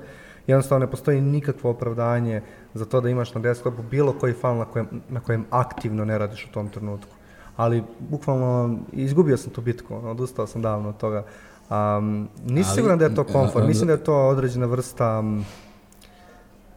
Jednostavno 0.47 0.85
ne 0.85 0.91
postoji 0.91 1.21
nikakvo 1.21 1.71
opravdanje 1.71 2.41
za 2.73 2.85
to 2.85 3.01
da 3.01 3.09
imaš 3.09 3.33
na 3.33 3.41
desktopu 3.41 3.83
bilo 3.83 4.13
koji 4.13 4.33
file 4.33 4.55
na 4.55 4.65
kojem, 4.65 4.87
na 5.09 5.19
kojem 5.19 5.45
aktivno 5.49 6.05
ne 6.05 6.17
radiš 6.17 6.45
u 6.45 6.53
tom 6.53 6.69
trenutku. 6.69 7.11
Ali, 7.57 7.83
bukvalno, 7.99 8.79
izgubio 8.91 9.37
sam 9.37 9.53
tu 9.53 9.61
bitku, 9.61 9.95
odustao 9.95 10.47
sam 10.47 10.61
davno 10.61 10.89
od 10.89 10.97
toga. 10.97 11.23
Um, 11.69 12.29
nisam 12.45 12.75
siguran 12.75 12.99
da 12.99 13.05
je 13.05 13.15
to 13.15 13.23
komfort, 13.23 13.67
mislim 13.67 13.87
da 13.87 13.93
je 13.93 14.03
to 14.03 14.27
određena 14.27 14.65
vrsta 14.65 15.19
um, 15.19 15.45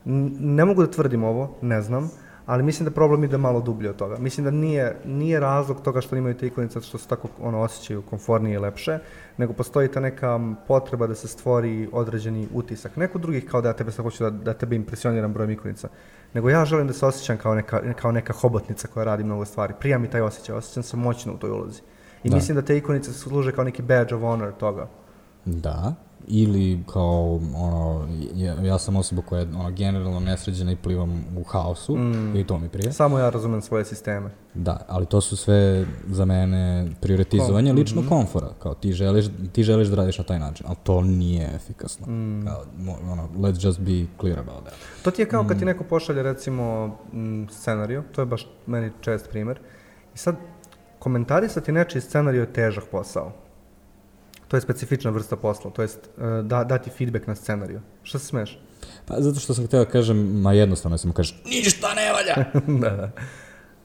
Ne 0.04 0.64
mogu 0.64 0.82
da 0.82 0.90
tvrdim 0.90 1.24
ovo, 1.24 1.54
ne 1.62 1.82
znam, 1.82 2.10
ali 2.46 2.62
mislim 2.62 2.84
da 2.84 2.90
problem 2.90 3.24
ide 3.24 3.38
malo 3.38 3.60
dublje 3.60 3.90
od 3.90 3.96
toga. 3.96 4.18
Mislim 4.18 4.44
da 4.44 4.50
nije, 4.50 4.96
nije 5.04 5.40
razlog 5.40 5.80
toga 5.80 6.00
što 6.00 6.16
imaju 6.16 6.34
te 6.34 6.46
ikonice 6.46 6.80
što 6.80 6.98
se 6.98 7.08
tako 7.08 7.28
ono, 7.40 7.60
osjećaju 7.60 8.02
konfornije 8.02 8.54
i 8.54 8.58
lepše, 8.58 8.98
nego 9.36 9.52
postoji 9.52 9.88
ta 9.88 10.00
neka 10.00 10.40
potreba 10.68 11.06
da 11.06 11.14
se 11.14 11.28
stvori 11.28 11.88
određeni 11.92 12.48
utisak. 12.54 12.96
Neko 12.96 13.18
drugih 13.18 13.46
kao 13.46 13.60
da 13.60 13.68
ja 13.68 13.72
tebe 13.72 13.92
sad 13.92 14.04
hoću 14.04 14.24
da, 14.24 14.30
da 14.30 14.54
tebe 14.54 14.76
impresioniram 14.76 15.32
brojem 15.32 15.50
ikonica, 15.50 15.88
nego 16.34 16.50
ja 16.50 16.64
želim 16.64 16.86
da 16.86 16.92
se 16.92 17.06
osjećam 17.06 17.36
kao 17.36 17.54
neka, 17.54 17.94
kao 17.94 18.12
neka 18.12 18.32
hobotnica 18.32 18.88
koja 18.88 19.04
radi 19.04 19.24
mnogo 19.24 19.44
stvari. 19.44 19.74
Prija 19.80 19.98
mi 19.98 20.10
taj 20.10 20.20
osjećaj, 20.20 20.56
osjećam 20.56 20.82
se 20.82 20.96
moćno 20.96 21.34
u 21.34 21.36
toj 21.36 21.50
ulozi. 21.50 21.80
I 22.22 22.30
da. 22.30 22.36
mislim 22.36 22.54
da 22.56 22.62
te 22.62 22.76
ikonice 22.76 23.12
služe 23.12 23.52
kao 23.52 23.64
neki 23.64 23.82
badge 23.82 24.14
of 24.14 24.20
honor 24.20 24.52
toga. 24.52 24.88
Da, 25.44 25.94
ili 26.28 26.84
kao 26.92 27.40
ono, 27.56 28.08
ja, 28.34 28.54
ja 28.62 28.78
sam 28.78 28.96
osoba 28.96 29.22
koja 29.22 29.40
je 29.40 29.48
ono, 29.56 29.70
generalno 29.70 30.20
nesređena 30.20 30.72
i 30.72 30.76
plivam 30.76 31.24
u 31.36 31.42
haosu 31.42 31.96
mm. 31.96 32.36
i 32.36 32.46
to 32.46 32.58
mi 32.58 32.68
prije. 32.68 32.92
Samo 32.92 33.18
ja 33.18 33.30
razumem 33.30 33.62
svoje 33.62 33.84
sisteme. 33.84 34.30
Da, 34.54 34.84
ali 34.88 35.06
to 35.06 35.20
su 35.20 35.36
sve 35.36 35.86
za 36.06 36.24
mene 36.24 36.88
prioritizovanje 37.00 37.70
Kom. 37.70 37.78
lično 37.78 38.00
mm 38.00 38.04
-hmm. 38.04 38.08
komfora, 38.08 38.50
kao 38.58 38.74
ti 38.74 38.92
želiš, 38.92 39.26
ti 39.52 39.62
želiš 39.62 39.88
da 39.88 39.96
radiš 39.96 40.18
na 40.18 40.24
taj 40.24 40.38
način, 40.38 40.66
ali 40.68 40.76
to 40.82 41.00
nije 41.00 41.50
efikasno. 41.54 42.06
Mm. 42.06 42.46
Kao, 42.46 42.64
ono, 43.12 43.28
let's 43.36 43.66
just 43.66 43.80
be 43.80 44.06
clear 44.20 44.38
about 44.38 44.62
that. 44.62 44.74
To 45.02 45.10
ti 45.10 45.22
je 45.22 45.28
kao 45.28 45.42
mm. 45.42 45.48
kad 45.48 45.58
ti 45.58 45.64
mm. 45.64 45.68
neko 45.68 45.84
pošalje 45.84 46.22
recimo 46.22 46.96
scenariju, 47.50 48.02
to 48.12 48.22
je 48.22 48.26
baš 48.26 48.48
meni 48.66 48.90
čest 49.00 49.30
primer, 49.30 49.58
i 50.14 50.18
sad 50.18 50.36
komentarisati 50.98 51.72
nečiji 51.72 52.02
scenariju 52.02 52.42
je 52.42 52.52
težak 52.52 52.84
posao 52.90 53.32
to 54.54 54.56
je 54.56 54.60
specifična 54.60 55.10
vrsta 55.10 55.36
posla, 55.36 55.70
to 55.70 55.82
jest 55.82 55.98
e, 55.98 56.42
da, 56.42 56.64
dati 56.64 56.90
feedback 56.90 57.26
na 57.26 57.34
scenariju. 57.34 57.80
Šta 58.02 58.18
se 58.18 58.26
smeš? 58.26 58.58
Pa 59.06 59.20
zato 59.20 59.40
što 59.40 59.54
sam 59.54 59.66
htio 59.66 59.78
da 59.78 59.90
kažem, 59.90 60.40
ma 60.40 60.52
jednostavno 60.52 60.98
sam 60.98 61.12
kažem, 61.12 61.36
ništa 61.44 61.94
ne 61.94 62.12
valja! 62.12 62.50
da, 62.82 62.90
da. 62.96 63.10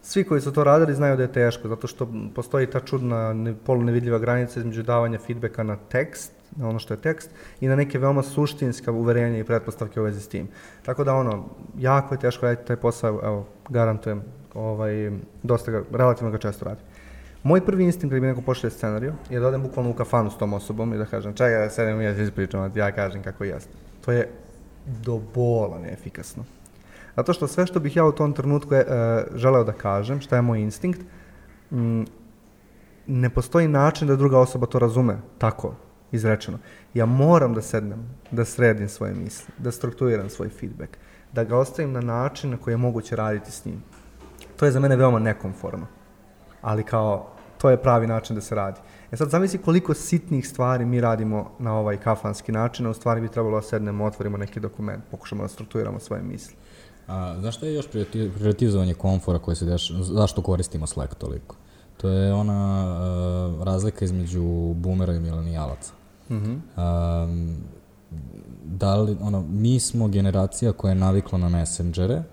Svi 0.02 0.24
koji 0.24 0.42
su 0.42 0.54
to 0.54 0.64
radili 0.64 0.96
znaju 0.96 1.18
da 1.18 1.24
je 1.24 1.32
teško, 1.32 1.68
zato 1.68 1.88
što 1.88 2.08
postoji 2.36 2.70
ta 2.70 2.80
čudna 2.80 3.36
polunevidljiva 3.66 4.20
granica 4.20 4.60
između 4.60 4.84
davanja 4.84 5.20
feedbacka 5.20 5.64
na 5.64 5.76
tekst 5.76 6.32
na 6.56 6.70
ono 6.70 6.80
što 6.80 6.94
je 6.94 7.02
tekst 7.02 7.30
i 7.62 7.68
na 7.68 7.76
neke 7.76 8.00
veoma 8.00 8.24
suštinska 8.24 8.92
uverenja 8.92 9.38
i 9.38 9.44
pretpostavke 9.44 10.02
u 10.02 10.04
vezi 10.04 10.22
s 10.22 10.28
tim. 10.28 10.48
Tako 10.86 11.04
da 11.04 11.16
ono, 11.16 11.46
jako 11.78 12.14
je 12.14 12.20
teško 12.20 12.46
raditi 12.46 12.68
taj 12.68 12.76
posao, 12.76 13.20
evo, 13.24 13.48
garantujem, 13.70 14.24
ovaj, 14.54 15.12
dosta 15.44 15.72
ga, 15.72 15.84
relativno 15.92 16.32
ga 16.32 16.38
često 16.38 16.66
radim. 16.66 16.86
Moj 17.44 17.66
prvi 17.66 17.84
instinkt 17.84 18.12
kada 18.12 18.22
bi 18.22 18.28
neko 18.28 18.42
pošalje 18.42 18.72
scenariju 18.72 19.14
je 19.30 19.40
da 19.40 19.48
odem 19.48 19.62
bukvalno 19.64 19.92
u 19.92 19.94
kafanu 19.94 20.32
s 20.32 20.38
tom 20.38 20.54
osobom 20.54 20.94
i 20.94 20.98
da 20.98 21.06
kažem 21.06 21.34
čekaj 21.34 21.64
da 21.64 21.70
sedem 21.70 22.02
i 22.02 22.06
ja 22.06 22.16
se 22.16 22.24
ispričam, 22.24 22.72
ja 22.76 22.92
kažem 22.92 23.24
kako 23.24 23.44
jeste. 23.44 23.72
To 24.06 24.12
je 24.12 24.30
do 24.86 25.22
bola 25.34 25.80
neefikasno. 25.80 26.44
Zato 27.16 27.34
što 27.34 27.48
sve 27.48 27.66
što 27.66 27.80
bih 27.80 27.96
ja 27.96 28.06
u 28.06 28.12
tom 28.12 28.34
trenutku 28.34 28.74
je, 28.74 28.86
uh, 28.86 29.36
želeo 29.36 29.64
da 29.64 29.74
kažem, 29.74 30.22
šta 30.22 30.36
je 30.36 30.42
moj 30.42 30.62
instinkt, 30.62 31.02
m, 31.72 32.06
ne 33.08 33.30
postoji 33.30 33.68
način 33.68 34.08
da 34.08 34.16
druga 34.16 34.40
osoba 34.40 34.66
to 34.66 34.80
razume 34.80 35.18
tako, 35.38 35.76
izrečeno. 36.12 36.58
Ja 36.94 37.06
moram 37.06 37.54
da 37.54 37.62
sednem, 37.62 38.10
da 38.32 38.46
sredim 38.46 38.90
svoje 38.90 39.14
misli, 39.14 39.54
da 39.58 39.72
strukturiram 39.72 40.30
svoj 40.30 40.50
feedback, 40.50 40.98
da 41.34 41.44
ga 41.44 41.58
ostavim 41.58 41.92
na 41.92 42.02
način 42.02 42.50
na 42.50 42.58
koji 42.58 42.74
je 42.74 42.78
moguće 42.78 43.16
raditi 43.16 43.52
s 43.52 43.66
njim. 43.66 43.84
To 44.56 44.66
je 44.66 44.72
za 44.72 44.80
mene 44.80 44.96
veoma 44.96 45.20
nekomforno, 45.20 45.88
ali 46.62 46.84
kao 46.84 47.28
to 47.62 47.70
je 47.70 47.78
pravi 47.78 48.08
način 48.08 48.36
da 48.36 48.42
se 48.42 48.56
radi. 48.56 48.80
E 49.12 49.18
sad 49.18 49.30
zamisli 49.30 49.60
koliko 49.60 49.94
sitnih 49.94 50.48
stvari 50.48 50.86
mi 50.86 51.02
radimo 51.02 51.52
na 51.60 51.74
ovaj 51.78 51.98
kafanski 51.98 52.52
način, 52.52 52.86
a 52.86 52.90
u 52.90 52.94
stvari 52.94 53.22
bi 53.22 53.28
trebalo 53.28 53.56
da 53.56 53.62
sednemo, 53.62 54.06
otvorimo 54.06 54.38
neki 54.38 54.60
dokument, 54.60 55.04
pokušamo 55.12 55.44
da 55.44 55.48
strukturiramo 55.48 56.00
svoje 56.00 56.24
misli. 56.24 56.56
A, 57.08 57.36
zašto 57.42 57.66
je 57.66 57.74
još 57.74 57.88
prioritizovanje 57.88 58.94
komfora 58.94 59.40
koje 59.40 59.56
se 59.56 59.66
deša, 59.66 59.94
zašto 60.04 60.42
koristimo 60.42 60.88
Slack 60.88 61.16
toliko? 61.16 61.56
To 61.98 62.10
je 62.10 62.34
ona 62.34 62.86
uh, 63.58 63.64
razlika 63.64 64.06
između 64.06 64.74
boomera 64.74 65.14
i 65.14 65.20
milenijalaca. 65.20 65.94
Mm 66.30 66.36
-hmm. 66.36 67.24
um, 67.24 67.58
da 68.64 68.96
li, 68.96 69.18
ono, 69.22 69.42
mi 69.50 69.80
smo 69.80 70.08
generacija 70.08 70.72
koja 70.72 70.90
je 70.90 70.96
navikla 70.96 71.38
na 71.38 71.50
messengere, 71.50 72.24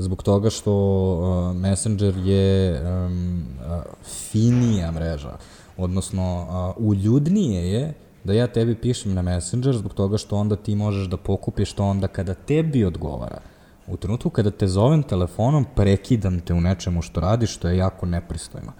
zbog 0.00 0.22
toga 0.22 0.50
što 0.50 0.72
uh, 0.72 1.56
Messenger 1.56 2.16
je 2.16 2.82
um, 2.82 3.44
uh, 3.60 3.82
finija 4.04 4.92
mreža, 4.92 5.36
odnosno 5.76 6.46
uh, 6.78 6.86
uljudnije 6.86 7.72
je 7.72 7.94
da 8.24 8.32
ja 8.32 8.46
tebi 8.46 8.74
pišem 8.74 9.14
na 9.14 9.22
Messenger 9.22 9.76
zbog 9.76 9.94
toga 9.94 10.18
što 10.18 10.36
onda 10.36 10.56
ti 10.56 10.74
možeš 10.74 11.08
da 11.08 11.16
pokupiš 11.16 11.72
to 11.72 11.84
onda 11.84 12.08
kada 12.08 12.34
tebi 12.34 12.84
odgovara. 12.84 13.40
U 13.86 13.96
trenutku 13.96 14.30
kada 14.30 14.50
te 14.50 14.66
zovem 14.66 15.02
telefonom, 15.02 15.66
prekidam 15.74 16.40
te 16.40 16.54
u 16.54 16.60
nečemu 16.60 17.02
što 17.02 17.20
radiš, 17.20 17.54
što 17.54 17.68
je 17.68 17.76
jako 17.76 18.06
nepristojno. 18.06 18.72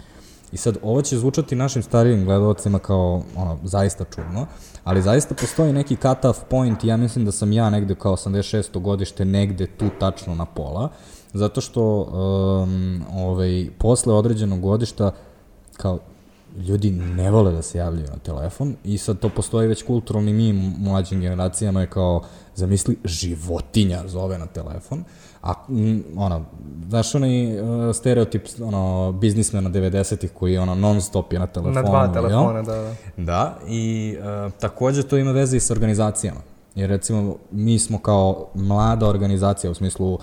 I 0.53 0.57
sad, 0.57 0.79
ovo 0.83 1.03
će 1.03 1.19
zvučati 1.19 1.57
našim 1.57 1.83
starijim 1.83 2.25
gledalcima 2.25 2.79
kao 2.79 3.23
ono, 3.37 3.59
zaista 3.65 4.05
čudno, 4.05 4.47
ali 4.85 5.03
zaista 5.03 5.35
postoji 5.35 5.73
neki 5.73 5.97
cut-off 5.97 6.45
point 6.51 6.85
i 6.85 6.87
ja 6.87 6.97
mislim 6.97 7.25
da 7.25 7.33
sam 7.33 7.53
ja 7.53 7.71
negde 7.71 7.95
kao 7.95 8.17
86. 8.17 8.81
godište 8.81 9.25
negde 9.25 9.67
tu 9.67 9.89
tačno 10.01 10.35
na 10.35 10.45
pola, 10.45 10.89
zato 11.33 11.61
što 11.61 12.01
um, 12.03 13.03
ovaj, 13.15 13.69
posle 13.79 14.15
određenog 14.15 14.61
godišta 14.61 15.11
kao 15.77 15.99
ljudi 16.57 16.91
ne 16.91 17.31
vole 17.31 17.53
da 17.53 17.63
se 17.63 17.79
javljaju 17.79 18.07
na 18.07 18.19
telefon 18.19 18.77
i 18.85 18.99
sad 18.99 19.19
to 19.19 19.29
postoji 19.29 19.69
već 19.69 19.83
kulturalni 19.83 20.33
mi 20.33 20.53
mlađim 20.79 21.21
generacijama 21.21 21.81
je 21.81 21.87
kao, 21.87 22.23
zamisli, 22.55 22.97
životinja 23.05 24.03
zove 24.07 24.39
na 24.39 24.47
telefon, 24.47 25.05
a 25.43 25.55
ono, 26.17 26.45
znaš 26.89 27.15
onaj 27.15 27.61
uh, 27.61 27.95
stereotip 27.95 28.47
ono, 28.63 29.13
biznismena 29.13 29.71
90-ih 29.71 30.31
koji 30.33 30.59
ono 30.59 30.75
non 30.75 31.01
stop 31.01 31.33
je 31.33 31.39
na 31.39 31.47
telefonu. 31.47 31.75
Na 31.75 31.83
dva 31.83 32.13
telefona, 32.13 32.59
jel? 32.59 32.65
da, 32.65 32.75
da. 32.75 32.95
Da, 33.17 33.59
i 33.69 34.17
uh, 34.19 34.53
takođe 34.53 35.03
to 35.03 35.17
ima 35.17 35.33
veze 35.33 35.57
i 35.57 35.61
sa 35.61 35.73
organizacijama. 35.73 36.41
Jer 36.75 36.91
recimo 36.91 37.37
mi 37.51 37.79
smo 37.79 37.99
kao 37.99 38.47
mlada 38.55 39.07
organizacija 39.07 39.71
u 39.71 39.75
smislu 39.75 40.19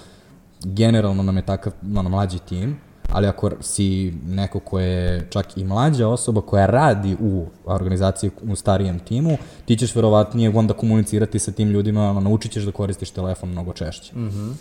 generalno 0.63 1.24
nam 1.24 1.38
je 1.38 1.45
takav 1.45 1.74
ono, 1.97 2.09
mlađi 2.09 2.39
tim, 2.39 2.78
ali 3.11 3.28
ako 3.28 3.51
si 3.61 4.13
neko 4.26 4.59
ko 4.59 4.80
je 4.80 5.28
čak 5.30 5.57
i 5.57 5.63
mlađa 5.63 6.07
osoba 6.07 6.41
koja 6.41 6.65
radi 6.65 7.18
u 7.20 7.45
organizaciji 7.65 8.32
u 8.43 8.55
starijem 8.55 8.99
timu, 8.99 9.38
ti 9.65 9.76
ćeš 9.76 9.95
verovatnije 9.95 10.51
onda 10.55 10.74
komunicirati 10.74 11.39
sa 11.39 11.51
tim 11.51 11.70
ljudima, 11.70 12.09
ono, 12.09 12.20
naučit 12.20 12.51
ćeš 12.51 12.63
da 12.63 12.72
koristiš 12.72 13.09
telefon 13.09 13.49
mnogo 13.49 13.74
češće. 13.74 14.15
Mm 14.15 14.30
-hmm. 14.30 14.53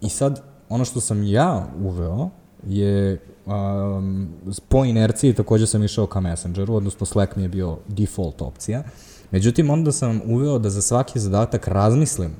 I 0.00 0.08
sad, 0.08 0.42
ono 0.68 0.84
što 0.84 1.00
sam 1.00 1.22
ja 1.22 1.66
uveo 1.84 2.30
je 2.66 3.20
um, 3.46 4.28
po 4.68 4.84
inerciji 4.84 5.32
takođe 5.32 5.66
sam 5.66 5.84
išao 5.84 6.06
ka 6.06 6.20
Messengeru, 6.20 6.74
odnosno 6.74 7.06
Slack 7.06 7.36
mi 7.36 7.42
je 7.42 7.48
bio 7.48 7.78
default 7.88 8.42
opcija. 8.42 8.82
Međutim, 9.30 9.70
onda 9.70 9.92
sam 9.92 10.20
uveo 10.26 10.58
da 10.58 10.70
za 10.70 10.82
svaki 10.82 11.18
zadatak 11.18 11.68
razmislim 11.68 12.30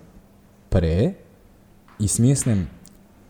pre 0.68 1.12
i 1.98 2.08
smislim 2.08 2.68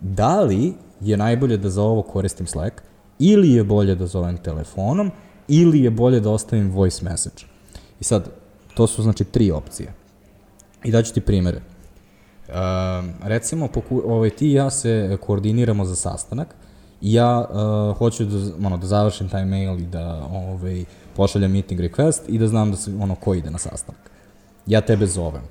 da 0.00 0.40
li 0.40 0.74
je 1.00 1.16
najbolje 1.16 1.56
da 1.56 1.70
za 1.70 1.82
ovo 1.82 2.02
koristim 2.02 2.46
Slack, 2.46 2.82
ili 3.18 3.52
je 3.52 3.64
bolje 3.64 3.94
da 3.94 4.06
zovem 4.06 4.36
telefonom, 4.36 5.10
ili 5.48 5.80
je 5.80 5.90
bolje 5.90 6.20
da 6.20 6.30
ostavim 6.30 6.70
voice 6.70 7.04
message. 7.04 7.44
I 8.00 8.04
sad, 8.04 8.30
to 8.74 8.86
su 8.86 9.02
znači 9.02 9.24
tri 9.24 9.50
opcije. 9.50 9.92
I 10.84 10.90
daću 10.90 11.14
ti 11.14 11.20
primere. 11.20 11.60
Uh, 12.48 12.54
recimo, 13.22 13.68
poku, 13.68 14.02
ovaj, 14.06 14.30
ti 14.30 14.48
i 14.48 14.52
ja 14.52 14.70
se 14.70 15.18
koordiniramo 15.26 15.84
za 15.84 15.96
sastanak 15.96 16.54
i 17.00 17.12
ja 17.12 17.48
uh, 17.50 17.98
hoću 17.98 18.24
da, 18.24 18.66
ono, 18.66 18.76
da 18.76 18.86
završim 18.86 19.28
taj 19.28 19.44
mail 19.44 19.78
i 19.78 19.86
da 19.86 20.28
ovaj, 20.32 20.84
pošaljem 21.16 21.52
meeting 21.52 21.80
request 21.80 22.20
i 22.28 22.38
da 22.38 22.48
znam 22.48 22.70
da 22.70 22.76
se, 22.76 22.90
ono, 23.00 23.14
ko 23.14 23.34
ide 23.34 23.50
na 23.50 23.58
sastanak. 23.58 24.10
Ja 24.66 24.80
tebe 24.80 25.06
zovem. 25.06 25.42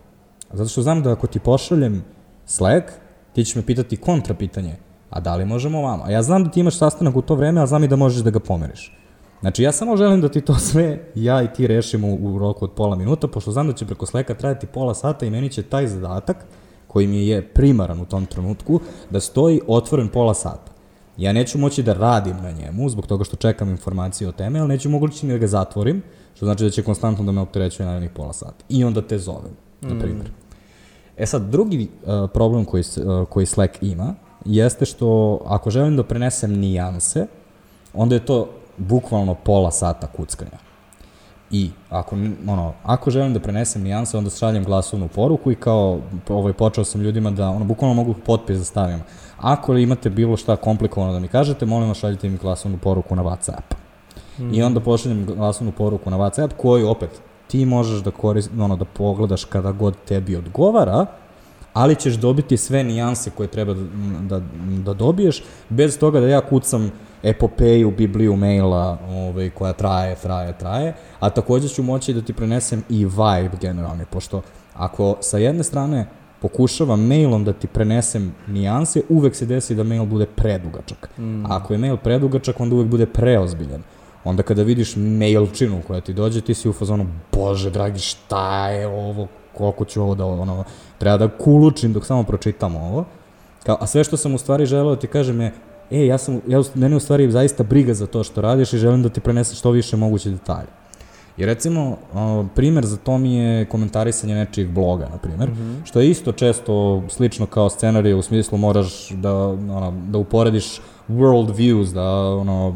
Zato 0.53 0.69
što 0.69 0.81
znam 0.81 1.03
da 1.03 1.11
ako 1.11 1.27
ti 1.27 1.39
pošaljem 1.39 2.03
Slack, 2.45 2.87
ti 3.33 3.45
ćeš 3.45 3.55
me 3.55 3.65
pitati 3.65 3.97
kontra 3.97 4.33
pitanje 4.35 4.75
a 5.09 5.19
da 5.19 5.35
li 5.35 5.45
možemo 5.45 5.81
vama? 5.81 6.03
A 6.05 6.11
ja 6.11 6.23
znam 6.23 6.43
da 6.43 6.51
ti 6.51 6.59
imaš 6.59 6.77
sastanak 6.77 7.15
u 7.15 7.21
to 7.21 7.35
vreme, 7.35 7.61
a 7.61 7.65
znam 7.65 7.83
i 7.83 7.87
da 7.87 7.95
možeš 7.95 8.23
da 8.23 8.29
ga 8.29 8.39
pomeriš. 8.39 8.93
Znači, 9.41 9.63
ja 9.63 9.71
samo 9.71 9.97
želim 9.97 10.21
da 10.21 10.29
ti 10.29 10.41
to 10.41 10.55
sve, 10.55 11.11
ja 11.15 11.43
i 11.43 11.53
ti 11.53 11.67
rešimo 11.67 12.07
u 12.07 12.39
roku 12.39 12.65
od 12.65 12.71
pola 12.71 12.95
minuta, 12.95 13.27
pošto 13.27 13.51
znam 13.51 13.67
da 13.67 13.73
će 13.73 13.85
preko 13.85 14.05
Sleka 14.05 14.33
trajati 14.33 14.67
pola 14.67 14.93
sata 14.93 15.25
i 15.25 15.29
meni 15.29 15.49
će 15.49 15.63
taj 15.63 15.87
zadatak, 15.87 16.45
koji 16.87 17.07
mi 17.07 17.27
je 17.27 17.47
primaran 17.47 18.01
u 18.01 18.05
tom 18.05 18.25
trenutku, 18.25 18.79
da 19.09 19.19
stoji 19.19 19.61
otvoren 19.67 20.07
pola 20.07 20.33
sata. 20.33 20.71
Ja 21.17 21.33
neću 21.33 21.57
moći 21.57 21.83
da 21.83 21.93
radim 21.93 22.37
na 22.37 22.51
njemu, 22.51 22.89
zbog 22.89 23.07
toga 23.07 23.23
što 23.23 23.35
čekam 23.35 23.69
informacije 23.69 24.27
o 24.27 24.31
teme, 24.31 24.59
ali 24.59 24.67
neću 24.67 24.89
mogući 24.89 25.25
ni 25.25 25.33
da 25.33 25.37
ga 25.37 25.47
zatvorim, 25.47 26.01
što 26.35 26.45
znači 26.45 26.63
da 26.63 26.69
će 26.69 26.83
konstantno 26.83 27.25
da 27.25 27.31
me 27.31 27.41
opterećuje 27.41 27.85
narednih 27.85 28.11
pola 28.11 28.33
sata. 28.33 28.65
I 28.69 28.83
onda 28.83 29.01
te 29.01 29.17
zovem, 29.17 29.51
na 29.81 29.93
mm. 29.93 29.99
primjer. 29.99 30.29
Mm. 30.29 30.47
E 31.17 31.25
sad, 31.25 31.49
drugi 31.49 31.89
uh, 32.03 32.29
problem 32.33 32.65
koji, 32.65 32.83
uh, 32.97 33.27
koji 33.27 33.45
Slack 33.45 33.83
ima, 33.83 34.15
jeste 34.45 34.85
što 34.85 35.39
ako 35.45 35.69
želim 35.69 35.97
da 35.97 36.03
prenesem 36.03 36.51
nijanse, 36.51 37.27
onda 37.93 38.15
je 38.15 38.25
to 38.25 38.49
bukvalno 38.77 39.35
pola 39.35 39.71
sata 39.71 40.07
kuckanja. 40.07 40.66
I 41.51 41.69
ako, 41.89 42.15
ono, 42.47 42.73
ako 42.83 43.11
želim 43.11 43.33
da 43.33 43.39
prenesem 43.39 43.83
nijanse, 43.83 44.17
onda 44.17 44.29
šaljem 44.29 44.63
glasovnu 44.63 45.07
poruku 45.07 45.51
i 45.51 45.55
kao 45.55 45.99
ovaj, 46.29 46.53
počeo 46.53 46.83
sam 46.83 47.01
ljudima 47.01 47.31
da 47.31 47.49
ono, 47.49 47.65
bukvalno 47.65 47.93
mogu 47.93 48.13
potpis 48.25 48.57
da 48.57 48.63
stavim. 48.63 48.99
Ako 49.37 49.77
imate 49.77 50.09
bilo 50.09 50.37
šta 50.37 50.55
komplikovano 50.55 51.13
da 51.13 51.19
mi 51.19 51.27
kažete, 51.27 51.65
molim 51.65 51.87
vas 51.87 51.97
šaljite 51.97 52.29
mi 52.29 52.37
glasovnu 52.37 52.77
poruku 52.77 53.15
na 53.15 53.23
WhatsApp. 53.23 53.75
Mm. 54.39 54.53
I 54.53 54.63
onda 54.63 54.79
pošaljem 54.79 55.25
glasovnu 55.25 55.71
poruku 55.71 56.09
na 56.09 56.17
WhatsApp 56.17 56.49
koju 56.57 56.89
opet 56.89 57.09
ti 57.47 57.65
možeš 57.65 58.03
da 58.03 58.11
korist, 58.11 58.51
ono, 58.59 58.75
da 58.75 58.85
pogledaš 58.85 59.45
kada 59.45 59.71
god 59.71 59.95
tebi 60.07 60.35
odgovara, 60.35 61.05
ali 61.73 61.95
ćeš 61.95 62.13
dobiti 62.13 62.57
sve 62.57 62.83
nijanse 62.83 63.29
koje 63.29 63.47
treba 63.47 63.73
da, 63.73 63.81
da, 64.21 64.41
da 64.83 64.93
dobiješ, 64.93 65.43
bez 65.69 65.99
toga 65.99 66.19
da 66.19 66.27
ja 66.27 66.41
kucam 66.41 66.91
epopeju, 67.23 67.91
bibliju 67.91 68.35
maila 68.35 68.97
ovaj, 69.09 69.49
koja 69.49 69.73
traje, 69.73 70.15
traje, 70.15 70.57
traje, 70.57 70.93
a 71.19 71.29
takođe 71.29 71.67
ću 71.67 71.83
moći 71.83 72.13
da 72.13 72.21
ti 72.21 72.33
prenesem 72.33 72.83
i 72.89 73.05
vibe 73.05 73.57
generalni, 73.61 74.05
pošto 74.05 74.41
ako 74.73 75.17
sa 75.21 75.37
jedne 75.37 75.63
strane 75.63 76.05
pokušavam 76.41 77.07
mailom 77.07 77.43
da 77.43 77.53
ti 77.53 77.67
prenesem 77.67 78.35
nijanse, 78.47 79.01
uvek 79.09 79.35
se 79.35 79.45
desi 79.45 79.75
da 79.75 79.83
mail 79.83 80.05
bude 80.05 80.25
predugačak. 80.25 81.09
Mm. 81.17 81.45
A 81.45 81.57
ako 81.57 81.73
je 81.73 81.77
mail 81.77 81.97
predugačak, 81.97 82.59
onda 82.59 82.75
uvek 82.75 82.87
bude 82.87 83.05
preozbiljan. 83.05 83.83
Onda 84.23 84.43
kada 84.43 84.63
vidiš 84.63 84.95
mailčinu 84.95 85.81
koja 85.87 86.01
ti 86.01 86.13
dođe, 86.13 86.41
ti 86.41 86.53
si 86.53 86.69
u 86.69 86.73
fazonu, 86.73 87.07
bože 87.31 87.69
dragi, 87.69 87.99
šta 87.99 88.69
je 88.69 88.87
ovo, 88.87 89.27
koliko 89.53 89.85
ću 89.85 90.01
ovo 90.01 90.15
da, 90.15 90.25
ono, 90.25 90.63
treba 90.97 91.17
da 91.17 91.37
kulučim 91.37 91.93
dok 91.93 92.05
samo 92.05 92.23
pročitam 92.23 92.75
ovo. 92.75 93.05
Kao, 93.63 93.77
a 93.79 93.87
sve 93.87 94.03
što 94.03 94.17
sam 94.17 94.35
u 94.35 94.37
stvari 94.37 94.65
želeo 94.65 94.95
da 94.95 94.99
ti 95.01 95.07
kažem 95.07 95.41
je, 95.41 95.53
e, 95.91 96.05
ja 96.05 96.17
sam, 96.17 96.41
ja, 96.47 96.61
mene 96.75 96.95
u 96.95 96.99
stvari 96.99 97.31
zaista 97.31 97.63
briga 97.63 97.93
za 97.93 98.07
to 98.07 98.23
što 98.23 98.41
radiš 98.41 98.73
i 98.73 98.77
želim 98.77 99.03
da 99.03 99.09
ti 99.09 99.19
prenesem 99.19 99.55
što 99.55 99.71
više 99.71 99.97
moguće 99.97 100.29
detalje. 100.29 100.67
I 101.37 101.45
recimo, 101.45 101.97
primer 102.55 102.85
za 102.85 102.97
to 102.97 103.17
mi 103.17 103.35
je 103.35 103.65
komentarisanje 103.65 104.35
nečijeg 104.35 104.69
bloga, 104.71 105.09
na 105.09 105.17
primer, 105.17 105.49
mm 105.49 105.53
-hmm. 105.53 105.85
što 105.85 105.99
je 105.99 106.09
isto 106.09 106.31
često 106.31 107.03
slično 107.09 107.45
kao 107.45 107.69
scenarije, 107.69 108.15
u 108.15 108.21
smislu 108.21 108.57
moraš 108.57 109.09
da, 109.09 109.33
ono, 109.47 109.93
da 110.07 110.17
uporediš 110.17 110.81
world 111.09 111.55
views, 111.55 111.93
da, 111.93 112.03
ono, 112.35 112.75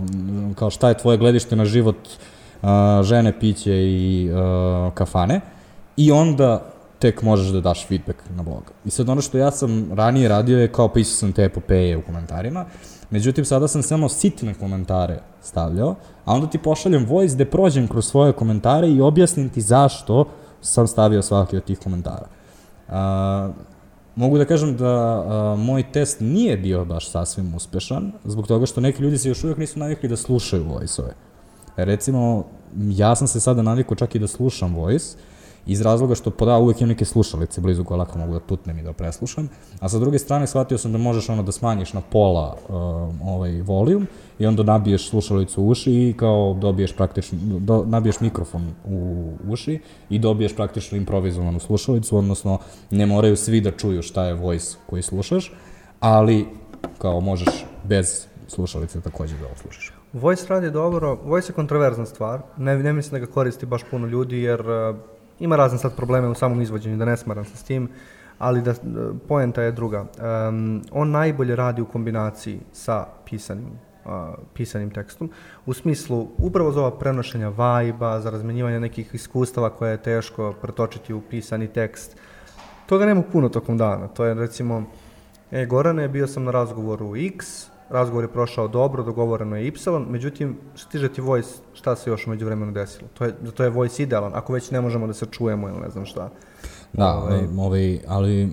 kao 0.55 0.69
šta 0.69 0.89
je 0.89 0.97
tvoje 0.97 1.17
gledište 1.17 1.55
na 1.55 1.65
život 1.65 1.97
uh, 2.61 2.69
žene, 3.03 3.39
piće 3.39 3.73
i 3.73 4.29
uh, 4.31 4.93
kafane 4.93 5.41
i 5.97 6.11
onda 6.11 6.71
tek 6.99 7.21
možeš 7.21 7.47
da 7.47 7.61
daš 7.61 7.87
feedback 7.87 8.19
na 8.29 8.43
blog. 8.43 8.71
I 8.85 8.89
sad 8.89 9.09
ono 9.09 9.21
što 9.21 9.37
ja 9.37 9.51
sam 9.51 9.93
ranije 9.93 10.29
radio 10.29 10.59
je 10.59 10.71
kao 10.71 10.87
pisao 10.87 11.15
sam 11.15 11.33
te 11.33 11.43
epopeje 11.43 11.97
u 11.97 12.01
komentarima, 12.01 12.65
međutim 13.11 13.45
sada 13.45 13.67
sam 13.67 13.81
samo 13.81 14.09
sitne 14.09 14.53
komentare 14.53 15.19
stavljao, 15.41 15.95
a 16.25 16.33
onda 16.33 16.47
ti 16.47 16.57
pošaljem 16.57 17.05
voice 17.05 17.35
gde 17.35 17.45
prođem 17.45 17.87
kroz 17.87 18.05
svoje 18.05 18.33
komentare 18.33 18.89
i 18.89 19.01
objasnim 19.01 19.49
ti 19.49 19.61
zašto 19.61 20.25
sam 20.61 20.87
stavio 20.87 21.21
svaki 21.21 21.57
od 21.57 21.63
tih 21.63 21.79
komentara. 21.79 22.27
Uh, 22.87 22.93
mogu 24.15 24.37
da 24.37 24.45
kažem 24.45 24.77
da 24.77 24.87
a, 24.87 25.55
moj 25.55 25.91
test 25.91 26.19
nije 26.19 26.57
bio 26.57 26.85
baš 26.85 27.09
sasvim 27.11 27.55
uspešan, 27.55 28.11
zbog 28.23 28.47
toga 28.47 28.65
što 28.65 28.81
neki 28.81 29.03
ljudi 29.03 29.17
se 29.17 29.29
još 29.29 29.43
uvijek 29.43 29.57
nisu 29.57 29.79
navikli 29.79 30.09
da 30.09 30.17
slušaju 30.17 30.63
voice-ove. 30.63 31.13
Recimo, 31.75 32.45
ja 32.77 33.15
sam 33.15 33.27
se 33.27 33.39
sada 33.39 33.61
navikao 33.61 33.95
čak 33.95 34.15
i 34.15 34.19
da 34.19 34.27
slušam 34.27 34.75
voice, 34.75 35.17
iz 35.65 35.81
razloga 35.81 36.15
što 36.15 36.29
poda 36.31 36.57
uvek 36.57 36.81
imam 36.81 36.89
neke 36.89 37.05
slušalice 37.05 37.61
blizu 37.61 37.83
koje 37.83 37.97
lako 37.97 38.19
mogu 38.19 38.33
da 38.33 38.39
tutnem 38.39 38.79
i 38.79 38.83
da 38.83 38.93
preslušam, 38.93 39.49
a 39.79 39.89
sa 39.89 39.99
druge 39.99 40.19
strane 40.19 40.47
shvatio 40.47 40.77
sam 40.77 40.91
da 40.91 40.97
možeš 40.97 41.29
ono 41.29 41.43
da 41.43 41.51
smanjiš 41.51 41.93
na 41.93 42.01
pola 42.01 42.55
uh, 42.69 42.75
ovaj 43.27 43.61
volijum 43.61 44.07
i 44.39 44.45
onda 44.45 44.63
nabiješ 44.63 45.09
slušalicu 45.09 45.63
u 45.63 45.69
uši 45.69 45.91
i 45.91 46.13
kao 46.17 46.57
dobiješ 46.61 46.95
praktično, 46.95 47.37
do, 47.59 47.83
nabiješ 47.87 48.19
mikrofon 48.19 48.71
u 48.85 49.31
uši 49.49 49.79
i 50.09 50.19
dobiješ 50.19 50.55
praktično 50.55 50.97
improvizovanu 50.97 51.59
slušalicu, 51.59 52.17
odnosno 52.17 52.59
ne 52.91 53.05
moraju 53.05 53.35
svi 53.35 53.61
da 53.61 53.71
čuju 53.71 54.01
šta 54.01 54.25
je 54.25 54.33
voice 54.33 54.77
koji 54.89 55.01
slušaš, 55.01 55.53
ali 55.99 56.47
kao 56.97 57.19
možeš 57.19 57.65
bez 57.83 58.25
slušalice 58.47 59.01
takođe 59.01 59.37
da 59.37 59.45
ovo 59.45 59.55
slušaš. 59.55 59.93
Voice 60.13 60.45
radi 60.49 60.71
dobro, 60.71 61.15
voice 61.25 61.51
je 61.51 61.55
kontroverzna 61.55 62.05
stvar, 62.05 62.41
ne, 62.57 62.77
ne 62.77 62.93
mislim 62.93 63.11
da 63.11 63.25
ga 63.25 63.31
koristi 63.31 63.65
baš 63.65 63.81
puno 63.91 64.07
ljudi 64.07 64.41
jer 64.41 64.61
ima 65.41 65.55
razne 65.55 65.77
sad 65.77 65.95
probleme 65.95 66.27
u 66.27 66.35
samom 66.35 66.61
izvođenju, 66.61 66.97
da 66.97 67.05
ne 67.05 67.17
smaram 67.17 67.45
se 67.45 67.57
s 67.57 67.63
tim, 67.63 67.89
ali 68.37 68.61
da, 68.61 68.73
poenta 69.27 69.61
je 69.61 69.71
druga. 69.71 70.01
Um, 70.01 70.81
on 70.91 71.11
najbolje 71.11 71.55
radi 71.55 71.81
u 71.81 71.85
kombinaciji 71.85 72.59
sa 72.73 73.05
pisanim 73.25 73.71
uh, 74.05 74.11
pisanim 74.53 74.91
tekstom, 74.91 75.29
u 75.65 75.73
smislu 75.73 76.27
upravo 76.37 76.71
za 76.71 76.79
ova 76.79 76.91
prenošenja 76.91 77.49
vajba, 77.49 78.19
za 78.21 78.29
razmenjivanje 78.29 78.79
nekih 78.79 79.15
iskustava 79.15 79.69
koje 79.69 79.91
je 79.91 80.03
teško 80.03 80.53
pretočiti 80.61 81.13
u 81.13 81.21
pisani 81.21 81.67
tekst. 81.67 82.17
Toga 82.85 83.05
nema 83.05 83.21
puno 83.31 83.49
tokom 83.49 83.77
dana. 83.77 84.07
To 84.07 84.25
je 84.25 84.33
recimo, 84.33 84.83
e, 85.51 85.65
Gorane, 85.65 86.07
bio 86.07 86.27
sam 86.27 86.43
na 86.43 86.51
razgovoru 86.51 87.15
X, 87.15 87.70
razgovor 87.91 88.23
je 88.23 88.31
prošao 88.31 88.67
dobro, 88.67 89.03
dogovoreno 89.03 89.55
je 89.55 89.67
Y, 89.67 89.73
međutim, 90.09 90.57
stiže 90.75 91.09
ti 91.09 91.21
voice, 91.21 91.49
šta 91.73 91.95
se 91.95 92.09
još 92.09 92.27
umeđu 92.27 92.45
vremenu 92.45 92.71
desilo? 92.71 93.07
To 93.13 93.25
je, 93.25 93.35
to 93.53 93.63
je 93.63 93.69
voice 93.69 94.03
idealan, 94.03 94.31
ako 94.35 94.53
već 94.53 94.71
ne 94.71 94.81
možemo 94.81 95.07
da 95.07 95.13
se 95.13 95.25
čujemo 95.25 95.69
ili 95.69 95.79
ne 95.79 95.89
znam 95.89 96.05
šta. 96.05 96.29
Da, 96.93 97.15
ovaj, 97.15 97.47
ovaj 97.57 97.99
ali 98.07 98.45
uh, 98.45 98.51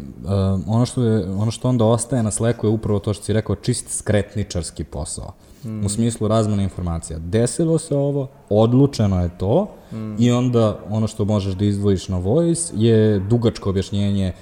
ono, 0.66 0.86
što 0.86 1.02
je, 1.02 1.30
ono 1.30 1.50
što 1.50 1.68
onda 1.68 1.84
ostaje 1.84 2.22
na 2.22 2.30
sleku 2.30 2.66
je 2.66 2.70
upravo 2.70 2.98
to 2.98 3.14
što 3.14 3.24
si 3.24 3.32
rekao, 3.32 3.56
čist 3.56 3.98
skretničarski 3.98 4.84
posao. 4.84 5.32
Mm. 5.64 5.86
U 5.86 5.88
smislu 5.88 6.28
razmene 6.28 6.62
informacija. 6.62 7.18
Desilo 7.18 7.78
se 7.78 7.96
ovo, 7.96 8.28
odlučeno 8.48 9.22
je 9.22 9.30
to 9.38 9.68
mm. 9.92 10.14
i 10.18 10.30
onda 10.30 10.78
ono 10.90 11.06
što 11.06 11.24
možeš 11.24 11.54
da 11.54 11.64
izdvojiš 11.64 12.08
na 12.08 12.18
voice 12.18 12.72
je 12.76 13.18
dugačko 13.18 13.70
objašnjenje 13.70 14.32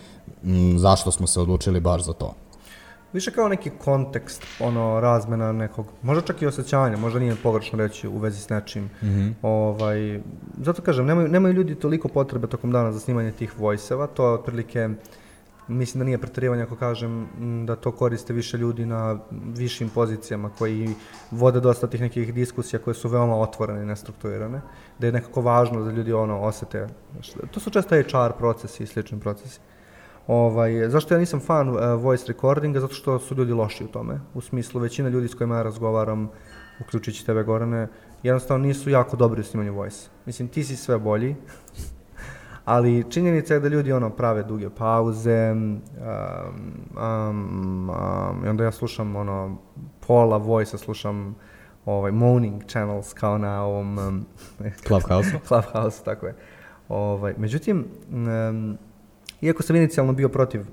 m, 0.45 0.79
zašto 0.79 1.11
smo 1.11 1.27
se 1.27 1.41
odlučili 1.41 1.81
baš 1.81 2.05
za 2.05 2.13
to 2.13 2.35
više 3.13 3.31
kao 3.31 3.49
neki 3.49 3.71
kontekst, 3.79 4.47
ono, 4.61 5.01
razmena 5.01 5.53
nekog, 5.53 5.87
možda 6.03 6.23
čak 6.23 6.43
i 6.43 6.47
osjećanja, 6.47 6.97
možda 6.97 7.21
nije 7.21 7.37
pogrešno 7.43 7.79
reći 7.79 8.09
u 8.09 8.19
vezi 8.19 8.41
s 8.41 8.49
nečim. 8.49 8.85
Mm 8.85 9.07
-hmm. 9.07 9.33
ovaj, 9.43 10.21
zato 10.63 10.83
kažem, 10.83 11.07
nemaju, 11.07 11.29
nemaju 11.29 11.55
ljudi 11.55 11.75
toliko 11.75 12.09
potrebe 12.09 12.47
tokom 12.47 12.73
dana 12.73 12.93
za 12.93 13.01
snimanje 13.01 13.33
tih 13.33 13.59
voice-eva, 13.59 14.07
to 14.07 14.27
je 14.27 14.33
otprilike, 14.33 14.89
mislim 15.69 15.99
da 15.99 16.05
nije 16.05 16.19
pretarivanje 16.19 16.63
ako 16.63 16.77
kažem 16.77 17.29
da 17.67 17.77
to 17.77 17.93
koriste 17.93 18.33
više 18.33 18.59
ljudi 18.59 18.87
na 18.87 19.19
višim 19.31 19.89
pozicijama 19.89 20.51
koji 20.59 20.95
vode 21.31 21.61
dosta 21.61 21.87
tih 21.87 22.01
nekih 22.01 22.35
diskusija 22.35 22.81
koje 22.81 22.95
su 22.95 23.09
veoma 23.09 23.37
otvorene 23.37 23.83
i 23.83 23.87
nestrukturirane, 23.87 24.61
da 24.99 25.07
je 25.07 25.13
nekako 25.13 25.41
važno 25.41 25.85
da 25.85 25.91
ljudi 25.91 26.13
ono 26.13 26.41
osete, 26.41 26.87
to 27.51 27.61
su 27.61 27.71
često 27.71 27.95
HR 27.97 28.33
procesi 28.39 28.83
i 28.83 28.87
slični 28.87 29.21
procesi. 29.21 29.61
Ovaj, 30.27 30.89
zašto 30.89 31.15
ja 31.15 31.21
nisam 31.21 31.41
fan 31.41 31.69
uh, 31.69 31.77
voice 32.03 32.25
recordinga? 32.29 32.81
Zato 32.81 32.95
što 32.95 33.19
su 33.19 33.35
ljudi 33.35 33.53
loši 33.53 33.85
u 33.85 33.89
tome. 33.89 34.21
U 34.35 34.41
smislu, 34.41 34.81
većina 34.81 35.09
ljudi 35.09 35.29
s 35.29 35.35
kojima 35.35 35.57
ja 35.57 35.63
razgovaram, 35.63 36.31
uključujući 36.81 37.27
tebe, 37.27 37.43
Gorane, 37.43 37.89
jednostavno 38.23 38.67
nisu 38.67 38.91
jako 38.91 39.17
dobri 39.17 39.41
u 39.41 39.45
snimanju 39.45 39.75
voice. 39.75 40.09
Mislim, 40.27 40.49
ti 40.49 40.65
si 40.65 40.77
sve 40.77 40.99
bolji, 40.99 41.37
ali 42.65 43.05
činjenica 43.11 43.55
je 43.55 43.61
da 43.61 43.69
ljudi 43.69 43.93
ono 43.93 44.11
prave 44.11 44.43
duge 44.43 44.71
pauze 44.71 45.53
um, 45.53 45.81
um, 46.97 47.91
um, 47.91 48.45
i 48.45 48.49
onda 48.49 48.65
ja 48.65 48.73
slušam 48.73 49.17
ono 49.17 49.57
pola 50.07 50.37
voice 50.37 50.79
slušam 50.79 51.37
ovaj 51.85 52.13
moaning 52.13 52.63
channels 52.65 53.13
kao 53.13 53.39
na 53.39 53.65
ovom 53.65 53.99
um, 53.99 54.27
Clubhouse 54.87 55.39
Clubhouse 55.47 56.05
tako 56.05 56.27
je. 56.27 56.35
Ovaj 56.89 57.35
međutim 57.39 57.85
um, 58.11 58.79
Iako 59.41 59.63
sam 59.63 59.77
inicijalno 59.77 60.13
bio 60.13 60.29
protiv, 60.29 60.65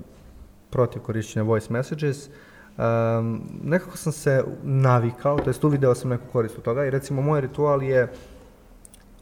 protiv 0.70 1.02
korišćenja 1.02 1.42
voice 1.42 1.72
messages, 1.72 2.28
um, 2.28 3.42
nekako 3.62 3.96
sam 3.96 4.12
se 4.12 4.44
navikao, 4.62 5.38
to 5.38 5.50
jest 5.50 5.64
uvideo 5.64 5.94
sam 5.94 6.10
neku 6.10 6.24
korist 6.32 6.58
od 6.58 6.64
toga 6.64 6.84
i 6.84 6.90
recimo 6.90 7.22
moj 7.22 7.40
ritual 7.40 7.82
je 7.82 8.12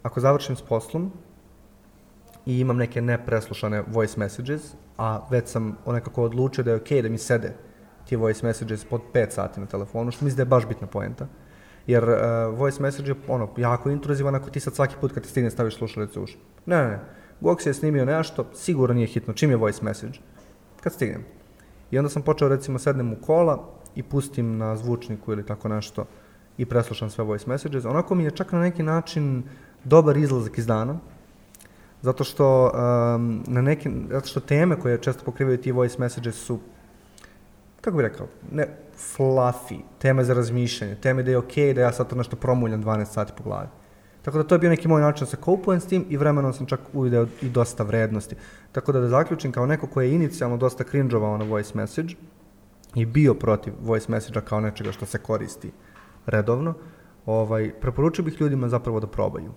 ako 0.02 0.20
završim 0.20 0.56
s 0.56 0.62
poslom 0.62 1.12
i 2.46 2.60
imam 2.60 2.76
neke 2.76 3.00
nepreslušane 3.00 3.82
voice 3.86 4.20
messages, 4.20 4.74
a 4.98 5.20
već 5.30 5.48
sam 5.48 5.76
nekako 5.86 6.22
odlučio 6.22 6.64
da 6.64 6.70
je 6.70 6.76
okej 6.76 6.98
okay 6.98 7.02
da 7.02 7.08
mi 7.08 7.18
sede 7.18 7.54
ti 8.08 8.16
voice 8.16 8.46
messages 8.46 8.84
pod 8.84 9.00
5 9.14 9.30
sati 9.30 9.60
na 9.60 9.66
telefonu, 9.66 10.10
što 10.10 10.24
mislim 10.24 10.36
da 10.36 10.42
je 10.42 10.46
baš 10.46 10.66
bitna 10.68 10.86
poenta. 10.86 11.26
Jer 11.86 12.04
uh, 12.04 12.58
voice 12.58 12.82
message 12.82 13.10
je 13.10 13.14
ono, 13.28 13.48
jako 13.56 13.90
intruzivan 13.90 14.34
ako 14.34 14.50
ti 14.50 14.60
sad 14.60 14.74
svaki 14.74 14.94
put 15.00 15.12
kad 15.12 15.22
ti 15.22 15.28
stigne 15.28 15.50
staviš 15.50 15.76
slušalicu 15.76 16.20
u 16.20 16.22
uši. 16.22 16.38
Ne, 16.66 16.76
ne, 16.76 16.88
ne 16.88 16.98
Gox 17.42 17.66
je 17.66 17.74
snimio 17.74 18.04
nešto, 18.04 18.46
sigurno 18.54 18.94
nije 18.94 19.06
hitno, 19.06 19.34
čim 19.34 19.50
je 19.50 19.56
voice 19.56 19.84
message, 19.84 20.18
kad 20.80 20.92
stignem. 20.92 21.24
I 21.90 21.98
onda 21.98 22.08
sam 22.08 22.22
počeo 22.22 22.48
recimo 22.48 22.78
sednem 22.78 23.12
u 23.12 23.16
kola 23.16 23.68
i 23.94 24.02
pustim 24.02 24.56
na 24.56 24.76
zvučniku 24.76 25.32
ili 25.32 25.46
tako 25.46 25.68
nešto 25.68 26.04
i 26.58 26.66
preslušam 26.66 27.10
sve 27.10 27.24
voice 27.24 27.44
messages. 27.48 27.84
Onako 27.84 28.14
mi 28.14 28.24
je 28.24 28.30
čak 28.30 28.52
na 28.52 28.60
neki 28.60 28.82
način 28.82 29.42
dobar 29.84 30.16
izlazak 30.16 30.58
iz 30.58 30.66
dana, 30.66 30.98
zato 32.02 32.24
što 32.24 32.64
um, 32.64 33.44
na 33.46 33.62
neki, 33.62 33.90
zato 34.10 34.26
što 34.26 34.40
teme 34.40 34.80
koje 34.80 34.98
često 34.98 35.24
pokrivaju 35.24 35.58
ti 35.58 35.72
voice 35.72 35.96
messages 35.98 36.34
su 36.34 36.58
kako 37.82 37.96
bih 37.96 38.06
rekao, 38.06 38.26
ne 38.52 38.66
fluffy, 39.16 39.80
teme 39.98 40.24
za 40.24 40.34
razmišljanje, 40.34 40.94
teme 40.94 41.22
da 41.22 41.30
je 41.30 41.38
okej 41.38 41.64
okay, 41.64 41.74
da 41.74 41.80
ja 41.80 41.92
sad 41.92 42.08
to 42.08 42.16
nešto 42.16 42.36
promuljam 42.36 42.84
12 42.84 43.04
sati 43.04 43.32
po 43.36 43.42
glavi. 43.42 43.68
Tako 44.22 44.38
da 44.38 44.44
to 44.44 44.54
je 44.54 44.58
bio 44.58 44.70
neki 44.70 44.88
moj 44.88 45.00
način 45.00 45.24
da 45.24 45.30
se 45.30 45.36
koupujem 45.36 45.80
s 45.80 45.86
tim 45.86 46.04
i 46.08 46.16
vremenom 46.16 46.52
sam 46.52 46.66
čak 46.66 46.80
uvideo 46.92 47.26
i 47.42 47.48
dosta 47.48 47.82
vrednosti. 47.82 48.36
Tako 48.72 48.92
da 48.92 49.00
da 49.00 49.08
zaključim 49.08 49.52
kao 49.52 49.66
neko 49.66 49.86
ko 49.86 50.00
je 50.00 50.14
inicijalno 50.14 50.56
dosta 50.56 50.84
cringeovao 50.84 51.38
na 51.38 51.44
voice 51.44 51.72
message 51.74 52.14
i 52.94 53.06
bio 53.06 53.34
protiv 53.34 53.72
voice 53.82 54.12
message-a 54.12 54.40
kao 54.40 54.60
nečega 54.60 54.92
što 54.92 55.06
se 55.06 55.18
koristi 55.18 55.70
redovno, 56.26 56.74
ovaj, 57.26 57.72
preporučio 57.80 58.24
bih 58.24 58.40
ljudima 58.40 58.68
zapravo 58.68 59.00
da 59.00 59.06
probaju 59.06 59.52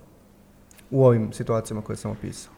u 0.91 1.05
ovim 1.05 1.33
situacijama 1.33 1.81
koje 1.81 1.97
sam 1.97 2.11
opisao. 2.11 2.53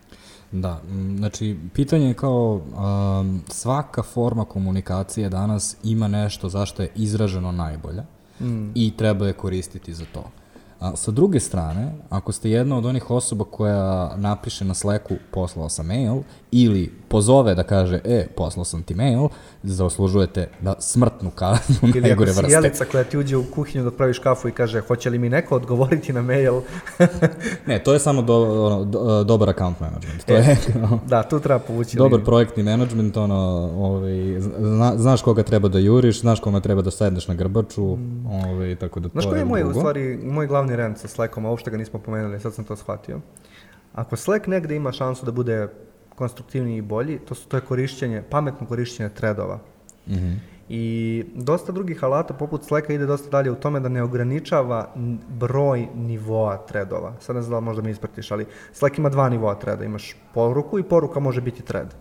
Da, 0.51 0.81
znači 1.17 1.57
pitanje 1.73 2.07
je 2.07 2.13
kao 2.13 2.53
um, 2.53 3.41
svaka 3.49 4.03
forma 4.03 4.45
komunikacije 4.45 5.29
danas 5.29 5.77
ima 5.83 6.07
nešto 6.07 6.49
zašto 6.49 6.81
je 6.81 6.91
izraženo 6.95 7.51
najbolja 7.51 8.03
mm. 8.39 8.71
i 8.75 8.93
treba 8.97 9.27
je 9.27 9.33
koristiti 9.33 9.93
za 9.93 10.05
to. 10.13 10.23
A, 10.79 10.95
sa 10.95 11.11
druge 11.11 11.39
strane, 11.39 11.91
ako 12.09 12.31
ste 12.31 12.49
jedna 12.49 12.77
od 12.77 12.85
onih 12.85 13.11
osoba 13.11 13.45
koja 13.45 14.15
napiše 14.17 14.65
na 14.65 14.73
Slacku 14.73 15.15
poslao 15.31 15.69
sam 15.69 15.85
mail 15.87 16.21
ili 16.63 16.91
pozove 17.07 17.55
da 17.55 17.63
kaže, 17.63 17.99
e, 18.05 18.27
poslao 18.35 18.65
sam 18.65 18.83
ti 18.83 18.95
mail, 18.95 19.27
zaslužujete 19.63 20.49
da 20.61 20.75
smrtnu 20.79 21.31
kaznu 21.35 21.89
ili 21.95 22.01
najgore 22.01 22.31
vrste. 22.31 22.41
Ili 22.41 22.55
ako 22.55 22.61
si 22.61 22.65
jelica 22.65 22.85
koja 22.85 23.03
ti 23.03 23.17
uđe 23.17 23.37
u 23.37 23.43
kuhinju 23.55 23.83
da 23.83 23.91
praviš 23.91 24.19
kafu 24.19 24.47
i 24.47 24.51
kaže, 24.51 24.81
hoće 24.81 25.09
li 25.09 25.19
mi 25.19 25.29
neko 25.29 25.55
odgovoriti 25.55 26.13
na 26.13 26.21
mail? 26.21 26.61
ne, 27.67 27.83
to 27.83 27.93
je 27.93 27.99
samo 27.99 28.21
do, 28.21 28.65
ono, 28.65 28.83
do, 28.83 29.23
dobar 29.23 29.49
account 29.49 29.79
management. 29.79 30.25
To 30.25 30.33
e, 30.33 30.37
je, 30.37 30.57
da, 31.07 31.23
tu 31.23 31.39
treba 31.39 31.59
povući. 31.59 31.97
Dobar 31.97 32.11
liniju. 32.11 32.25
projektni 32.25 32.63
management, 32.63 33.17
ono, 33.17 33.71
ovaj, 33.77 34.39
zna, 34.39 34.93
znaš 34.97 35.21
koga 35.21 35.43
treba 35.43 35.67
da 35.67 35.79
juriš, 35.79 36.21
znaš 36.21 36.39
kome 36.39 36.61
treba 36.61 36.81
da 36.81 36.91
sedneš 36.91 37.27
na 37.27 37.33
grbaču, 37.33 37.95
mm. 37.95 38.25
ovaj, 38.25 38.75
tako 38.75 38.99
da 38.99 39.09
to 39.09 39.11
znaš 39.11 39.25
je 39.25 39.29
Znaš 39.29 39.31
koji 39.31 39.41
je 39.41 39.45
moj, 39.45 39.63
u 39.63 39.73
stvari, 39.73 40.19
moj 40.23 40.47
glavni 40.47 40.75
rent 40.75 40.97
sa 40.97 41.07
Slackom, 41.07 41.45
a 41.45 41.49
uopšte 41.49 41.71
ga 41.71 41.77
nismo 41.77 41.99
pomenuli, 41.99 42.39
sad 42.39 42.53
sam 42.53 42.65
to 42.65 42.75
shvatio. 42.75 43.19
Ako 43.93 44.15
Slack 44.15 44.47
negde 44.47 44.75
ima 44.75 44.91
šansu 44.91 45.25
da 45.25 45.31
bude 45.31 45.67
konstruktivniji 46.17 46.77
i 46.77 46.81
bolji, 46.81 47.19
to, 47.19 47.35
su, 47.35 47.47
to 47.47 47.57
je 47.57 47.61
korišćenje, 47.61 48.23
pametno 48.29 48.67
korišćenje 48.67 49.09
threadova. 49.09 49.59
Mm 50.07 50.13
-hmm. 50.13 50.37
I 50.69 51.25
dosta 51.35 51.71
drugih 51.71 52.03
alata 52.03 52.33
poput 52.33 52.65
Slacka 52.65 52.93
ide 52.93 53.05
dosta 53.05 53.29
dalje 53.29 53.51
u 53.51 53.55
tome 53.55 53.79
da 53.79 53.89
ne 53.89 54.03
ograničava 54.03 54.93
broj 55.29 55.87
nivoa 55.95 56.57
threadova. 56.67 57.13
Sad 57.19 57.35
ne 57.35 57.41
znam 57.41 57.55
da 57.57 57.65
možda 57.65 57.81
me 57.83 57.91
ispratiš, 57.91 58.31
ali 58.31 58.45
Slack 58.73 58.97
ima 58.97 59.09
dva 59.09 59.29
nivoa 59.29 59.55
threada. 59.59 59.85
Imaš 59.85 60.15
poruku 60.33 60.79
i 60.79 60.83
poruka 60.83 61.19
može 61.19 61.41
biti 61.41 61.61
thread. 61.61 61.95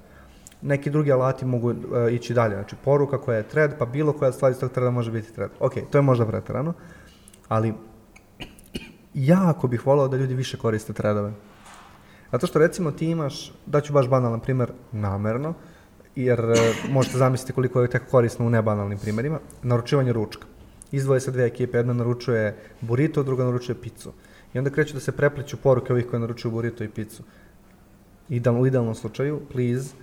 Neki 0.63 0.91
drugi 0.91 1.13
alati 1.13 1.45
mogu 1.45 1.71
uh, 1.71 1.77
ići 2.13 2.35
dalje. 2.35 2.55
Znači 2.55 2.77
poruka 2.85 3.19
koja 3.19 3.37
je 3.37 3.49
thread, 3.49 3.79
pa 3.79 3.87
bilo 3.87 4.13
koja 4.13 4.33
stvar 4.33 4.53
iz 4.53 4.59
tog 4.59 4.71
threada 4.71 4.91
može 4.91 5.13
biti 5.13 5.33
thread. 5.33 5.51
Ok, 5.61 5.73
to 5.91 5.99
je 5.99 6.03
možda 6.03 6.27
preterano, 6.27 6.73
ali 7.49 7.75
jako 9.15 9.69
bih 9.69 9.87
volao 9.87 10.09
da 10.09 10.17
ljudi 10.17 10.35
više 10.35 10.57
koriste 10.57 10.93
threadove. 10.93 11.33
Zato 12.33 12.47
što 12.47 12.59
recimo 12.59 12.91
ti 12.91 13.07
imaš, 13.07 13.53
daću 13.67 13.93
baš 13.93 14.09
banalan 14.09 14.41
primer 14.41 14.73
namerno, 14.93 15.55
jer 16.17 16.41
e, 16.41 16.55
možete 16.89 17.19
zamisliti 17.19 17.53
koliko 17.53 17.83
je 17.83 17.91
tek 17.91 18.11
korisno 18.11 18.47
u 18.47 18.51
nebanalnim 18.51 18.99
primerima, 18.99 19.39
naručivanje 19.63 20.13
ručka. 20.13 20.47
Izdvoje 20.93 21.21
se 21.21 21.31
dve 21.31 21.45
ekipe, 21.45 21.79
jedna 21.79 21.93
naručuje 21.93 22.57
burrito, 22.81 23.23
druga 23.23 23.45
naručuje 23.45 23.81
picu. 23.81 24.13
I 24.55 24.59
onda 24.59 24.71
kreću 24.71 24.95
da 24.95 25.01
se 25.01 25.13
prepliću 25.13 25.57
poruke 25.57 25.93
ovih 25.93 26.07
koji 26.07 26.21
naručuju 26.21 26.53
burrito 26.53 26.85
i 26.85 26.89
picu. 26.89 27.23
Idealno, 28.29 28.61
u 28.61 28.67
idealnom 28.67 28.95
slučaju, 28.95 29.41
please, 29.53 29.95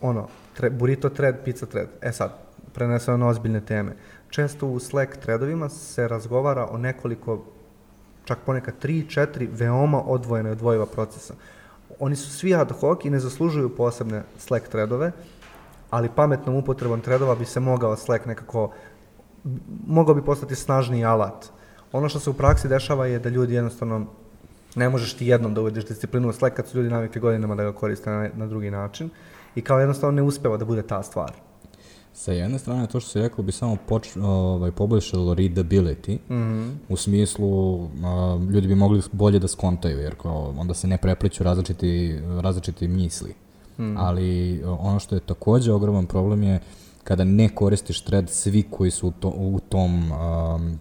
ono, 0.00 0.28
tre, 0.54 0.70
burrito 0.70 1.08
thread, 1.08 1.44
pizza 1.44 1.66
thread. 1.66 1.88
E 2.02 2.12
sad, 2.12 2.38
preneseno 2.74 3.16
na 3.16 3.28
ozbiljne 3.28 3.60
teme. 3.60 3.96
Često 4.28 4.66
u 4.66 4.78
Slack 4.78 5.16
threadovima 5.16 5.68
se 5.68 6.08
razgovara 6.08 6.66
o 6.70 6.78
nekoliko, 6.78 7.44
čak 8.30 8.38
ponekad 8.46 8.78
tri, 8.78 9.08
četiri 9.08 9.48
veoma 9.52 10.02
odvojene 10.06 10.50
i 10.50 10.52
odvojiva 10.52 10.86
procesa. 10.86 11.34
Oni 11.98 12.16
su 12.16 12.30
svi 12.30 12.54
ad 12.54 12.70
hoc 12.72 13.04
i 13.04 13.10
ne 13.10 13.18
zaslužuju 13.18 13.72
posebne 13.76 14.22
Slack 14.38 14.68
threadove, 14.68 15.10
ali 15.90 16.12
pametnom 16.16 16.56
upotrebom 16.56 17.00
threadova 17.00 17.34
bi 17.34 17.44
se 17.44 17.60
mogao 17.60 17.96
Slack 17.96 18.26
nekako, 18.26 18.70
mogao 19.86 20.14
bi 20.14 20.22
postati 20.24 20.54
snažniji 20.54 21.04
alat. 21.04 21.50
Ono 21.92 22.08
što 22.08 22.20
se 22.20 22.30
u 22.30 22.34
praksi 22.38 22.68
dešava 22.68 23.06
je 23.06 23.18
da 23.18 23.28
ljudi 23.28 23.54
jednostavno 23.54 24.06
ne 24.74 24.88
možeš 24.88 25.14
ti 25.14 25.26
jednom 25.26 25.54
da 25.54 25.60
uvedeš 25.60 25.86
disciplinu 25.86 26.28
u 26.28 26.32
Slack 26.32 26.56
kad 26.56 26.68
su 26.68 26.78
ljudi 26.78 26.90
navikli 26.90 27.20
godinama 27.20 27.54
da 27.54 27.62
ga 27.62 27.72
koriste 27.72 28.10
na, 28.10 28.28
na 28.34 28.46
drugi 28.46 28.70
način 28.70 29.10
i 29.54 29.62
kao 29.62 29.80
jednostavno 29.80 30.16
ne 30.16 30.22
uspeva 30.22 30.56
da 30.56 30.64
bude 30.64 30.82
ta 30.82 31.02
stvar. 31.02 31.32
Sa 32.12 32.32
jedne 32.32 32.58
strane, 32.58 32.86
to 32.86 33.00
što 33.00 33.10
si 33.10 33.20
rekao 33.20 33.44
bi 33.44 33.52
samo 33.52 33.76
poč, 33.88 34.16
ovaj, 34.16 34.70
poboljšalo 34.70 35.34
readability, 35.34 36.18
mm 36.28 36.34
-hmm. 36.34 36.74
u 36.88 36.96
smislu 36.96 37.84
a, 38.04 38.38
ljudi 38.50 38.68
bi 38.68 38.74
mogli 38.74 39.02
bolje 39.12 39.38
da 39.38 39.48
skontaju, 39.48 39.98
jer 39.98 40.14
kao, 40.14 40.54
onda 40.58 40.74
se 40.74 40.88
ne 40.88 40.98
prepliću 40.98 41.44
različiti, 41.44 42.18
različiti 42.40 42.88
misli. 42.88 43.34
Mm. 43.78 43.96
Ali 43.96 44.62
ono 44.64 44.98
što 44.98 45.14
je 45.14 45.20
takođe 45.20 45.72
ogroman 45.72 46.06
problem 46.06 46.42
je 46.42 46.60
kada 47.04 47.24
ne 47.24 47.48
koristiš 47.48 48.00
thread, 48.00 48.30
svi 48.30 48.62
koji 48.62 48.90
su 48.90 49.08
u, 49.08 49.10
to, 49.10 49.28
u 49.28 49.60
tom 49.68 50.12
um, 50.12 50.78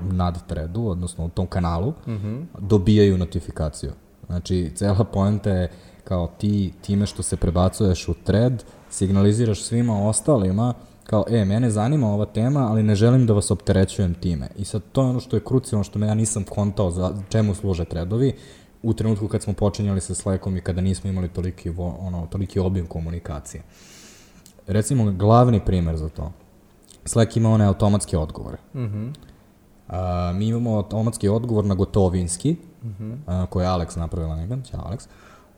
nad 0.00 0.46
threadu, 0.46 0.86
odnosno 0.86 1.24
u 1.24 1.28
tom 1.28 1.46
kanalu, 1.46 1.90
mm 2.06 2.12
-hmm. 2.12 2.44
dobijaju 2.58 3.18
notifikaciju. 3.18 3.92
Znači, 4.26 4.70
cela 4.74 5.04
poenta 5.04 5.50
je 5.50 5.70
kao 6.04 6.26
ti, 6.38 6.72
time 6.80 7.06
što 7.06 7.22
se 7.22 7.36
prebacuješ 7.36 8.08
u 8.08 8.14
thread, 8.24 8.64
signaliziraš 8.94 9.62
svima 9.62 10.08
ostalima 10.08 10.74
kao, 11.04 11.24
e, 11.28 11.44
mene 11.44 11.70
zanima 11.70 12.12
ova 12.12 12.24
tema, 12.24 12.68
ali 12.70 12.82
ne 12.82 12.94
želim 12.94 13.26
da 13.26 13.32
vas 13.32 13.50
opterećujem 13.50 14.14
time. 14.14 14.48
I 14.56 14.64
sad 14.64 14.82
to 14.92 15.02
je 15.02 15.08
ono 15.08 15.20
što 15.20 15.36
je 15.36 15.44
krucijalno, 15.44 15.84
što 15.84 15.98
me 15.98 16.06
ja 16.06 16.14
nisam 16.14 16.44
kontao 16.44 16.90
za 16.90 17.12
čemu 17.28 17.54
služe 17.54 17.84
threadovi, 17.84 18.32
u 18.82 18.94
trenutku 18.94 19.28
kad 19.28 19.42
smo 19.42 19.52
počinjali 19.52 20.00
sa 20.00 20.14
Slackom 20.14 20.56
i 20.56 20.60
kada 20.60 20.80
nismo 20.80 21.10
imali 21.10 21.28
toliki, 21.28 21.72
ono, 21.78 22.26
toliki 22.30 22.58
objem 22.60 22.86
komunikacije. 22.86 23.62
Recimo, 24.66 25.12
glavni 25.12 25.60
primer 25.64 25.96
za 25.96 26.08
to. 26.08 26.32
Slack 27.04 27.36
ima 27.36 27.50
one 27.50 27.64
automatske 27.64 28.18
odgovore. 28.18 28.56
Mm 28.74 28.80
-hmm. 28.80 29.14
a, 29.88 30.32
mi 30.34 30.46
imamo 30.48 30.76
automatski 30.76 31.28
odgovor 31.28 31.64
na 31.64 31.74
gotovinski, 31.74 32.56
mm 32.82 32.88
-hmm. 32.88 33.16
a, 33.26 33.46
koje 33.46 33.64
je 33.64 33.68
Alex 33.68 33.98
napravila 33.98 34.36
nekad, 34.36 34.66
ćao 34.70 34.80
Alex. 34.80 35.08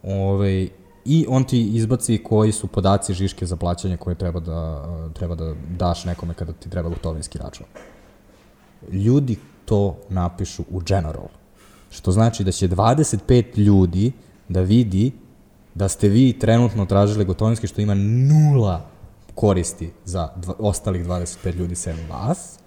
Ove, 0.03 0.68
I 1.07 1.27
on 1.29 1.45
ti 1.45 1.63
izbaci 1.63 2.19
koji 2.19 2.53
su 2.53 2.67
podaci 2.67 3.15
žiške 3.15 3.47
za 3.47 3.57
plaćanje 3.57 3.97
koje 3.97 4.15
treba 4.15 4.41
da, 4.41 4.87
treba 5.15 5.35
da 5.35 5.55
daš 5.79 6.05
nekome 6.05 6.35
kada 6.35 6.53
ti 6.53 6.71
treba 6.71 6.89
gotovinski 6.89 7.39
račun. 7.39 7.67
Ljudi 8.93 9.37
to 9.65 9.97
napišu 10.09 10.65
u 10.71 10.81
general. 10.81 11.29
Što 11.91 12.13
znači 12.13 12.45
da 12.45 12.53
će 12.53 12.69
25 12.69 13.59
ljudi 13.59 14.13
da 14.49 14.61
vidi 14.61 15.13
da 15.75 15.89
ste 15.89 16.09
vi 16.09 16.39
trenutno 16.39 16.87
tražili 16.87 17.25
gotovinski 17.25 17.67
što 17.67 17.81
ima 17.81 17.95
nula 17.95 18.87
koristi 19.35 19.91
za 20.05 20.29
dva, 20.37 20.55
ostalih 20.59 21.07
25 21.07 21.55
ljudi 21.55 21.75
sem 21.75 21.97
vas, 22.11 22.59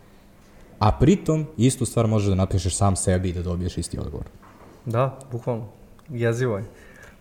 a 0.79 0.91
pritom 0.91 1.45
istu 1.57 1.85
stvar 1.85 2.07
možeš 2.07 2.29
da 2.29 2.35
napišeš 2.35 2.75
sam 2.75 2.95
sebi 2.95 3.29
i 3.29 3.33
da 3.33 3.41
dobiješ 3.41 3.77
isti 3.77 3.99
odgovor. 3.99 4.25
Da, 4.85 5.19
bukvalno. 5.31 5.65
Jezivo 6.09 6.57
je. 6.57 6.63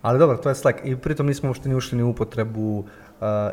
Ali 0.02 0.18
dobro, 0.18 0.36
to 0.36 0.48
je 0.48 0.54
Slack. 0.54 0.78
I 0.84 0.96
pritom 0.96 1.26
nismo 1.26 1.48
uopšte 1.48 1.68
ni 1.68 1.74
ušli 1.74 1.98
ni 1.98 2.04
u 2.04 2.10
upotrebu 2.10 2.78
uh, 2.78 2.84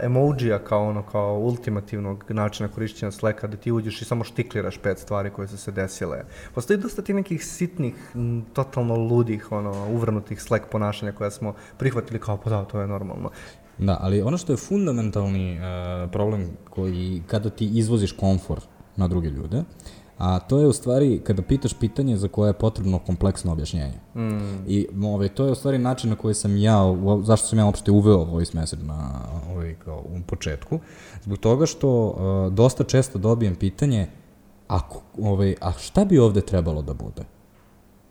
emojija 0.01 0.59
kao 0.59 0.87
ono, 0.87 1.03
kao 1.03 1.39
ultimativnog 1.39 2.25
načina 2.29 2.69
korišćenja 2.69 3.11
Slacka, 3.11 3.47
da 3.47 3.57
ti 3.57 3.71
uđeš 3.71 4.01
i 4.01 4.05
samoštikliraš 4.05 4.77
pet 4.77 4.99
stvari 4.99 5.29
koje 5.29 5.47
su 5.47 5.57
se 5.57 5.71
desile. 5.71 6.23
Postoji 6.55 6.79
dosta 6.79 7.01
ti 7.01 7.13
nekih 7.13 7.45
sitnih, 7.45 7.95
m, 8.15 8.45
totalno 8.53 8.95
ludih, 8.95 9.51
ono, 9.51 9.87
uvrnutih 9.91 10.41
Slack 10.41 10.65
ponašanja 10.71 11.11
koja 11.11 11.31
smo 11.31 11.53
prihvatili 11.77 12.19
kao, 12.19 12.37
pa 12.37 12.49
da, 12.49 12.65
to 12.65 12.81
je 12.81 12.87
normalno. 12.87 13.29
Da, 13.77 13.97
ali 14.01 14.21
ono 14.21 14.37
što 14.37 14.53
je 14.53 14.57
fundamentalni 14.57 15.59
uh, 15.59 16.11
problem 16.11 16.49
koji 16.69 17.23
kada 17.27 17.49
ti 17.49 17.65
izvoziš 17.65 18.11
komfor 18.11 18.59
na 18.95 19.07
druge 19.07 19.29
ljude, 19.29 19.63
a 20.17 20.39
to 20.39 20.59
je 20.59 20.67
u 20.67 20.73
stvari 20.73 21.21
kada 21.23 21.41
pitaš 21.41 21.73
pitanje 21.73 22.17
za 22.17 22.27
koje 22.27 22.49
je 22.49 22.53
potrebno 22.53 22.99
kompleksno 22.99 23.51
objašnjenje. 23.51 23.99
Mm. 24.15 24.67
I 24.67 24.87
ovaj, 25.03 25.29
to 25.29 25.45
je 25.45 25.51
u 25.51 25.55
stvari 25.55 25.77
način 25.77 26.09
na 26.09 26.15
koji 26.15 26.33
sam 26.33 26.57
ja, 26.57 26.95
zašto 27.23 27.47
sam 27.47 27.59
ja 27.59 27.65
uopšte 27.65 27.91
uveo 27.91 28.23
voice 28.23 28.57
message 28.57 28.83
na 28.83 29.21
ovaj, 29.51 29.75
kao, 29.85 29.99
u 29.99 30.21
početku, 30.27 30.79
zbog 31.23 31.37
toga 31.37 31.65
što 31.65 32.07
uh, 32.07 32.53
dosta 32.53 32.83
često 32.83 33.19
dobijem 33.19 33.55
pitanje 33.55 34.07
ako, 34.67 35.01
ovaj, 35.21 35.55
a 35.61 35.71
šta 35.71 36.05
bi 36.05 36.19
ovde 36.19 36.41
trebalo 36.41 36.81
da 36.81 36.93
bude? 36.93 37.34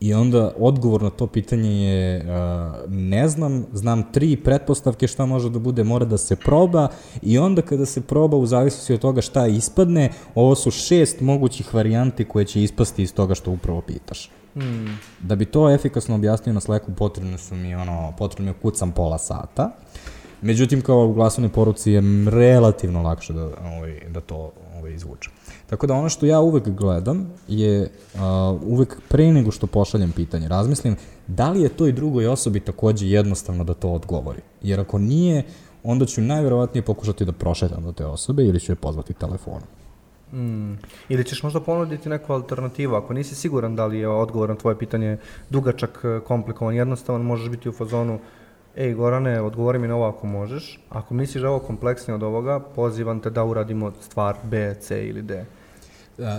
I 0.00 0.14
onda 0.14 0.52
odgovor 0.58 1.02
na 1.02 1.10
to 1.10 1.26
pitanje 1.26 1.70
je 1.70 2.18
uh, 2.18 2.90
ne 2.90 3.28
znam, 3.28 3.66
znam 3.72 4.12
tri 4.12 4.36
pretpostavke 4.36 5.06
šta 5.06 5.26
može 5.26 5.50
da 5.50 5.58
bude, 5.58 5.84
mora 5.84 6.04
da 6.04 6.18
se 6.18 6.36
proba 6.36 6.88
i 7.22 7.38
onda 7.38 7.62
kada 7.62 7.86
se 7.86 8.00
proba 8.00 8.36
u 8.36 8.46
zavisnosti 8.46 8.94
od 8.94 9.00
toga 9.00 9.20
šta 9.20 9.46
ispadne, 9.46 10.10
ovo 10.34 10.54
su 10.54 10.70
šest 10.70 11.20
mogućih 11.20 11.74
varijanti 11.74 12.24
koje 12.24 12.44
će 12.44 12.62
ispasti 12.62 13.02
iz 13.02 13.14
toga 13.14 13.34
što 13.34 13.50
upravo 13.50 13.80
pitaš. 13.80 14.30
Hmm. 14.54 14.98
Da 15.20 15.36
bi 15.36 15.44
to 15.44 15.70
efikasno 15.70 16.14
objasnio 16.14 16.52
na 16.52 16.60
Slacku, 16.60 16.92
potrebno 16.92 17.38
su 17.38 17.54
mi 17.54 17.74
ono, 17.74 18.12
potrebno 18.18 18.52
mi 18.52 18.58
kucam 18.62 18.92
pola 18.92 19.18
sata. 19.18 19.70
Međutim, 20.42 20.80
kao 20.80 21.06
u 21.06 21.12
glasovnoj 21.12 21.52
poruci 21.52 21.92
je 21.92 22.02
relativno 22.30 23.02
lakše 23.02 23.32
da, 23.32 23.44
ovaj, 23.44 24.00
da 24.10 24.20
to 24.20 24.52
ovaj, 24.78 24.94
izvučem. 24.94 25.32
Tako 25.66 25.86
da 25.86 25.94
ono 25.94 26.08
što 26.08 26.26
ja 26.26 26.40
uvek 26.40 26.68
gledam 26.68 27.30
je 27.48 27.90
uh, 28.14 28.20
uvek 28.62 29.00
pre 29.08 29.32
nego 29.32 29.50
što 29.50 29.66
pošaljem 29.66 30.12
pitanje, 30.12 30.48
razmislim 30.48 30.96
da 31.26 31.50
li 31.50 31.62
je 31.62 31.68
to 31.68 31.86
i 31.86 31.92
drugoj 31.92 32.26
osobi 32.26 32.60
takođe 32.60 33.06
jednostavno 33.06 33.64
da 33.64 33.74
to 33.74 33.90
odgovori. 33.90 34.40
Jer 34.62 34.80
ako 34.80 34.98
nije, 34.98 35.42
onda 35.82 36.06
ću 36.06 36.20
najverovatnije 36.20 36.82
pokušati 36.82 37.24
da 37.24 37.32
prošetam 37.32 37.84
do 37.84 37.92
te 37.92 38.06
osobe 38.06 38.44
ili 38.44 38.60
ću 38.60 38.72
je 38.72 38.76
pozvati 38.76 39.14
telefonom. 39.14 39.68
Mm. 40.32 40.78
Ili 41.08 41.24
ćeš 41.24 41.42
možda 41.42 41.60
ponuditi 41.60 42.08
neku 42.08 42.32
alternativu, 42.32 42.94
ako 42.94 43.14
nisi 43.14 43.34
siguran 43.34 43.76
da 43.76 43.86
li 43.86 43.98
je 43.98 44.08
odgovor 44.08 44.48
na 44.48 44.54
tvoje 44.54 44.78
pitanje 44.78 45.18
dugačak, 45.50 46.04
komplikovan, 46.26 46.74
jednostavan, 46.74 47.22
možeš 47.22 47.48
biti 47.48 47.68
u 47.68 47.72
fazonu 47.72 48.18
ej 48.76 48.94
Gorane, 48.94 49.40
odgovori 49.40 49.78
mi 49.78 49.88
na 49.88 49.94
ovo 49.94 50.04
ako 50.04 50.26
možeš, 50.26 50.80
ako 50.88 51.14
misliš 51.14 51.42
da 51.42 51.46
je 51.46 51.50
ovo 51.50 51.58
kompleksnije 51.58 52.14
od 52.14 52.22
ovoga, 52.22 52.60
pozivam 52.60 53.20
te 53.20 53.30
da 53.30 53.44
uradimo 53.44 53.92
stvar 54.00 54.36
B, 54.42 54.74
C 54.80 55.06
ili 55.08 55.22
D. 55.22 55.44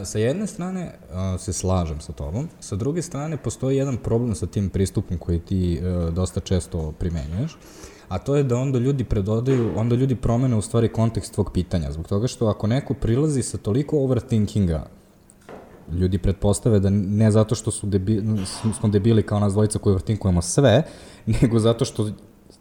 Sa 0.03 0.19
jedne 0.19 0.47
strane 0.47 0.91
se 1.37 1.53
slažem 1.53 1.99
sa 1.99 2.13
tobom, 2.13 2.49
sa 2.59 2.75
druge 2.75 3.01
strane 3.01 3.37
postoji 3.37 3.77
jedan 3.77 3.97
problem 3.97 4.35
sa 4.35 4.47
tim 4.47 4.69
pristupom 4.69 5.17
koji 5.17 5.39
ti 5.39 5.73
e, 5.73 5.81
dosta 6.11 6.39
često 6.39 6.91
primenjuješ, 6.99 7.57
a 8.07 8.19
to 8.19 8.35
je 8.35 8.43
da 8.43 8.55
onda 8.55 8.79
ljudi 8.79 9.03
predodaju, 9.03 9.71
onda 9.75 9.95
ljudi 9.95 10.15
promene 10.15 10.55
u 10.55 10.61
stvari 10.61 10.89
kontekst 10.89 11.33
tvog 11.33 11.51
pitanja, 11.53 11.91
zbog 11.91 12.07
toga 12.07 12.27
što 12.27 12.47
ako 12.47 12.67
neko 12.67 12.93
prilazi 12.93 13.43
sa 13.43 13.57
toliko 13.57 13.99
overthinkinga, 13.99 14.85
ljudi 15.91 16.17
pretpostave 16.17 16.79
da 16.79 16.89
ne 16.89 17.31
zato 17.31 17.55
što 17.55 17.71
su 17.71 17.87
debi, 17.87 18.23
smo 18.79 18.89
debili 18.89 19.23
kao 19.23 19.39
nas 19.39 19.53
dvojica 19.53 19.79
koji 19.79 19.91
overthinkujemo 19.91 20.41
sve, 20.41 20.83
nego 21.41 21.59
zato 21.59 21.85
što 21.85 22.09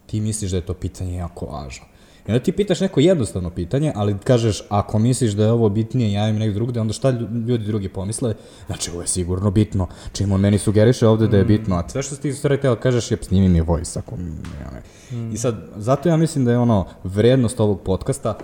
ti 0.07 0.21
misliš 0.21 0.51
da 0.51 0.57
je 0.57 0.67
to 0.67 0.75
pitanje 0.75 1.17
jako 1.17 1.47
važno. 1.47 1.85
I 2.27 2.31
onda 2.31 2.43
ti 2.43 2.53
pitaš 2.53 2.81
neko 2.81 3.01
jednostavno 3.01 3.51
pitanje, 3.51 3.93
ali 3.95 4.19
kažeš, 4.25 4.63
ako 4.69 4.99
misliš 4.99 5.33
da 5.33 5.45
je 5.45 5.53
ovo 5.53 5.69
bitnije, 5.69 6.13
ja 6.13 6.29
im 6.29 6.37
nekdo 6.37 6.55
drugde, 6.55 6.81
onda 6.81 6.93
šta 6.93 7.11
ljudi 7.49 7.65
drugi 7.65 7.89
pomisle? 7.89 8.35
Znači, 8.67 8.91
ovo 8.91 9.01
je 9.01 9.07
sigurno 9.07 9.51
bitno. 9.51 9.87
Čim 10.13 10.33
on 10.33 10.41
meni 10.41 10.59
sugeriše 10.59 11.09
ovde 11.09 11.29
da 11.29 11.37
je 11.37 11.45
mm. 11.45 11.47
bitno, 11.47 11.77
a 11.77 11.89
sve 11.89 12.03
što 12.03 12.17
ti 12.17 12.33
stvari 12.33 12.61
tela 12.61 12.77
kažeš 12.77 13.11
je, 13.11 13.19
snimi 13.23 13.49
mi 13.49 13.61
voice, 13.61 13.99
ako... 13.99 14.17
Mm. 14.17 15.33
I 15.33 15.37
sad, 15.37 15.55
zato 15.77 16.09
ja 16.09 16.17
mislim 16.17 16.45
da 16.45 16.51
je 16.51 16.59
ono, 16.59 16.87
vrednost 17.05 17.61
ovog 17.61 17.81
podcasta 17.81 18.39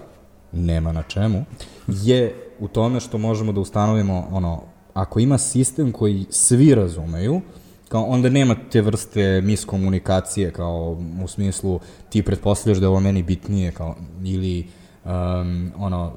nema 0.52 0.92
na 0.92 1.02
čemu, 1.02 1.44
je 1.86 2.34
u 2.58 2.68
tome 2.68 3.00
što 3.00 3.18
možemo 3.18 3.52
da 3.52 3.60
ustanovimo, 3.60 4.28
ono, 4.30 4.62
ako 4.94 5.20
ima 5.20 5.38
sistem 5.38 5.92
koji 5.92 6.26
svi 6.30 6.74
razumeju, 6.74 7.40
kao 7.88 8.04
onda 8.04 8.28
nema 8.28 8.56
te 8.70 8.82
vrste 8.82 9.40
miskomunikacije, 9.40 10.50
kao 10.52 10.98
u 11.24 11.28
smislu 11.28 11.80
ti 12.08 12.22
pretpostavljaš 12.22 12.78
da 12.78 12.84
je 12.84 12.88
ovo 12.88 13.00
meni 13.00 13.22
bitnije, 13.22 13.72
kao, 13.72 13.96
ili 14.24 14.66
um, 15.04 15.72
ono, 15.78 16.12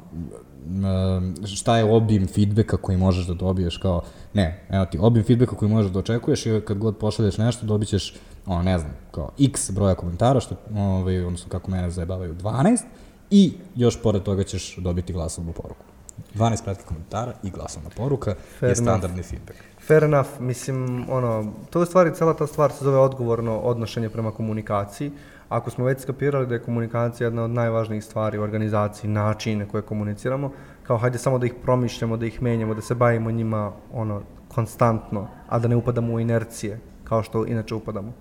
um, 0.65 1.35
šta 1.45 1.77
je 1.77 1.83
obim 1.83 2.27
feedbacka 2.27 2.77
koji 2.77 2.97
možeš 2.97 3.27
da 3.27 3.33
dobiješ, 3.33 3.77
kao, 3.77 4.01
ne, 4.33 4.65
evo 4.69 4.85
ti, 4.85 4.97
obim 5.01 5.23
feedbacka 5.23 5.55
koji 5.55 5.71
možeš 5.71 5.91
da 5.91 5.99
očekuješ 5.99 6.45
i 6.45 6.61
kad 6.67 6.77
god 6.77 6.97
pošalješ 6.97 7.37
nešto 7.37 7.65
dobit 7.65 7.89
ćeš, 7.89 8.13
ono, 8.45 8.63
ne 8.63 8.79
znam, 8.79 8.91
kao 9.11 9.31
x 9.39 9.71
broja 9.71 9.95
komentara, 9.95 10.39
što, 10.39 10.55
ovaj, 10.75 11.25
odnosno 11.25 11.49
kako 11.49 11.71
mene 11.71 11.89
zajebavaju, 11.89 12.35
12, 12.35 12.81
i 13.29 13.53
još 13.75 14.01
pored 14.01 14.23
toga 14.23 14.43
ćeš 14.43 14.75
dobiti 14.77 15.13
glasovnu 15.13 15.53
poruku. 15.53 15.92
12 16.35 16.63
kratkih 16.63 16.85
komentara 16.85 17.33
i 17.43 17.49
glasovna 17.49 17.89
poruka 17.89 18.35
Fair 18.59 18.69
je 18.69 18.75
standardni 18.75 19.15
enough. 19.15 19.29
feedback. 19.29 19.59
Fair 19.87 20.03
enough, 20.03 20.29
mislim, 20.39 21.05
ono, 21.09 21.53
to 21.69 21.79
je 21.79 21.85
stvari, 21.85 22.15
cela 22.15 22.33
ta 22.33 22.47
stvar 22.47 22.71
se 22.71 22.83
zove 22.83 22.97
odgovorno 22.97 23.59
odnošenje 23.59 24.09
prema 24.09 24.31
komunikaciji. 24.31 25.11
Ako 25.49 25.69
smo 25.69 25.85
već 25.85 26.01
skapirali 26.01 26.47
da 26.47 26.53
je 26.53 26.61
komunikacija 26.61 27.27
jedna 27.27 27.43
od 27.43 27.49
najvažnijih 27.49 28.03
stvari 28.03 28.37
u 28.37 28.41
organizaciji, 28.41 29.09
načine 29.09 29.67
koje 29.67 29.83
komuniciramo, 29.83 30.51
kao 30.83 30.97
hajde 30.97 31.17
samo 31.17 31.39
da 31.39 31.45
ih 31.45 31.53
promišljamo, 31.63 32.17
da 32.17 32.25
ih 32.25 32.41
menjamo, 32.41 32.73
da 32.73 32.81
se 32.81 32.95
bavimo 32.95 33.31
njima 33.31 33.71
ono, 33.93 34.21
konstantno, 34.47 35.27
a 35.49 35.59
da 35.59 35.67
ne 35.67 35.75
upadamo 35.75 36.13
u 36.13 36.19
inercije, 36.19 36.79
kao 37.03 37.23
što 37.23 37.45
inače 37.45 37.75
upadamo. 37.75 38.13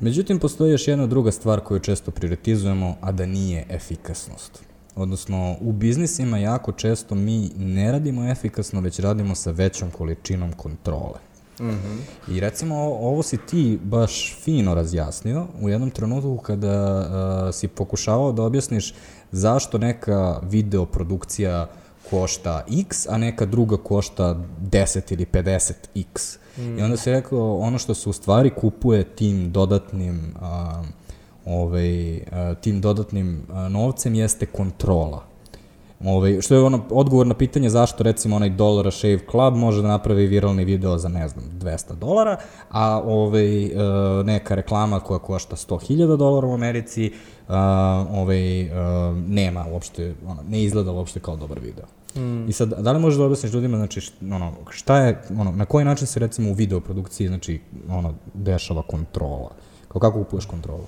Međutim, 0.00 0.38
postoji 0.38 0.72
još 0.72 0.88
jedna 0.88 1.06
druga 1.06 1.32
stvar 1.32 1.60
koju 1.60 1.80
često 1.80 2.10
prioritizujemo, 2.10 2.96
a 3.00 3.12
da 3.12 3.26
nije 3.26 3.66
efikasnost. 3.68 4.67
Odnosno, 4.98 5.56
u 5.60 5.72
biznisima 5.72 6.38
jako 6.38 6.72
često 6.72 7.14
mi 7.14 7.50
ne 7.56 7.92
radimo 7.92 8.30
efikasno, 8.30 8.80
već 8.80 8.98
radimo 8.98 9.34
sa 9.34 9.50
većom 9.50 9.90
količinom 9.90 10.52
kontrole. 10.52 11.18
Mm 11.60 11.70
-hmm. 11.70 11.98
I 12.28 12.40
recimo, 12.40 12.74
ovo 12.80 13.22
si 13.22 13.36
ti 13.36 13.78
baš 13.82 14.36
fino 14.44 14.74
razjasnio 14.74 15.46
u 15.60 15.68
jednom 15.68 15.90
trenutku 15.90 16.36
kada 16.36 16.98
uh, 16.98 17.54
si 17.54 17.68
pokušavao 17.68 18.32
da 18.32 18.42
objasniš 18.42 18.94
zašto 19.32 19.78
neka 19.78 20.40
videoprodukcija 20.42 21.68
košta 22.10 22.64
x, 22.80 23.06
a 23.08 23.18
neka 23.18 23.46
druga 23.46 23.76
košta 23.76 24.36
10 24.70 25.12
ili 25.12 25.26
50x. 25.32 26.38
Mm. 26.56 26.78
I 26.78 26.82
onda 26.82 26.96
si 26.96 27.10
rekao, 27.10 27.58
ono 27.58 27.78
što 27.78 27.94
se 27.94 28.08
u 28.08 28.12
stvari 28.12 28.50
kupuje 28.50 29.04
tim 29.04 29.52
dodatnim 29.52 30.34
uh, 30.40 30.86
ovaj, 31.48 32.20
tim 32.60 32.80
dodatnim 32.80 33.42
novcem 33.70 34.14
jeste 34.14 34.46
kontrola. 34.46 35.22
Ovaj, 36.04 36.40
što 36.40 36.54
je 36.54 36.60
ono 36.60 36.84
odgovor 36.90 37.26
na 37.26 37.34
pitanje 37.34 37.70
zašto 37.70 38.02
recimo 38.02 38.36
onaj 38.36 38.50
Dollar 38.50 38.92
Shave 38.92 39.18
Club 39.30 39.54
može 39.54 39.82
da 39.82 39.88
napravi 39.88 40.26
viralni 40.26 40.64
video 40.64 40.98
za 40.98 41.08
ne 41.08 41.28
znam 41.28 41.44
200 41.60 41.94
dolara, 41.94 42.36
a 42.70 43.02
ovaj, 43.04 43.70
neka 44.24 44.54
reklama 44.54 45.00
koja 45.00 45.18
košta 45.18 45.56
100.000 45.56 46.16
dolara 46.16 46.46
u 46.46 46.54
Americi 46.54 47.12
ovaj, 48.10 48.70
nema 49.26 49.66
uopšte, 49.72 50.14
ono, 50.26 50.42
ne 50.48 50.62
izgleda 50.62 50.92
uopšte 50.92 51.20
kao 51.20 51.36
dobar 51.36 51.58
video. 51.60 51.84
Mm. 52.16 52.48
I 52.48 52.52
sad, 52.52 52.68
da 52.68 52.92
li 52.92 53.00
možeš 53.00 53.18
da 53.18 53.24
objasniš 53.24 53.52
ljudima, 53.52 53.76
znači, 53.76 54.12
ono, 54.22 54.52
šta 54.70 54.98
je, 54.98 55.22
ono, 55.38 55.52
na 55.52 55.64
koji 55.64 55.84
način 55.84 56.06
se 56.06 56.20
recimo 56.20 56.50
u 56.50 56.54
videoprodukciji, 56.54 57.28
znači, 57.28 57.60
ono, 57.90 58.14
dešava 58.34 58.82
kontrola? 58.82 59.50
Kao 59.88 60.00
kako 60.00 60.24
kupuješ 60.24 60.46
kontrolu? 60.46 60.84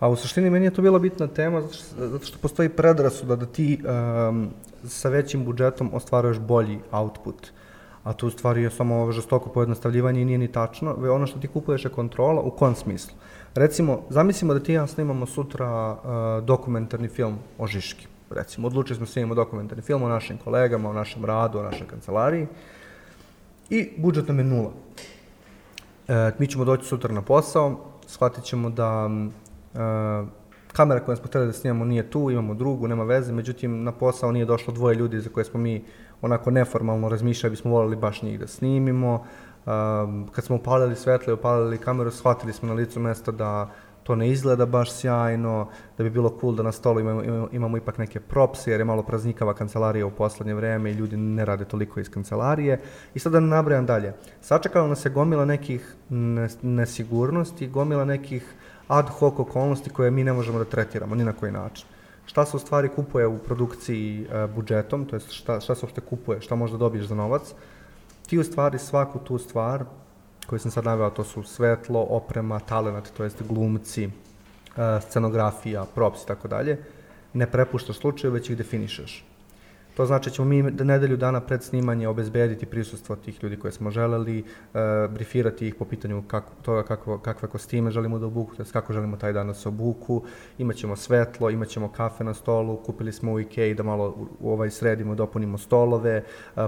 A 0.00 0.08
u 0.08 0.16
suštini 0.16 0.50
meni 0.50 0.66
je 0.66 0.70
to 0.70 0.82
bila 0.82 0.98
bitna 0.98 1.26
tema 1.26 1.60
zato 1.60 1.74
što, 1.74 2.08
zato 2.08 2.24
što 2.24 2.38
postoji 2.38 2.68
predrasuda 2.68 3.36
da 3.36 3.46
ti 3.46 3.80
um, 3.82 4.48
sa 4.84 5.08
većim 5.08 5.44
budžetom 5.44 5.90
ostvaruješ 5.94 6.38
bolji 6.38 6.78
output. 6.90 7.50
A 8.04 8.12
tu 8.12 8.26
u 8.26 8.30
stvari 8.30 8.62
je 8.62 8.70
samo 8.70 9.12
žestoko 9.12 9.50
pojednostavljivanje 9.50 10.22
i 10.22 10.24
nije 10.24 10.38
ni 10.38 10.52
tačno. 10.52 10.96
Ono 11.10 11.26
što 11.26 11.38
ti 11.38 11.48
kupuješ 11.48 11.84
je 11.84 11.90
kontrola, 11.90 12.42
u 12.42 12.50
kom 12.50 12.74
smislu? 12.74 13.14
Recimo, 13.54 14.00
zamislimo 14.10 14.54
da 14.54 14.60
ti 14.60 14.72
ja 14.72 14.86
snimamo 14.86 15.26
sutra 15.26 15.92
uh, 15.92 16.44
dokumentarni 16.44 17.08
film 17.08 17.38
o 17.58 17.66
Žiški. 17.66 18.06
Recimo, 18.30 18.66
odlučili 18.66 18.96
smo 18.96 19.06
da 19.06 19.12
snimamo 19.12 19.34
dokumentarni 19.34 19.82
film 19.82 20.02
o 20.02 20.08
našim 20.08 20.38
kolegama, 20.38 20.90
o 20.90 20.92
našem 20.92 21.24
radu, 21.24 21.58
o 21.58 21.62
našoj 21.62 21.86
kancelariji. 21.86 22.46
I 23.70 23.90
budžet 23.96 24.28
nam 24.28 24.38
je 24.38 24.44
nula. 24.44 24.70
E, 26.08 26.32
mi 26.38 26.46
ćemo 26.46 26.64
doći 26.64 26.86
sutra 26.86 27.14
na 27.14 27.22
posao, 27.22 27.76
shvatit 28.06 28.44
ćemo 28.44 28.70
da 28.70 29.08
Uh, 29.08 29.47
kamera 30.72 31.00
koju 31.00 31.16
smo 31.16 31.26
hteli 31.26 31.46
da 31.46 31.52
snimamo 31.52 31.84
nije 31.84 32.10
tu, 32.10 32.30
imamo 32.30 32.54
drugu, 32.54 32.88
nema 32.88 33.04
veze, 33.04 33.32
međutim 33.32 33.84
na 33.84 33.92
posao 33.92 34.32
nije 34.32 34.44
došlo 34.44 34.74
dvoje 34.74 34.94
ljudi 34.94 35.20
za 35.20 35.30
koje 35.30 35.44
smo 35.44 35.60
mi 35.60 35.84
onako 36.22 36.50
neformalno 36.50 37.08
razmišljali, 37.08 37.50
bismo 37.50 37.70
volili 37.70 37.96
baš 37.96 38.22
njih 38.22 38.40
da 38.40 38.46
snimimo. 38.46 39.14
Um, 39.66 40.28
kad 40.32 40.44
smo 40.44 40.56
upalili 40.56 40.96
svetlo 40.96 41.30
i 41.30 41.34
upalili 41.34 41.78
kameru, 41.78 42.10
shvatili 42.10 42.52
smo 42.52 42.68
na 42.68 42.74
licu 42.74 43.00
mesta 43.00 43.32
da 43.32 43.70
to 44.02 44.16
ne 44.16 44.30
izgleda 44.30 44.66
baš 44.66 44.92
sjajno, 44.92 45.68
da 45.98 46.04
bi 46.04 46.10
bilo 46.10 46.38
cool 46.40 46.54
da 46.54 46.62
na 46.62 46.72
stolu 46.72 47.00
imamo, 47.00 47.22
imamo, 47.22 47.48
imamo 47.52 47.76
ipak 47.76 47.98
neke 47.98 48.20
propse, 48.20 48.70
jer 48.70 48.80
je 48.80 48.84
malo 48.84 49.02
praznikava 49.02 49.54
kancelarija 49.54 50.06
u 50.06 50.10
poslednje 50.10 50.54
vreme 50.54 50.90
i 50.90 50.94
ljudi 50.94 51.16
ne 51.16 51.44
rade 51.44 51.64
toliko 51.64 52.00
iz 52.00 52.10
kancelarije. 52.10 52.80
I 53.14 53.18
sad 53.18 53.32
da 53.32 53.40
nabrajam 53.40 53.86
dalje. 53.86 54.12
Sačekalo 54.40 54.88
nas 54.88 55.04
je 55.04 55.10
gomila 55.10 55.44
nekih 55.44 55.94
nesigurnosti, 56.62 57.68
gomila 57.68 58.04
nekih 58.04 58.54
ad 58.88 59.08
hoc 59.08 59.38
okolnosti 59.38 59.90
koje 59.90 60.10
mi 60.10 60.24
ne 60.24 60.32
možemo 60.32 60.58
da 60.58 60.64
tretiramo 60.64 61.14
ni 61.14 61.24
na 61.24 61.32
koji 61.32 61.52
način. 61.52 61.86
Šta 62.26 62.44
se 62.44 62.56
u 62.56 62.60
stvari 62.60 62.88
kupuje 62.88 63.26
u 63.26 63.38
produkciji 63.38 64.26
e, 64.26 64.46
budžetom, 64.46 65.04
to 65.04 65.16
je 65.16 65.20
šta, 65.20 65.60
šta 65.60 65.74
se 65.74 65.86
uopšte 65.86 66.00
kupuje, 66.00 66.40
šta 66.40 66.54
možda 66.54 66.78
dobiješ 66.78 67.06
za 67.06 67.14
novac, 67.14 67.54
ti 68.26 68.38
u 68.38 68.44
stvari 68.44 68.78
svaku 68.78 69.18
tu 69.18 69.38
stvar 69.38 69.84
koju 70.46 70.58
sam 70.58 70.70
sad 70.70 70.84
naveo, 70.84 71.10
to 71.10 71.24
su 71.24 71.42
svetlo, 71.42 72.00
oprema, 72.00 72.60
talenat, 72.60 73.12
to 73.16 73.24
jest 73.24 73.42
glumci, 73.48 74.04
e, 74.04 74.10
scenografija, 75.00 75.84
props 75.94 76.22
i 76.22 76.26
tako 76.26 76.48
dalje, 76.48 76.78
ne 77.32 77.46
prepuštaš 77.46 77.98
slučaju, 77.98 78.32
već 78.32 78.50
ih 78.50 78.56
definišeš. 78.56 79.24
To 79.98 80.06
znači 80.06 80.30
da 80.30 80.34
ćemo 80.34 80.48
mi 80.48 80.62
nedelju 80.62 81.16
dana 81.16 81.40
pred 81.40 81.62
snimanje 81.62 82.08
obezbediti 82.08 82.66
prisustvo 82.66 83.16
tih 83.16 83.42
ljudi 83.42 83.56
koje 83.56 83.72
smo 83.72 83.90
želeli, 83.90 84.38
e, 84.38 84.44
brifirati 85.08 85.68
ih 85.68 85.74
po 85.74 85.84
pitanju 85.84 86.22
kako, 86.26 86.52
toga 86.62 86.82
kako, 86.82 87.18
kakve 87.18 87.48
kostime 87.48 87.90
želimo 87.90 88.18
da 88.18 88.26
obuku, 88.26 88.56
to 88.56 88.64
kako 88.72 88.92
želimo 88.92 89.16
taj 89.16 89.32
dan 89.32 89.46
da 89.46 89.54
se 89.54 89.68
obuku, 89.68 90.22
imaćemo 90.58 90.96
svetlo, 90.96 91.50
imaćemo 91.50 91.88
kafe 91.88 92.24
na 92.24 92.34
stolu, 92.34 92.76
kupili 92.76 93.12
smo 93.12 93.32
u 93.32 93.40
Ikea 93.40 93.74
da 93.74 93.82
malo 93.82 94.28
u, 94.40 94.52
ovaj 94.52 94.70
sredimo, 94.70 95.14
dopunimo 95.14 95.58
stolove, 95.58 96.12
e, 96.12 96.22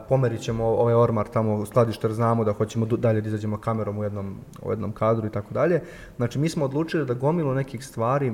pomerit 0.09 0.41
ćemo 0.41 0.64
ovaj 0.64 0.95
ormar 0.95 1.28
tamo 1.28 1.55
u 1.55 1.66
skladišter, 1.66 2.12
znamo 2.12 2.45
da 2.45 2.53
hoćemo 2.53 2.87
dalje 2.87 3.20
da 3.20 3.28
izađemo 3.28 3.59
kamerom 3.59 3.99
u 3.99 4.05
jednom, 4.05 4.37
u 4.62 4.70
jednom 4.70 4.93
kadru 4.93 5.26
i 5.26 5.31
tako 5.31 5.55
dalje. 5.55 5.83
Znači, 6.16 6.39
mi 6.39 6.49
smo 6.49 6.64
odlučili 6.64 7.07
da 7.07 7.14
gomilu 7.14 7.55
nekih 7.55 7.85
stvari 7.85 8.33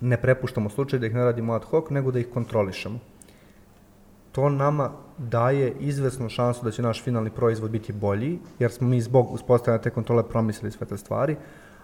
ne 0.00 0.16
prepuštamo 0.16 0.68
slučaj 0.70 0.98
da 0.98 1.06
ih 1.06 1.14
ne 1.14 1.24
radimo 1.24 1.52
ad 1.52 1.64
hoc, 1.64 1.90
nego 1.90 2.10
da 2.10 2.18
ih 2.18 2.28
kontrolišemo 2.28 3.11
to 4.32 4.48
nama 4.48 4.90
daje 5.18 5.72
izvesnu 5.80 6.28
šansu 6.28 6.64
da 6.64 6.70
će 6.70 6.82
naš 6.82 7.02
finalni 7.02 7.30
proizvod 7.30 7.70
biti 7.70 7.92
bolji, 7.92 8.38
jer 8.58 8.72
smo 8.72 8.88
mi 8.88 9.00
zbog 9.00 9.32
uspostavljanja 9.32 9.82
te 9.82 9.90
kontrole 9.90 10.28
promislili 10.28 10.72
sve 10.72 10.86
te 10.86 10.96
stvari, 10.96 11.36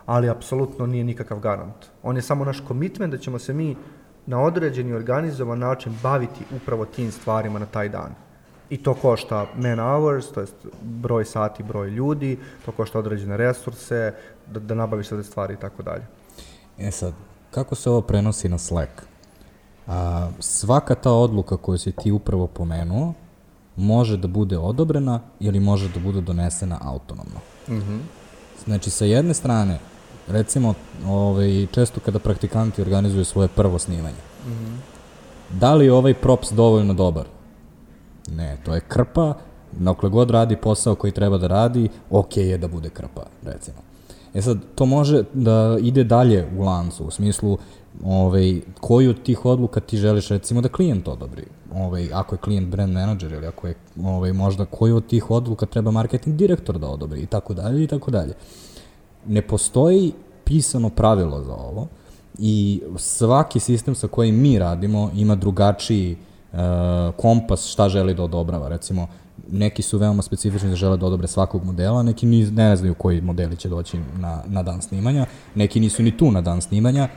ali 0.07 0.29
apsolutno 0.29 0.87
nije 0.87 1.05
nikakav 1.05 1.39
garant. 1.39 1.87
On 2.03 2.17
je 2.17 2.23
samo 2.23 2.45
naš 2.45 2.61
komitment 2.69 3.13
da 3.13 3.19
ćemo 3.19 3.39
se 3.39 3.55
mi 3.55 3.77
na 4.27 4.43
određeni 4.43 4.93
organizovan 4.93 5.59
način 5.59 5.97
baviti 6.03 6.45
upravo 6.57 6.85
tim 6.85 7.13
stvarima 7.13 7.59
na 7.59 7.67
taj 7.67 7.89
dan. 7.89 8.15
I 8.71 8.83
to 8.83 8.95
košta 8.95 9.47
man 9.57 9.79
hours, 9.79 10.33
to 10.33 10.41
jest 10.41 10.55
broj 10.83 11.25
sati, 11.25 11.63
broj 11.63 11.91
ljudi, 11.91 12.39
to 12.65 12.73
košta 12.73 12.99
određene 12.99 13.37
resurse, 13.37 14.15
da, 14.47 14.61
da 14.61 14.75
nabaviš 14.75 15.09
sve 15.09 15.19
te 15.19 15.25
stvari 15.25 15.55
i 15.55 15.57
tako 15.57 15.83
dalje. 15.83 16.07
E 16.79 16.91
sad, 16.91 17.13
kako 17.51 17.75
se 17.75 17.91
ovo 17.91 18.01
prenosi 18.01 18.49
na 18.49 18.59
Slack? 18.59 19.08
A, 19.89 20.29
svaka 20.39 20.95
ta 20.95 21.13
odluka 21.13 21.57
koju 21.57 21.79
si 21.79 21.93
ti 21.93 22.13
upravo 22.13 22.47
pomenuo 22.47 23.13
može 23.77 24.17
da 24.17 24.29
bude 24.29 24.59
odobrena 24.59 25.21
ili 25.41 25.61
može 25.61 25.89
da 25.89 26.01
bude 26.01 26.21
donesena 26.21 26.79
autonomno. 26.83 27.41
Mm 27.69 27.75
-hmm. 27.75 27.99
Znači, 28.65 28.91
sa 28.91 29.05
jedne 29.05 29.35
strane, 29.35 29.79
recimo, 30.29 30.75
ovaj, 31.07 31.67
često 31.73 32.01
kada 32.01 32.19
praktikanti 32.19 32.83
organizuju 32.83 33.25
svoje 33.25 33.49
prvo 33.49 33.79
snimanje, 33.79 34.23
mm 34.47 34.51
-hmm. 34.51 34.77
da 35.61 35.75
li 35.75 35.85
je 35.85 35.93
ovaj 35.93 36.15
props 36.15 36.53
dovoljno 36.53 36.95
dobar? 36.95 37.25
Ne, 38.37 38.59
to 38.65 38.75
je 38.75 38.81
krpa, 38.81 39.35
nakle 39.73 40.11
god 40.11 40.31
radi 40.31 40.57
posao 40.57 40.95
koji 40.95 41.13
treba 41.13 41.39
da 41.39 41.47
radi, 41.47 41.89
ok 42.11 42.37
je 42.37 42.59
da 42.59 42.69
bude 42.69 42.91
krpa, 42.91 43.23
recimo. 43.45 43.79
E 44.35 44.43
sad, 44.43 44.59
to 44.75 44.87
može 44.87 45.23
da 45.35 45.79
ide 45.81 46.05
dalje 46.05 46.49
u 46.59 46.63
lancu, 46.63 47.05
u 47.05 47.11
smislu, 47.11 47.59
ovaj, 48.05 48.61
koju 48.81 49.11
od 49.11 49.23
tih 49.23 49.45
odluka 49.45 49.81
ti 49.81 49.97
želiš 49.97 50.29
recimo 50.29 50.61
da 50.61 50.69
klijent 50.69 51.09
odobri? 51.09 51.45
Ovaj, 51.75 52.09
ako 52.13 52.35
je 52.35 52.39
klijent 52.39 52.69
brand 52.69 52.93
manager 52.93 53.33
ili 53.33 53.47
ako 53.47 53.67
je 53.67 53.75
ovaj, 54.05 54.33
možda 54.33 54.65
koju 54.65 54.97
od 54.97 55.07
tih 55.07 55.31
odluka 55.31 55.67
treba 55.67 55.91
marketing 55.91 56.37
direktor 56.37 56.79
da 56.79 56.89
odobri 56.89 57.21
i 57.21 57.27
tako 57.27 57.55
dalje 57.55 57.85
i 57.85 57.87
tako 57.87 58.11
dalje. 58.11 58.35
Ne 59.27 59.43
postoji 59.43 60.13
pisano 60.45 60.91
pravilo 60.91 61.43
za 61.43 61.55
ovo 61.55 61.87
i 62.39 62.83
svaki 62.97 63.61
sistem 63.61 63.95
sa 63.95 64.09
kojim 64.09 64.41
mi 64.41 64.59
radimo 64.59 65.11
ima 65.15 65.35
drugačiji 65.35 66.17
uh, 66.53 66.59
kompas 67.17 67.67
šta 67.67 67.89
želi 67.89 68.15
da 68.15 68.23
odobrava. 68.23 68.69
Recimo, 68.69 69.07
neki 69.51 69.83
su 69.83 69.99
veoma 69.99 70.23
specifični 70.23 70.69
da 70.69 70.77
žele 70.77 70.97
da 70.97 71.07
odobre 71.07 71.29
svakog 71.29 71.65
modela, 71.65 72.03
neki 72.03 72.27
ni, 72.27 72.51
ne 72.51 72.77
znaju 72.77 72.95
koji 72.95 73.21
modeli 73.21 73.57
će 73.57 73.69
doći 73.69 73.99
na, 74.19 74.43
na 74.47 74.63
dan 74.63 74.83
snimanja, 74.83 75.27
neki 75.55 75.81
nisu 75.81 76.03
ni 76.03 76.17
tu 76.17 76.31
na 76.31 76.41
dan 76.41 76.61
snimanja, 76.61 77.09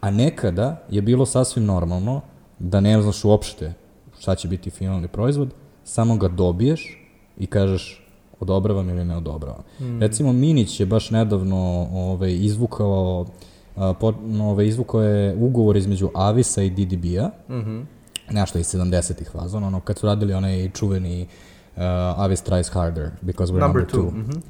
a 0.00 0.10
nekada 0.10 0.82
je 0.90 1.02
bilo 1.02 1.26
sasvim 1.26 1.64
normalno 1.64 2.20
da 2.58 2.80
ne 2.80 3.02
znaš 3.02 3.24
uopšte 3.24 3.74
šta 4.18 4.34
će 4.34 4.48
biti 4.48 4.70
finalni 4.70 5.08
proizvod, 5.08 5.54
samo 5.84 6.16
ga 6.16 6.28
dobiješ 6.28 6.98
i 7.38 7.46
kažeš 7.46 8.04
odobravam 8.40 8.88
ili 8.88 9.04
ne 9.04 9.16
odobravam. 9.16 9.62
Mm. 9.80 10.00
Recimo 10.00 10.32
Minić 10.32 10.80
je 10.80 10.86
baš 10.86 11.10
nedavno 11.10 11.88
ovaj, 11.92 12.32
izvukao 12.32 13.26
a, 13.76 13.94
po, 14.00 14.12
ovaj, 14.40 14.66
izvukao 14.66 15.02
je 15.02 15.36
ugovor 15.36 15.76
između 15.76 16.10
Avisa 16.14 16.62
i 16.62 16.70
DDB-a, 16.70 17.30
mm 17.48 17.54
-hmm. 17.54 17.84
nešto 18.30 18.58
iz 18.58 18.66
70-ih 18.66 19.30
fazona, 19.30 19.66
ono 19.66 19.80
kad 19.80 19.98
su 19.98 20.06
radili 20.06 20.34
onaj 20.34 20.70
čuveni 20.70 21.22
uh, 21.22 21.82
Avis 22.16 22.42
tries 22.42 22.68
harder 22.68 23.10
because 23.20 23.52
we're 23.52 23.60
number, 23.60 23.82
number 23.82 23.86
two. 23.86 24.10
two. 24.10 24.16
Mm 24.16 24.30
-hmm. 24.30 24.40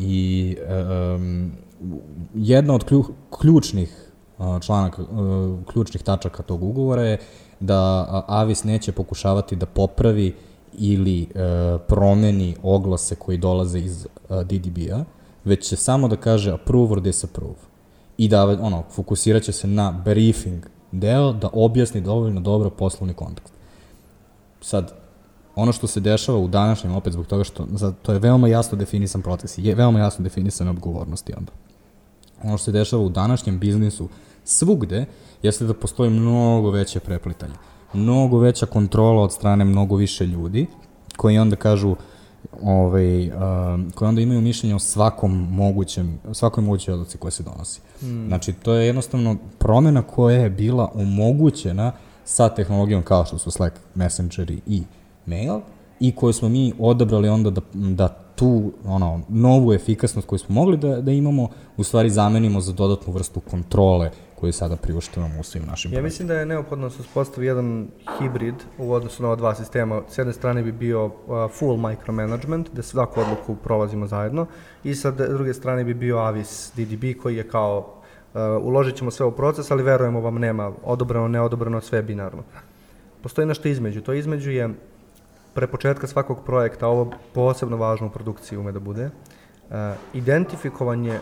I 0.00 0.56
um, 1.14 1.52
jedna 2.34 2.74
od 2.74 2.84
klju, 2.84 3.04
ključnih 3.38 4.05
članaka, 4.60 5.02
uh, 5.02 5.08
ključnih 5.72 6.02
tačaka 6.02 6.42
tog 6.42 6.62
ugovora 6.62 7.02
je 7.02 7.18
da 7.60 8.06
Avis 8.28 8.64
neće 8.64 8.92
pokušavati 8.92 9.56
da 9.56 9.66
popravi 9.66 10.34
ili 10.78 11.22
uh, 11.22 11.80
promeni 11.88 12.56
oglase 12.62 13.14
koji 13.14 13.38
dolaze 13.38 13.78
iz 13.78 14.06
DDB-a, 14.28 15.04
već 15.44 15.68
će 15.68 15.76
samo 15.76 16.08
da 16.08 16.16
kaže 16.16 16.52
approve 16.52 16.92
or 16.92 17.00
disapprove. 17.00 17.54
I 18.18 18.28
da, 18.28 18.44
ono, 18.44 18.82
fokusirat 18.90 19.42
će 19.42 19.52
se 19.52 19.66
na 19.66 20.02
briefing 20.04 20.66
deo 20.92 21.32
da 21.32 21.48
objasni 21.52 22.00
dovoljno 22.00 22.40
dobro 22.40 22.70
poslovni 22.70 23.14
kontekst. 23.14 23.52
Sad, 24.60 24.92
ono 25.54 25.72
što 25.72 25.86
se 25.86 26.00
dešava 26.00 26.38
u 26.38 26.48
današnjem, 26.48 26.94
opet 26.96 27.12
zbog 27.12 27.26
toga 27.26 27.44
što 27.44 27.66
to 28.02 28.12
je 28.12 28.18
veoma 28.18 28.48
jasno 28.48 28.78
definisan 28.78 29.22
proces 29.22 29.58
je 29.58 29.74
veoma 29.74 29.98
jasno 29.98 30.22
definisane 30.22 30.70
odgovornosti 30.70 31.32
onda. 31.36 31.52
Ono 32.42 32.58
što 32.58 32.64
se 32.64 32.72
dešava 32.72 33.02
u 33.02 33.08
današnjem 33.08 33.58
biznisu 33.58 34.08
svugde 34.44 35.06
jeste 35.42 35.64
da 35.64 35.74
postoji 35.74 36.10
mnogo 36.10 36.70
veće 36.70 37.00
preplitanje, 37.00 37.54
mnogo 37.92 38.38
veća 38.38 38.66
kontrola 38.66 39.22
od 39.22 39.32
strane 39.32 39.64
mnogo 39.64 39.96
više 39.96 40.26
ljudi 40.26 40.66
koji 41.16 41.38
onda 41.38 41.56
kažu 41.56 41.96
ovaj, 42.62 43.28
uh, 43.28 43.34
koji 43.94 44.08
onda 44.08 44.20
imaju 44.20 44.40
mišljenje 44.40 44.74
o 44.74 44.78
svakom 44.78 45.48
mogućem, 45.50 46.18
svakoj 46.32 46.64
mogućoj 46.64 46.94
odluci 46.94 47.18
koja 47.18 47.30
se 47.30 47.42
donosi. 47.42 47.80
Hmm. 48.00 48.26
Znači, 48.28 48.52
to 48.52 48.74
je 48.74 48.86
jednostavno 48.86 49.36
promena 49.58 50.02
koja 50.02 50.38
je 50.38 50.50
bila 50.50 50.90
omogućena 50.94 51.92
sa 52.24 52.48
tehnologijom 52.48 53.02
kao 53.02 53.24
što 53.24 53.38
su 53.38 53.50
Slack, 53.50 53.76
Messengeri 53.94 54.60
i 54.66 54.82
mail 55.26 55.60
i 56.00 56.12
koju 56.12 56.32
smo 56.32 56.48
mi 56.48 56.72
odabrali 56.78 57.28
onda 57.28 57.50
da, 57.50 57.60
da 57.74 58.25
tu 58.36 58.72
ono, 58.84 59.20
novu 59.28 59.72
efikasnost 59.72 60.28
koju 60.28 60.38
smo 60.38 60.54
mogli 60.54 60.76
da, 60.76 61.00
da 61.00 61.12
imamo, 61.12 61.48
u 61.76 61.84
stvari 61.84 62.10
zamenimo 62.10 62.60
za 62.60 62.72
dodatnu 62.72 63.12
vrstu 63.12 63.40
kontrole 63.40 64.10
koju 64.40 64.52
sada 64.52 64.76
priuštavamo 64.76 65.40
u 65.40 65.42
svim 65.42 65.64
našim 65.66 65.92
Ja 65.92 66.02
mislim 66.02 66.28
da 66.28 66.34
je 66.34 66.46
neophodno 66.46 66.88
da 66.88 66.94
se 66.94 67.00
uspostavi 67.00 67.46
jedan 67.46 67.88
hibrid 68.18 68.54
u 68.78 68.92
odnosu 68.92 69.22
na 69.22 69.28
ova 69.28 69.36
dva 69.36 69.54
sistema. 69.54 70.02
S 70.10 70.18
jedne 70.18 70.32
strane 70.32 70.62
bi 70.62 70.72
bio 70.72 71.10
full 71.58 71.76
micromanagement, 71.76 72.68
da 72.72 72.82
svaku 72.82 73.20
odluku 73.20 73.56
prolazimo 73.56 74.06
zajedno, 74.06 74.46
i 74.84 74.94
sa 74.94 75.10
druge 75.10 75.54
strane 75.54 75.84
bi 75.84 75.94
bio 75.94 76.18
Avis 76.18 76.72
DDB 76.76 77.04
koji 77.22 77.36
je 77.36 77.48
kao 77.48 77.78
uh, 78.34 78.40
uložit 78.60 78.96
ćemo 78.96 79.10
sve 79.10 79.26
u 79.26 79.32
proces, 79.32 79.70
ali 79.70 79.82
verujemo 79.82 80.20
vam 80.20 80.34
nema 80.34 80.72
odobrano, 80.84 81.28
neodobrano, 81.28 81.80
sve 81.80 82.02
binarno. 82.02 82.42
Postoji 83.22 83.46
nešto 83.46 83.68
između. 83.68 84.00
To 84.00 84.12
između 84.12 84.50
je 84.50 84.70
pre 85.56 85.66
početka 85.66 86.06
svakog 86.06 86.44
projekta, 86.44 86.86
ovo 86.86 87.12
posebno 87.34 87.76
važno 87.76 88.06
u 88.06 88.10
produkciji 88.10 88.58
ume 88.58 88.72
da 88.72 88.80
bude, 88.80 89.06
uh, 89.08 89.76
identifikovanje 90.12 91.20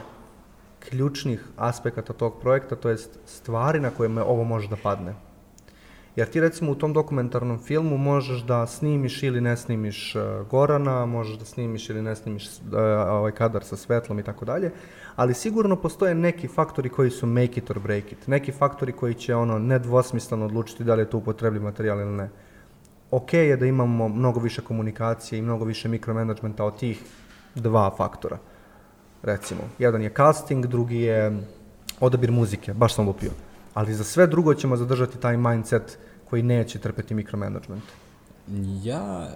ključnih 0.88 1.44
aspekata 1.56 2.12
tog 2.12 2.40
projekta, 2.40 2.76
to 2.76 2.90
jest 2.90 3.18
stvari 3.26 3.80
na 3.80 3.90
koje 3.90 4.08
me 4.08 4.22
ovo 4.22 4.44
može 4.44 4.68
da 4.68 4.76
padne. 4.76 5.14
Jer 6.16 6.30
ti 6.30 6.40
recimo 6.40 6.72
u 6.72 6.74
tom 6.74 6.92
dokumentarnom 6.92 7.58
filmu 7.58 7.98
možeš 7.98 8.42
da 8.42 8.66
snimiš 8.66 9.22
ili 9.22 9.40
ne 9.40 9.56
snimiš 9.56 10.14
uh, 10.14 10.22
Gorana, 10.50 11.06
možeš 11.06 11.38
da 11.38 11.44
snimiš 11.44 11.90
ili 11.90 12.02
ne 12.02 12.16
snimiš 12.16 12.48
uh, 12.48 12.74
ovaj 13.08 13.32
kadar 13.32 13.64
sa 13.64 13.76
svetlom 13.76 14.18
i 14.18 14.22
tako 14.22 14.44
dalje, 14.44 14.72
ali 15.16 15.34
sigurno 15.34 15.76
postoje 15.76 16.14
neki 16.14 16.48
faktori 16.48 16.88
koji 16.88 17.10
su 17.10 17.26
make 17.26 17.60
it 17.60 17.70
or 17.70 17.78
break 17.78 18.12
it, 18.12 18.26
neki 18.26 18.52
faktori 18.52 18.92
koji 18.92 19.14
će 19.14 19.34
ono 19.34 19.58
nedvosmisleno 19.58 20.44
odlučiti 20.44 20.84
da 20.84 20.94
li 20.94 21.02
je 21.02 21.10
to 21.10 21.18
upotrebljiv 21.18 21.62
materijal 21.62 22.00
ili 22.00 22.12
ne 22.12 22.30
ok 23.16 23.32
je 23.32 23.56
da 23.56 23.66
imamo 23.66 24.08
mnogo 24.08 24.40
više 24.40 24.62
komunikacije 24.62 25.38
i 25.38 25.42
mnogo 25.42 25.64
više 25.64 25.88
mikromanagementa 25.88 26.64
od 26.64 26.76
tih 26.76 27.02
dva 27.54 27.90
faktora. 27.96 28.38
Recimo, 29.22 29.60
jedan 29.78 30.02
je 30.02 30.12
casting, 30.16 30.66
drugi 30.66 31.00
je 31.00 31.38
odabir 32.00 32.32
muzike, 32.32 32.74
baš 32.74 32.94
sam 32.94 33.06
lupio. 33.06 33.30
Ali 33.74 33.94
za 33.94 34.04
sve 34.04 34.26
drugo 34.26 34.54
ćemo 34.54 34.76
zadržati 34.76 35.18
taj 35.18 35.36
mindset 35.36 35.98
koji 36.30 36.42
neće 36.42 36.78
trpeti 36.78 37.14
mikromanagement. 37.14 37.84
Ja 38.82 39.28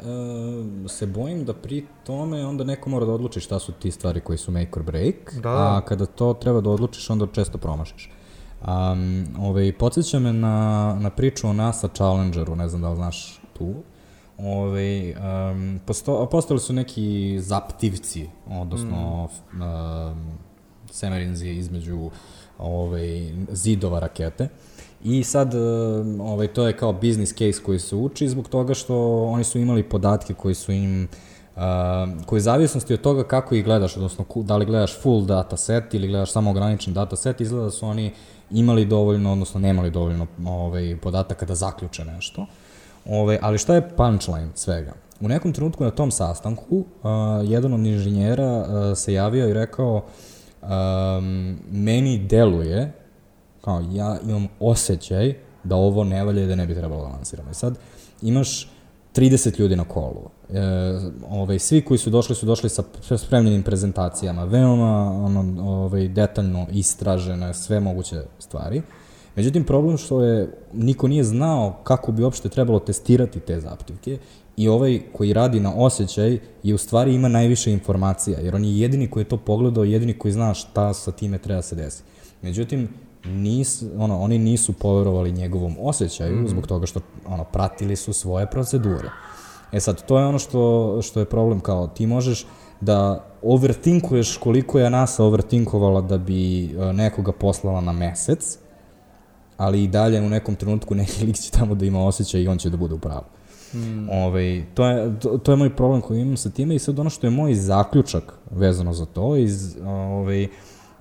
e, 0.85 0.89
se 0.89 1.07
bojim 1.07 1.45
da 1.45 1.55
pri 1.55 1.87
tome 2.05 2.47
onda 2.47 2.65
neko 2.65 2.91
mora 2.91 3.07
da 3.07 3.13
odluči 3.13 3.41
šta 3.41 3.59
su 3.59 3.73
ti 3.73 3.91
stvari 3.91 4.21
koji 4.21 4.39
su 4.39 4.53
make 4.53 4.71
or 4.77 4.83
break, 4.83 5.35
da, 5.43 5.77
a 5.77 5.81
kada 5.81 6.07
to 6.07 6.35
treba 6.35 6.61
da 6.61 6.71
odlučiš 6.71 7.11
onda 7.11 7.27
često 7.33 7.59
promašiš. 7.59 8.11
Um, 8.61 9.27
ovaj, 9.39 9.73
podsjeća 9.79 10.19
me 10.19 10.33
na, 10.33 10.97
na 11.01 11.11
priču 11.11 11.49
o 11.49 11.53
NASA 11.53 11.89
Challengeru, 11.89 12.57
ne 12.57 12.69
znam 12.69 12.83
da 12.83 12.89
li 12.91 12.97
znaš 12.97 13.41
tu. 13.59 13.75
Ove, 14.39 15.15
um, 15.15 15.81
posto, 15.87 16.27
postali 16.27 16.61
su 16.61 16.73
neki 16.73 17.39
zaptivci, 17.41 18.29
odnosno 18.51 19.29
mm. 19.53 19.63
um, 19.63 20.39
semerinzi 20.91 21.49
između 21.49 22.11
ove, 22.59 23.33
zidova 23.51 23.99
rakete. 23.99 24.49
I 25.05 25.25
sad, 25.25 25.55
ovaj, 26.21 26.49
to 26.49 26.67
je 26.67 26.77
kao 26.77 26.93
business 26.93 27.33
case 27.33 27.63
koji 27.63 27.79
se 27.79 27.97
uči 27.97 28.29
zbog 28.29 28.49
toga 28.49 28.75
što 28.75 29.25
oni 29.25 29.45
su 29.45 29.59
imali 29.59 29.83
podatke 29.83 30.35
koji 30.35 30.55
su 30.55 30.73
im 30.73 31.09
Uh, 31.59 32.25
koji 32.27 32.41
zavisnosti 32.41 32.95
od 32.95 33.01
toga 33.01 33.25
kako 33.25 33.55
ih 33.55 33.65
gledaš, 33.65 33.97
odnosno 33.97 34.25
da 34.37 34.57
li 34.57 34.67
gledaš 34.67 35.01
full 35.01 35.25
data 35.25 35.57
set 35.57 35.95
ili 35.95 36.09
gledaš 36.09 36.33
samo 36.33 36.51
ograničen 36.51 36.95
data 36.95 37.17
set, 37.17 37.41
izgleda 37.41 37.65
da 37.65 37.71
su 37.71 37.87
oni 37.87 38.13
imali 38.51 38.85
dovoljno, 38.85 39.33
odnosno 39.33 39.61
nemali 39.61 39.91
dovoljno 39.91 40.27
ovaj, 40.47 40.97
podataka 41.03 41.47
da 41.47 41.55
zaključe 41.55 42.05
nešto. 42.05 42.47
Ove, 43.09 43.39
ali 43.43 43.59
šta 43.59 43.75
je 43.75 43.89
punchline 43.97 44.49
svega? 44.55 44.93
U 45.21 45.29
nekom 45.29 45.53
trenutku 45.53 45.85
na 45.85 45.91
tom 45.91 46.11
sastanku 46.11 46.77
uh, 46.77 46.85
jedan 47.45 47.75
od 47.75 47.81
inženjera 47.81 48.59
uh, 48.59 48.99
se 48.99 49.13
javio 49.13 49.49
i 49.49 49.55
rekao 49.55 50.05
um, 50.63 51.59
meni 51.71 52.19
deluje 52.19 52.93
kao 53.61 53.83
ja 53.93 54.19
imam 54.29 54.47
osjećaj 54.61 55.35
da 55.65 55.77
ovo 55.77 56.05
ne 56.05 56.25
valja 56.25 56.43
i 56.43 56.47
da 56.47 56.55
ne 56.55 56.67
bi 56.67 56.75
trebalo 56.75 57.03
da 57.03 57.09
lansiramo. 57.09 57.51
I 57.51 57.55
sad 57.55 57.79
imaš 58.23 58.69
30 59.15 59.61
ljudi 59.61 59.77
na 59.77 59.85
kolu. 59.85 60.31
E, 60.53 60.61
ovaj, 61.31 61.59
svi 61.59 61.85
koji 61.85 61.99
su 61.99 62.11
došli 62.11 62.35
su 62.35 62.47
došli 62.47 62.69
sa 62.69 63.19
spremljenim 63.19 63.63
prezentacijama, 63.63 64.45
veoma 64.45 65.13
ono, 65.25 65.63
ovaj, 65.63 66.09
detaljno 66.09 66.67
istražene 66.73 67.55
sve 67.55 67.81
moguće 67.81 68.23
stvari. 68.39 68.83
Međutim, 69.39 69.65
problem 69.65 69.97
što 69.97 70.25
je, 70.25 70.49
niko 70.73 71.09
nije 71.09 71.25
znao 71.25 71.77
kako 71.85 72.13
bi 72.13 72.23
uopšte 72.23 72.49
trebalo 72.49 72.79
testirati 72.79 73.41
te 73.41 73.61
zaptivke 73.61 74.19
i 74.57 74.69
ovaj 74.69 75.01
koji 75.13 75.33
radi 75.33 75.61
na 75.61 75.75
osjećaj 75.77 76.39
je 76.63 76.75
u 76.75 76.79
stvari 76.79 77.15
ima 77.15 77.29
najviše 77.29 77.73
informacija, 77.73 78.39
jer 78.41 78.55
on 78.55 78.65
je 78.65 78.79
jedini 78.79 79.11
koji 79.11 79.21
je 79.21 79.29
to 79.29 79.37
pogledao, 79.37 79.85
jedini 79.85 80.19
koji 80.19 80.33
zna 80.33 80.55
šta 80.55 80.95
sa 80.95 81.13
time 81.13 81.39
treba 81.39 81.63
se 81.63 81.77
desi. 81.77 82.03
Međutim, 82.43 82.89
nis, 83.25 83.83
ono, 83.99 84.21
oni 84.21 84.39
nisu 84.39 84.73
poverovali 84.73 85.33
njegovom 85.33 85.77
osjećaju 85.81 86.37
mm 86.37 86.45
-hmm. 86.45 86.49
zbog 86.49 86.67
toga 86.67 86.87
što 86.87 87.01
ono, 87.27 87.45
pratili 87.45 87.97
su 87.97 88.13
svoje 88.13 88.47
procedure. 88.47 89.09
E 89.73 89.81
sad, 89.81 90.07
to 90.07 90.19
je 90.19 90.27
ono 90.27 90.39
što, 90.39 90.99
što 91.03 91.21
je 91.21 91.27
problem, 91.27 91.61
kao 91.61 91.87
ti 91.87 92.07
možeš 92.07 92.47
da 92.81 93.25
overthinkuješ 93.43 94.37
koliko 94.37 94.79
je 94.79 94.91
NASA 94.91 95.25
overthinkovala 95.25 96.01
da 96.01 96.19
bi 96.19 96.65
e, 96.65 96.93
nekoga 96.93 97.33
poslala 97.33 97.81
na 97.81 97.93
mesec, 97.93 98.59
ali 99.59 99.85
i 99.85 99.89
dalje 99.89 100.21
u 100.21 100.29
nekom 100.29 100.55
trenutku 100.55 100.95
neki 100.95 101.25
lik 101.27 101.37
će 101.37 101.51
tamo 101.51 101.75
da 101.75 101.85
ima 101.85 102.07
osjećaj 102.07 102.41
i 102.41 102.49
on 102.49 102.59
će 102.59 102.71
da 102.71 102.77
bude 102.77 102.95
u 102.95 102.99
pravu. 102.99 103.25
Mm. 103.75 104.09
Ove, 104.09 104.23
ovaj, 104.23 104.65
to, 104.75 104.87
je, 104.87 105.21
to, 105.21 105.39
to 105.39 105.53
je 105.53 105.57
moj 105.57 105.77
problem 105.77 106.01
koji 106.01 106.21
imam 106.21 106.37
sa 106.37 106.51
time 106.51 106.75
i 106.75 106.79
sad 106.79 106.99
ono 106.99 107.11
što 107.11 107.27
je 107.27 107.31
moj 107.31 107.55
zaključak 107.55 108.35
vezano 108.51 108.93
za 108.93 109.07
to 109.07 109.37
iz, 109.37 109.77
ove, 109.77 109.91
ovaj, 109.91 110.49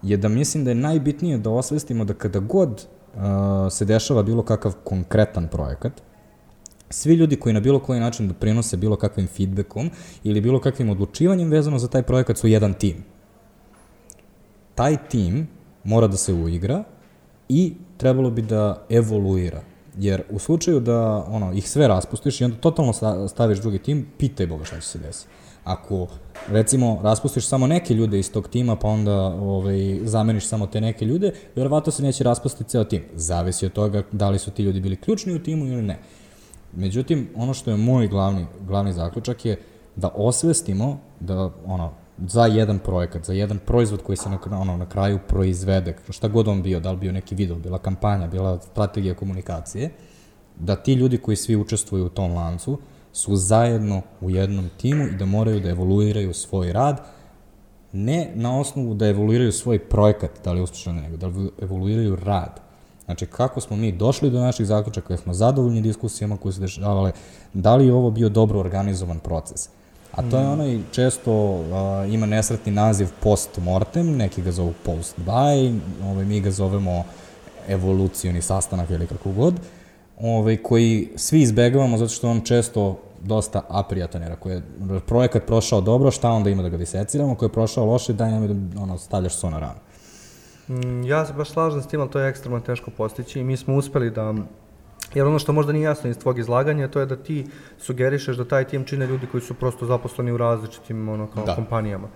je 0.02 0.18
da 0.18 0.28
mislim 0.28 0.64
da 0.64 0.72
je 0.72 0.76
najbitnije 0.76 1.38
da 1.38 1.50
osvestimo 1.50 2.06
da 2.06 2.14
kada 2.14 2.40
god 2.40 2.70
uh, 3.16 3.22
se 3.72 3.86
dešava 3.86 4.24
bilo 4.24 4.44
kakav 4.44 4.74
konkretan 4.84 5.48
projekat, 5.48 6.02
svi 6.90 7.14
ljudi 7.14 7.36
koji 7.36 7.54
na 7.54 7.60
bilo 7.60 7.80
koji 7.80 8.00
način 8.00 8.28
doprinose 8.28 8.78
bilo 8.78 8.96
kakvim 8.96 9.28
feedbackom 9.28 9.90
ili 10.24 10.42
bilo 10.42 10.60
kakvim 10.60 10.90
odlučivanjem 10.90 11.50
vezano 11.50 11.80
za 11.80 11.88
taj 11.88 12.04
projekat 12.04 12.38
su 12.38 12.48
jedan 12.48 12.74
tim. 12.74 13.04
Taj 14.76 14.98
tim 15.10 15.48
mora 15.84 16.08
da 16.08 16.18
se 16.18 16.34
uigra 16.34 16.84
i 17.50 17.74
trebalo 17.98 18.30
bi 18.30 18.42
da 18.42 18.86
evoluira. 18.90 19.62
Jer 19.98 20.24
u 20.30 20.40
slučaju 20.40 20.80
da 20.80 21.26
ono, 21.30 21.54
ih 21.54 21.70
sve 21.70 21.88
raspustiš 21.88 22.42
i 22.42 22.44
onda 22.44 22.58
totalno 22.58 22.94
staviš 23.28 23.60
drugi 23.60 23.80
tim, 23.80 24.08
pitaj 24.18 24.48
Boga 24.48 24.66
šta 24.66 24.76
će 24.80 24.88
se 24.88 25.00
desiti. 25.00 25.30
Ako, 25.64 26.08
recimo, 26.48 27.00
raspustiš 27.04 27.48
samo 27.48 27.68
neke 27.68 27.94
ljude 27.94 28.20
iz 28.20 28.32
tog 28.32 28.48
tima, 28.48 28.76
pa 28.76 28.88
onda 28.88 29.16
ovaj, 29.26 30.00
zameniš 30.04 30.48
samo 30.48 30.68
te 30.68 30.82
neke 30.82 31.06
ljude, 31.06 31.34
verovatno 31.56 31.92
se 31.92 32.04
neće 32.04 32.24
raspustiti 32.24 32.70
ceo 32.70 32.84
tim. 32.84 33.04
Zavisi 33.16 33.66
od 33.66 33.74
toga 33.74 34.04
da 34.12 34.30
li 34.30 34.40
su 34.40 34.52
ti 34.52 34.64
ljudi 34.64 34.80
bili 34.80 34.96
ključni 34.96 35.36
u 35.36 35.44
timu 35.44 35.66
ili 35.66 35.82
ne. 35.82 36.00
Međutim, 36.74 37.30
ono 37.36 37.54
što 37.54 37.72
je 37.72 37.78
moj 37.78 38.08
glavni, 38.08 38.46
glavni 38.68 38.94
zaključak 38.94 39.46
je 39.46 39.62
da 39.96 40.10
osvestimo 40.16 41.00
da 41.20 41.52
ono, 41.66 41.94
za 42.18 42.46
jedan 42.46 42.80
projekat, 42.80 43.26
za 43.26 43.34
jedan 43.34 43.60
proizvod 43.66 44.04
koji 44.04 44.18
se 44.18 44.30
na, 44.30 44.40
ono, 44.52 44.78
na 44.78 44.90
kraju 44.90 45.20
proizvede, 45.28 45.96
šta 46.10 46.28
god 46.28 46.48
on 46.48 46.62
bio, 46.62 46.80
da 46.80 46.92
li 46.92 46.98
bio 46.98 47.12
neki 47.12 47.36
video, 47.36 47.56
bila 47.56 47.78
kampanja, 47.78 48.28
bila 48.28 48.60
strategija 48.60 49.16
komunikacije, 49.16 49.92
da 50.60 50.76
ti 50.76 50.94
ljudi 50.94 51.18
koji 51.18 51.38
svi 51.38 51.56
učestvuju 51.56 52.06
u 52.06 52.10
tom 52.10 52.34
lancu 52.34 52.80
su 53.14 53.36
zajedno 53.36 54.02
u 54.22 54.30
jednom 54.30 54.70
timu 54.78 55.04
i 55.04 55.18
da 55.18 55.26
moraju 55.26 55.60
da 55.60 55.70
evoluiraju 55.70 56.34
svoj 56.34 56.74
rad, 56.74 57.02
ne 57.92 58.32
na 58.36 58.60
osnovu 58.60 58.94
da 58.94 59.08
evoluiraju 59.08 59.52
svoj 59.52 59.80
projekat, 59.80 60.32
da 60.44 60.52
li 60.52 60.60
je 60.60 60.64
uspešno 60.64 60.94
nego, 60.94 61.18
da 61.18 61.32
evoluiraju 61.62 62.16
rad. 62.16 62.60
Znači, 63.06 63.26
kako 63.26 63.62
smo 63.62 63.76
mi 63.76 63.92
došli 63.92 64.30
do 64.30 64.40
naših 64.40 64.68
zaključaka, 64.68 65.14
jer 65.14 65.20
smo 65.20 65.34
zadovoljni 65.34 65.82
diskusijama 65.82 66.38
koje 66.38 66.54
se 66.54 66.62
dešavale, 66.62 67.12
da 67.54 67.76
li 67.76 67.86
je 67.86 67.94
ovo 67.94 68.12
bio 68.12 68.30
dobro 68.30 68.60
organizovan 68.60 69.20
proces. 69.20 69.70
A 70.12 70.22
to 70.32 70.38
je 70.38 70.44
mm. 70.44 70.52
onaj 70.52 70.80
često 70.92 71.32
uh, 71.32 72.14
ima 72.14 72.26
nesretni 72.26 72.72
naziv 72.72 73.08
post 73.20 73.58
mortem, 73.58 74.18
neki 74.18 74.42
ga 74.42 74.52
zovu 74.52 74.74
post 74.86 75.16
by, 75.26 75.80
ovaj, 76.04 76.26
mi 76.26 76.42
ga 76.42 76.52
zovemo 76.52 77.04
evolucioni 77.68 78.42
sastanak 78.42 78.90
ili 78.90 79.08
kako 79.08 79.32
god, 79.32 79.54
ovaj, 80.22 80.58
koji 80.58 81.10
svi 81.16 81.42
izbegavamo 81.42 81.98
zato 81.98 82.10
što 82.10 82.30
on 82.30 82.42
često 82.42 83.00
dosta 83.24 83.62
aprijatan, 83.68 84.22
jer 84.22 84.32
ako 84.32 84.50
je 84.50 84.62
projekat 85.06 85.46
prošao 85.46 85.82
dobro, 85.82 86.12
šta 86.12 86.32
onda 86.32 86.50
ima 86.50 86.64
da 86.64 86.70
ga 86.70 86.78
diseciramo, 86.78 87.32
ako 87.32 87.46
je 87.46 87.52
prošao 87.52 87.86
loše, 87.86 88.14
daj 88.14 88.32
nam 88.32 88.70
da 88.70 88.82
ono, 88.82 88.98
stavljaš 88.98 89.36
so 89.36 89.50
na 89.50 89.60
ranu. 89.60 89.80
Mm, 90.68 91.04
ja 91.06 91.26
se 91.26 91.34
baš 91.34 91.50
slažem 91.50 91.82
s 91.82 91.88
tim, 91.88 92.02
ali 92.02 92.10
to 92.10 92.20
je 92.20 92.30
ekstremno 92.30 92.60
teško 92.60 92.92
postići 92.92 93.40
i 93.40 93.44
mi 93.44 93.58
smo 93.58 93.76
uspeli 93.76 94.12
da 94.12 94.34
Jer 95.14 95.26
ono 95.26 95.40
što 95.40 95.54
možda 95.54 95.74
nije 95.74 95.84
jasno 95.84 96.10
iz 96.10 96.18
tvog 96.18 96.40
izlaganja, 96.40 96.88
to 96.88 97.00
je 97.00 97.06
da 97.06 97.16
ti 97.16 97.46
sugerišeš 97.80 98.38
da 98.38 98.46
taj 98.46 98.64
tim 98.64 98.84
čine 98.84 99.08
ljudi 99.08 99.28
koji 99.32 99.42
su 99.42 99.54
prosto 99.54 99.86
zaposleni 99.86 100.32
u 100.32 100.38
različitim 100.38 101.10
ono, 101.10 101.28
kao 101.28 101.46
da. 101.46 101.56
kompanijama. 101.56 102.08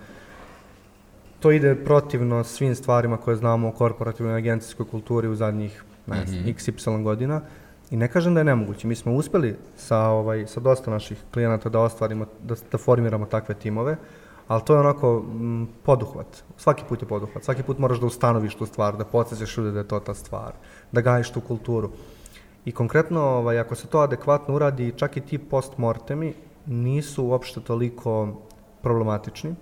To 1.40 1.50
ide 1.50 1.74
protivno 1.74 2.44
svim 2.44 2.74
stvarima 2.74 3.16
koje 3.16 3.36
znamo 3.36 3.68
o 3.68 3.72
korporativnoj 3.72 4.36
agencijskoj 4.36 4.86
kulturi 4.90 5.28
u 5.28 5.34
zadnjih 5.34 5.84
ne 6.06 6.16
mm 6.16 6.26
-hmm. 6.26 6.54
XY 6.54 7.02
godina. 7.02 7.40
I 7.90 7.96
ne 7.96 8.08
kažem 8.08 8.34
da 8.34 8.40
je 8.40 8.44
nemoguće. 8.44 8.86
Mi 8.86 8.94
smo 8.94 9.12
uspeli 9.12 9.56
sa, 9.76 9.98
ovaj, 9.98 10.46
sa 10.46 10.60
dosta 10.60 10.90
naših 10.90 11.18
klijenata 11.34 11.68
da 11.68 11.80
ostvarimo, 11.80 12.26
da, 12.42 12.54
da 12.72 12.78
formiramo 12.78 13.26
takve 13.26 13.54
timove, 13.54 13.96
ali 14.48 14.62
to 14.64 14.74
je 14.74 14.80
onako 14.80 15.24
m, 15.26 15.68
poduhvat. 15.82 16.42
Svaki 16.56 16.84
put 16.88 17.02
je 17.02 17.08
poduhvat. 17.08 17.44
Svaki 17.44 17.62
put 17.62 17.78
moraš 17.78 18.00
da 18.00 18.06
ustanoviš 18.06 18.54
tu 18.54 18.66
stvar, 18.66 18.96
da 18.96 19.04
podsjećaš 19.04 19.56
ljudi 19.56 19.72
da 19.72 19.78
je 19.78 19.88
to 19.88 20.00
ta 20.00 20.14
stvar, 20.14 20.52
da 20.92 21.00
gajiš 21.00 21.30
tu 21.30 21.40
kulturu. 21.40 21.90
I 22.64 22.72
konkretno, 22.72 23.20
ovaj, 23.20 23.58
ako 23.58 23.74
se 23.74 23.86
to 23.86 23.98
adekvatno 23.98 24.54
uradi, 24.54 24.92
čak 24.96 25.16
i 25.16 25.20
ti 25.20 25.38
postmortemi 25.38 26.34
nisu 26.66 27.24
uopšte 27.24 27.60
toliko 27.60 28.42
problematični. 28.82 29.54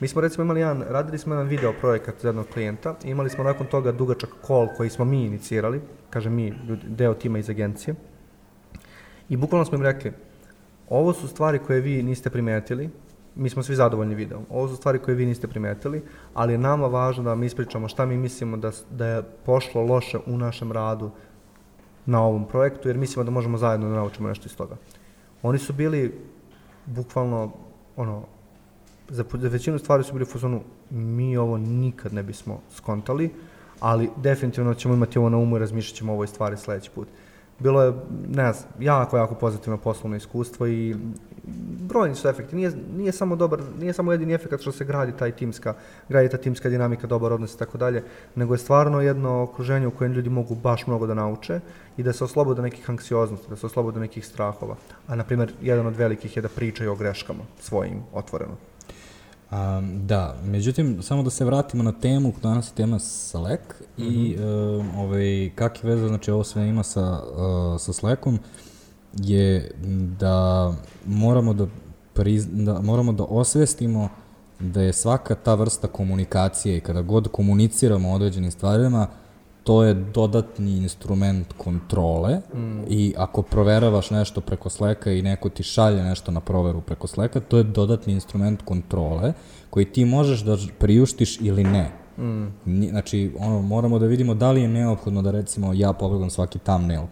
Mi 0.00 0.08
smo 0.08 0.20
recimo 0.20 0.44
imali 0.44 0.60
jedan, 0.60 0.82
radili 0.88 1.18
smo 1.18 1.34
jedan 1.34 1.46
video 1.46 1.72
projekat 1.80 2.14
za 2.20 2.28
jednog 2.28 2.46
klijenta 2.46 2.94
i 3.04 3.10
imali 3.10 3.30
smo 3.30 3.44
nakon 3.44 3.66
toga 3.66 3.92
dugačak 3.92 4.30
call 4.46 4.68
koji 4.76 4.90
smo 4.90 5.04
mi 5.04 5.24
inicirali, 5.24 5.80
kaže 6.10 6.30
mi, 6.30 6.52
deo 6.86 7.14
tima 7.14 7.38
iz 7.38 7.50
agencije. 7.50 7.94
I 9.28 9.36
bukvalno 9.36 9.64
smo 9.64 9.76
im 9.76 9.82
rekli, 9.82 10.12
ovo 10.88 11.12
su 11.12 11.28
stvari 11.28 11.58
koje 11.58 11.80
vi 11.80 12.02
niste 12.02 12.30
primetili, 12.30 12.90
mi 13.34 13.50
smo 13.50 13.62
svi 13.62 13.74
zadovoljni 13.74 14.14
videom. 14.14 14.46
Ovo 14.50 14.68
su 14.68 14.76
stvari 14.76 14.98
koje 14.98 15.14
vi 15.14 15.26
niste 15.26 15.48
primetili, 15.48 16.02
ali 16.34 16.52
je 16.52 16.58
nama 16.58 16.86
važno 16.86 17.24
da 17.24 17.30
vam 17.30 17.42
ispričamo 17.42 17.88
šta 17.88 18.06
mi 18.06 18.16
mislimo 18.16 18.56
da, 18.56 18.70
da 18.90 19.06
je 19.06 19.22
pošlo 19.22 19.82
loše 19.82 20.18
u 20.26 20.38
našem 20.38 20.72
radu 20.72 21.10
na 22.06 22.22
ovom 22.22 22.44
projektu, 22.48 22.88
jer 22.88 22.98
mislimo 22.98 23.24
da 23.24 23.30
možemo 23.30 23.58
zajedno 23.58 23.88
da 23.88 23.94
naučimo 23.94 24.28
nešto 24.28 24.46
iz 24.46 24.56
toga. 24.56 24.76
Oni 25.42 25.58
su 25.58 25.72
bili 25.72 26.20
bukvalno, 26.86 27.52
ono, 27.96 28.22
za, 29.08 29.24
za 29.32 29.48
većinu 29.48 29.78
stvari 29.78 30.04
su 30.04 30.12
bili 30.12 30.22
u 30.22 30.32
fazonu, 30.32 30.60
mi 30.90 31.36
ovo 31.36 31.58
nikad 31.58 32.14
ne 32.14 32.22
bismo 32.22 32.60
skontali, 32.74 33.30
ali 33.80 34.10
definitivno 34.16 34.74
ćemo 34.74 34.94
imati 34.94 35.18
ovo 35.18 35.28
na 35.28 35.36
umu 35.36 35.56
i 35.56 35.60
razmišljat 35.60 35.96
ćemo 35.96 36.12
o 36.12 36.14
ovoj 36.14 36.26
stvari 36.26 36.56
sledeći 36.56 36.90
put. 36.90 37.08
Bilo 37.58 37.82
je, 37.82 37.92
ne 38.28 38.52
znam, 38.52 38.72
jako, 38.80 39.16
jako 39.16 39.34
pozitivno 39.34 39.78
poslovno 39.78 40.16
iskustvo 40.16 40.66
i 40.66 40.96
brojni 41.88 42.14
su 42.14 42.28
efekti. 42.28 42.56
Nije, 42.56 42.72
nije 42.96 43.12
samo 43.12 43.36
dobar, 43.36 43.60
nije 43.78 43.92
samo 43.92 44.12
jedini 44.12 44.34
efekt 44.34 44.60
što 44.60 44.72
se 44.72 44.84
gradi 44.84 45.12
taj 45.18 45.32
timska, 45.32 45.74
gradi 46.08 46.28
ta 46.28 46.36
timska 46.36 46.68
dinamika, 46.68 47.06
dobar 47.06 47.32
odnos 47.32 47.54
i 47.54 47.58
tako 47.58 47.78
dalje, 47.78 48.04
nego 48.34 48.54
je 48.54 48.58
stvarno 48.58 49.00
jedno 49.00 49.42
okruženje 49.42 49.86
u 49.86 49.90
kojem 49.90 50.12
ljudi 50.12 50.30
mogu 50.30 50.54
baš 50.54 50.86
mnogo 50.86 51.06
da 51.06 51.14
nauče 51.14 51.60
i 51.96 52.02
da 52.02 52.12
se 52.12 52.24
oslobode 52.24 52.62
nekih 52.62 52.90
anksioznosti, 52.90 53.46
da 53.50 53.56
se 53.56 53.66
oslobode 53.66 54.00
nekih 54.00 54.26
strahova. 54.26 54.76
A, 55.06 55.16
na 55.16 55.24
primjer, 55.24 55.52
jedan 55.62 55.86
od 55.86 55.96
velikih 55.96 56.36
je 56.36 56.42
da 56.42 56.48
pričaju 56.48 56.92
o 56.92 56.96
greškama 56.96 57.42
svojim 57.60 58.02
otvoreno. 58.12 58.56
Um, 59.52 60.06
da, 60.06 60.36
međutim, 60.44 61.02
samo 61.02 61.22
da 61.22 61.30
se 61.30 61.44
vratimo 61.44 61.82
na 61.82 61.92
temu, 61.92 62.32
danas 62.42 62.68
je 62.68 62.74
tema 62.74 62.98
Slack 62.98 63.62
mm 63.98 64.02
-hmm. 64.02 64.12
i 64.12 64.36
uh, 64.36 64.98
ovaj, 64.98 65.50
kak 65.54 65.84
je 65.84 65.90
veza, 65.90 66.08
znači 66.08 66.30
ovo 66.30 66.44
sve 66.44 66.68
ima 66.68 66.82
sa, 66.82 67.22
uh, 67.22 67.80
sa 67.80 67.92
Slackom, 67.92 68.38
je 69.18 69.70
da 70.20 70.72
moramo 71.06 71.54
da, 71.54 71.66
priz, 72.14 72.46
da 72.50 72.80
moramo 72.80 73.12
da 73.12 73.24
osvestimo 73.24 74.08
da 74.58 74.82
je 74.82 74.92
svaka 74.92 75.34
ta 75.34 75.54
vrsta 75.54 75.88
komunikacije 75.88 76.76
i 76.76 76.80
kada 76.80 77.02
god 77.02 77.28
komuniciramo 77.28 78.10
o 78.10 78.14
određenim 78.14 78.50
stvarima, 78.50 79.06
to 79.64 79.84
je 79.84 79.94
dodatni 79.94 80.76
instrument 80.76 81.46
kontrole 81.56 82.40
mm. 82.54 82.80
i 82.88 83.14
ako 83.16 83.42
proveravaš 83.42 84.10
nešto 84.10 84.40
preko 84.40 84.70
Slacka 84.70 85.12
i 85.12 85.22
neko 85.22 85.48
ti 85.48 85.62
šalje 85.62 86.02
nešto 86.02 86.32
na 86.32 86.40
proveru 86.40 86.80
preko 86.80 87.06
Slacka, 87.06 87.40
to 87.40 87.58
je 87.58 87.64
dodatni 87.64 88.12
instrument 88.12 88.62
kontrole 88.62 89.32
koji 89.70 89.84
ti 89.84 90.04
možeš 90.04 90.40
da 90.40 90.56
priuštiš 90.78 91.40
ili 91.40 91.64
ne. 91.64 91.90
Mm. 92.18 92.46
Znači, 92.88 93.32
ono, 93.38 93.62
moramo 93.62 93.98
da 93.98 94.06
vidimo 94.06 94.34
da 94.34 94.52
li 94.52 94.62
je 94.62 94.68
neophodno 94.68 95.22
da 95.22 95.30
recimo 95.30 95.72
ja 95.72 95.92
pogledam 95.92 96.30
svaki 96.30 96.58
thumbnail 96.58 97.02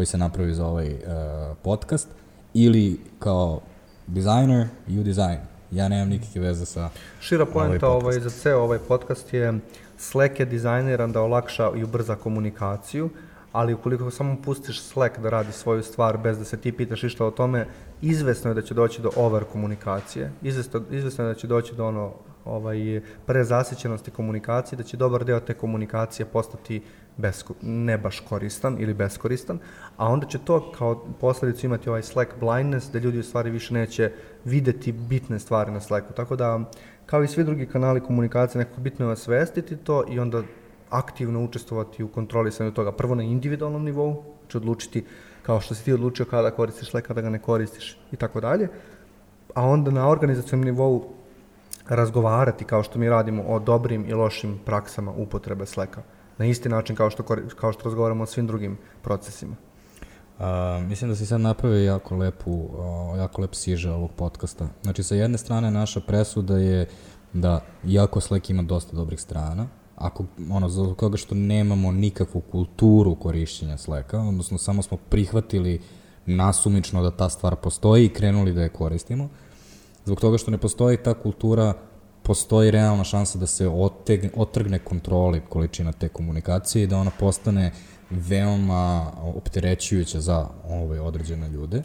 koji 0.00 0.06
se 0.06 0.18
napravi 0.18 0.54
za 0.54 0.66
ovaj 0.66 0.88
uh, 0.88 1.56
podcast 1.62 2.08
ili 2.54 3.00
kao 3.18 3.60
dizajner, 4.06 4.66
you 4.88 5.02
design. 5.02 5.38
Ja 5.70 5.88
nemam 5.88 6.08
nikakve 6.08 6.40
veze 6.40 6.66
sa 6.66 6.88
Šira 7.20 7.46
poenta 7.46 7.88
ovaj, 7.88 8.00
ovaj, 8.00 8.20
za 8.20 8.30
ceo 8.30 8.62
ovaj 8.62 8.78
podcast 8.78 9.34
je 9.34 9.58
Slack 9.98 10.40
je 10.40 10.46
dizajniran 10.46 11.12
da 11.12 11.20
olakša 11.20 11.72
i 11.76 11.84
ubrza 11.84 12.16
komunikaciju, 12.16 13.10
ali 13.52 13.74
ukoliko 13.74 14.10
samo 14.10 14.36
pustiš 14.44 14.80
Slack 14.82 15.18
da 15.18 15.30
radi 15.30 15.52
svoju 15.52 15.82
stvar 15.82 16.18
bez 16.18 16.38
da 16.38 16.44
se 16.44 16.56
ti 16.56 16.72
pitaš 16.72 17.04
išta 17.04 17.26
o 17.26 17.30
tome, 17.30 17.66
izvesno 18.02 18.50
je 18.50 18.54
da 18.54 18.62
će 18.62 18.74
doći 18.74 19.02
do 19.02 19.10
over 19.16 19.44
komunikacije, 19.44 20.32
izvesno, 20.42 20.82
izvesno 20.90 21.24
je 21.24 21.34
da 21.34 21.40
će 21.40 21.46
doći 21.46 21.74
do 21.74 21.86
ono 21.86 22.12
ovaj, 22.50 23.00
prezasićenosti 23.26 24.10
komunikacije, 24.10 24.76
da 24.76 24.82
će 24.82 24.96
dobar 24.96 25.24
deo 25.24 25.40
te 25.40 25.54
komunikacije 25.54 26.26
postati 26.26 26.82
besko, 27.16 27.54
ne 27.62 27.98
baš 27.98 28.20
koristan 28.20 28.76
ili 28.78 28.94
beskoristan, 28.94 29.58
a 29.96 30.08
onda 30.08 30.26
će 30.26 30.38
to 30.38 30.72
kao 30.78 31.04
posledicu 31.20 31.66
imati 31.66 31.88
ovaj 31.88 32.02
Slack 32.02 32.30
blindness, 32.40 32.90
da 32.92 32.98
ljudi 32.98 33.18
u 33.18 33.22
stvari 33.22 33.50
više 33.50 33.74
neće 33.74 34.12
videti 34.44 34.92
bitne 34.92 35.38
stvari 35.38 35.72
na 35.72 35.80
Slacku. 35.80 36.12
Tako 36.12 36.36
da, 36.36 36.60
kao 37.06 37.22
i 37.22 37.28
svi 37.28 37.44
drugi 37.44 37.66
kanali 37.66 38.00
komunikacije, 38.00 38.58
nekako 38.58 38.80
bitno 38.80 39.06
je 39.06 39.12
osvestiti 39.12 39.76
to 39.76 40.04
i 40.10 40.18
onda 40.18 40.42
aktivno 40.90 41.44
učestvovati 41.44 42.02
u 42.02 42.08
kontrolisanju 42.08 42.72
toga. 42.72 42.92
Prvo 42.92 43.14
na 43.14 43.22
individualnom 43.22 43.84
nivou, 43.84 44.22
znači 44.40 44.56
odlučiti 44.56 45.04
kao 45.42 45.60
što 45.60 45.74
si 45.74 45.84
ti 45.84 45.92
odlučio 45.92 46.26
kada 46.26 46.50
koristiš 46.50 46.90
Slack, 46.90 47.06
kada 47.06 47.20
ga 47.20 47.30
ne 47.30 47.38
koristiš 47.38 47.98
i 48.12 48.16
tako 48.16 48.40
dalje, 48.40 48.68
a 49.54 49.66
onda 49.66 49.90
na 49.90 50.08
organizacijom 50.08 50.60
nivou 50.60 51.19
razgovarati 51.96 52.64
kao 52.64 52.82
što 52.82 52.98
mi 52.98 53.08
radimo 53.08 53.42
o 53.42 53.58
dobrim 53.58 54.08
i 54.08 54.12
lošim 54.12 54.58
praksama 54.64 55.12
upotrebe 55.12 55.66
Slacka 55.66 56.02
na 56.38 56.46
isti 56.46 56.68
način 56.68 56.96
kao 56.96 57.10
što, 57.10 57.22
kao 57.56 57.72
što 57.72 57.84
razgovaramo 57.84 58.22
o 58.22 58.26
svim 58.26 58.46
drugim 58.46 58.78
procesima. 59.02 59.56
A, 60.38 60.80
mislim 60.88 61.10
da 61.10 61.16
si 61.16 61.26
sad 61.26 61.40
napravio 61.40 61.84
jako 61.84 62.16
lepu, 62.16 62.68
jako 63.18 63.42
lep 63.42 63.54
siže 63.54 63.90
ovog 63.90 64.10
podcasta. 64.16 64.68
Znači, 64.82 65.02
sa 65.02 65.14
jedne 65.14 65.38
strane 65.38 65.70
naša 65.70 66.00
presuda 66.00 66.58
je 66.58 66.86
da, 67.32 67.60
iako 67.86 68.20
Slack 68.20 68.50
ima 68.50 68.62
dosta 68.62 68.96
dobrih 68.96 69.20
strana, 69.20 69.66
ako, 69.96 70.24
ono, 70.50 70.68
za 70.68 70.94
koga 70.94 71.16
što 71.16 71.34
nemamo 71.34 71.92
nikakvu 71.92 72.40
kulturu 72.40 73.14
korišćenja 73.14 73.76
Slacka, 73.76 74.18
odnosno 74.18 74.58
samo 74.58 74.82
smo 74.82 74.96
prihvatili 74.96 75.80
nasumično 76.26 77.02
da 77.02 77.10
ta 77.10 77.28
stvar 77.28 77.56
postoji 77.56 78.04
i 78.04 78.08
krenuli 78.08 78.52
da 78.52 78.62
je 78.62 78.68
koristimo, 78.68 79.28
zbog 80.04 80.20
toga 80.20 80.38
što 80.38 80.50
ne 80.50 80.58
postoji 80.58 80.96
ta 80.96 81.14
kultura 81.14 81.74
postoji 82.22 82.70
realna 82.70 83.04
šansa 83.04 83.38
da 83.38 83.46
se 83.46 83.68
otegne, 83.68 84.30
otrgne 84.36 84.78
kontroli 84.78 85.40
količina 85.48 85.92
te 85.92 86.08
komunikacije 86.08 86.82
i 86.82 86.86
da 86.86 86.96
ona 86.96 87.10
postane 87.18 87.72
veoma 88.10 89.12
opterećujuća 89.36 90.20
za 90.20 90.48
ove 90.68 91.00
određene 91.00 91.48
ljude. 91.48 91.82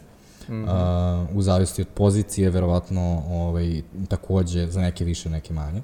Mm 0.48 0.52
-hmm. 0.52 1.28
uh, 1.30 1.36
u 1.36 1.42
zavisnosti 1.42 1.82
od 1.82 1.88
pozicije, 1.88 2.50
verovatno 2.50 3.22
ovaj, 3.28 3.82
takođe 4.08 4.66
za 4.66 4.80
neke 4.80 5.04
više, 5.04 5.30
neke 5.30 5.54
manje. 5.54 5.82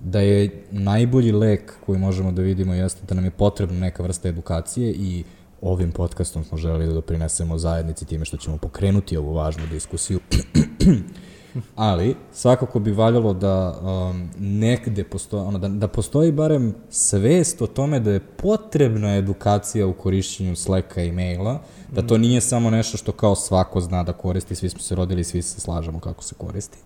Da 0.00 0.20
je 0.20 0.64
najbolji 0.70 1.32
lek 1.32 1.74
koji 1.86 1.98
možemo 1.98 2.32
da 2.32 2.42
vidimo 2.42 2.74
jeste 2.74 3.06
da 3.08 3.14
nam 3.14 3.24
je 3.24 3.30
potrebna 3.30 3.78
neka 3.80 4.02
vrsta 4.02 4.28
edukacije 4.28 4.92
i 4.92 5.24
ovim 5.62 5.92
podcastom 5.92 6.44
smo 6.44 6.58
želeli 6.58 6.86
da 6.86 6.92
doprinesemo 6.92 7.58
zajednici 7.58 8.04
time 8.04 8.24
što 8.24 8.36
ćemo 8.36 8.56
pokrenuti 8.56 9.16
ovu 9.16 9.34
važnu 9.34 9.66
diskusiju 9.66 10.20
ali 11.74 12.16
svakako 12.32 12.78
bi 12.78 12.92
valjalo 12.92 13.34
da 13.34 13.80
um, 13.80 14.30
negde 14.38 15.04
postoji, 15.04 15.42
ono, 15.42 15.58
da, 15.58 15.68
da 15.68 15.88
postoji 15.88 16.32
barem 16.32 16.74
svest 16.90 17.62
o 17.62 17.66
tome 17.66 18.00
da 18.00 18.10
je 18.10 18.20
potrebna 18.20 19.16
edukacija 19.16 19.86
u 19.86 19.92
korišćenju 19.92 20.56
Slacka 20.56 21.02
i 21.02 21.12
maila, 21.12 21.60
da 21.92 22.02
to 22.02 22.18
nije 22.18 22.40
samo 22.40 22.70
nešto 22.70 22.96
što 22.96 23.12
kao 23.12 23.34
svako 23.34 23.80
zna 23.80 24.02
da 24.02 24.12
koristi, 24.12 24.54
svi 24.54 24.68
smo 24.68 24.80
se 24.80 24.94
rodili, 24.94 25.24
svi 25.24 25.42
se 25.42 25.60
slažemo 25.60 26.00
kako 26.00 26.24
se 26.24 26.34
koristi, 26.34 26.78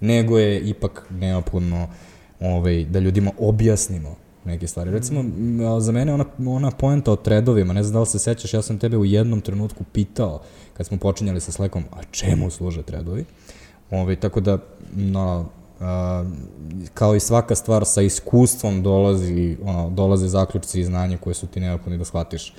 nego 0.00 0.38
je 0.38 0.60
ipak 0.60 1.06
neophodno 1.10 1.88
ovaj, 2.40 2.84
da 2.84 2.98
ljudima 2.98 3.30
objasnimo 3.38 4.16
neke 4.44 4.66
stvari. 4.66 4.90
Recimo, 4.90 5.24
za 5.80 5.92
mene 5.92 6.14
ona, 6.14 6.24
ona 6.46 6.70
poenta 6.70 7.12
o 7.12 7.16
tredovima, 7.16 7.72
ne 7.72 7.82
znam 7.82 7.92
da 7.92 8.00
li 8.00 8.06
se 8.06 8.18
sećaš, 8.18 8.54
ja 8.54 8.62
sam 8.62 8.78
tebe 8.78 8.96
u 8.96 9.04
jednom 9.04 9.40
trenutku 9.40 9.84
pitao, 9.92 10.40
kad 10.76 10.86
smo 10.86 10.98
počinjali 10.98 11.40
sa 11.40 11.52
Slackom, 11.52 11.84
a 11.92 12.02
čemu 12.10 12.50
služe 12.50 12.82
tredovi? 12.82 13.24
Ove, 13.90 14.00
ovaj, 14.02 14.16
tako 14.16 14.40
da, 14.40 14.58
no, 14.96 15.46
a, 15.80 16.24
kao 16.94 17.14
i 17.14 17.20
svaka 17.20 17.54
stvar 17.54 17.84
sa 17.84 18.02
iskustvom 18.02 18.82
dolazi, 18.82 19.56
ono, 19.64 19.90
dolaze 19.90 20.28
zaključci 20.28 20.80
i 20.80 20.84
znanje 20.84 21.18
koje 21.18 21.34
su 21.34 21.46
ti 21.46 21.60
neophodni 21.60 21.98
da 21.98 22.04
shvatiš 22.04 22.54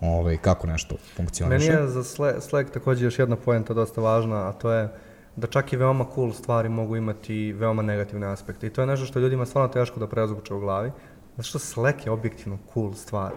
ovaj, 0.00 0.36
kako 0.36 0.66
nešto 0.66 0.94
funkcioniše. 1.16 1.70
Meni 1.70 1.82
je 1.82 1.88
za 1.88 2.04
Slack 2.40 2.70
takođe 2.70 3.04
još 3.04 3.18
jedna 3.18 3.36
poenta 3.36 3.74
dosta 3.74 4.00
važna, 4.00 4.48
a 4.48 4.52
to 4.52 4.72
je 4.72 4.88
da 5.36 5.46
čak 5.46 5.72
i 5.72 5.76
veoma 5.76 6.06
cool 6.14 6.32
stvari 6.32 6.68
mogu 6.68 6.96
imati 6.96 7.52
veoma 7.52 7.82
negativne 7.82 8.26
aspekte. 8.26 8.66
I 8.66 8.70
to 8.70 8.80
je 8.80 8.86
nešto 8.86 9.06
što 9.06 9.18
ljudima 9.18 9.46
stvarno 9.46 9.68
teško 9.68 10.00
da 10.00 10.06
prezvuče 10.06 10.54
u 10.54 10.60
glavi, 10.60 10.90
zato 11.36 11.42
što 11.42 11.58
Slack 11.58 12.06
je 12.06 12.12
objektivno 12.12 12.58
cool 12.74 12.94
stvar, 12.94 13.32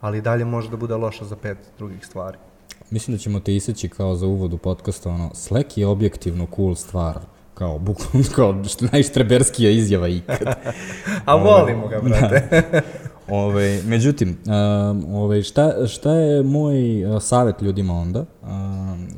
ali 0.00 0.20
dalje 0.20 0.44
može 0.44 0.70
da 0.70 0.76
bude 0.76 0.94
loša 0.94 1.24
za 1.24 1.36
pet 1.36 1.58
drugih 1.78 2.06
stvari. 2.06 2.38
Mislim 2.90 3.16
da 3.16 3.20
ćemo 3.22 3.40
te 3.40 3.54
iseći 3.54 3.88
kao 3.88 4.16
za 4.16 4.26
uvod 4.26 4.52
u 4.52 4.58
podcasta, 4.58 5.10
ono, 5.10 5.30
Slack 5.34 5.78
je 5.78 5.86
objektivno 5.86 6.46
cool 6.56 6.74
stvar, 6.74 7.18
kao, 7.54 7.78
bukvalno, 7.78 8.28
kao 8.36 8.64
što 8.64 8.86
najštreberskija 8.92 9.70
izjava 9.70 10.08
ikad. 10.08 10.38
A 11.26 11.34
volimo 11.34 11.88
ga, 11.88 12.00
brate. 12.00 12.48
da. 12.72 12.80
Ove, 13.30 13.82
međutim, 13.82 14.38
uh, 14.46 15.14
ove, 15.14 15.42
šta, 15.42 15.86
šta 15.86 16.12
je 16.12 16.42
moj 16.42 17.04
uh, 17.04 17.22
savet 17.22 17.62
ljudima 17.62 17.94
onda? 17.94 18.20
Uh, 18.20 18.48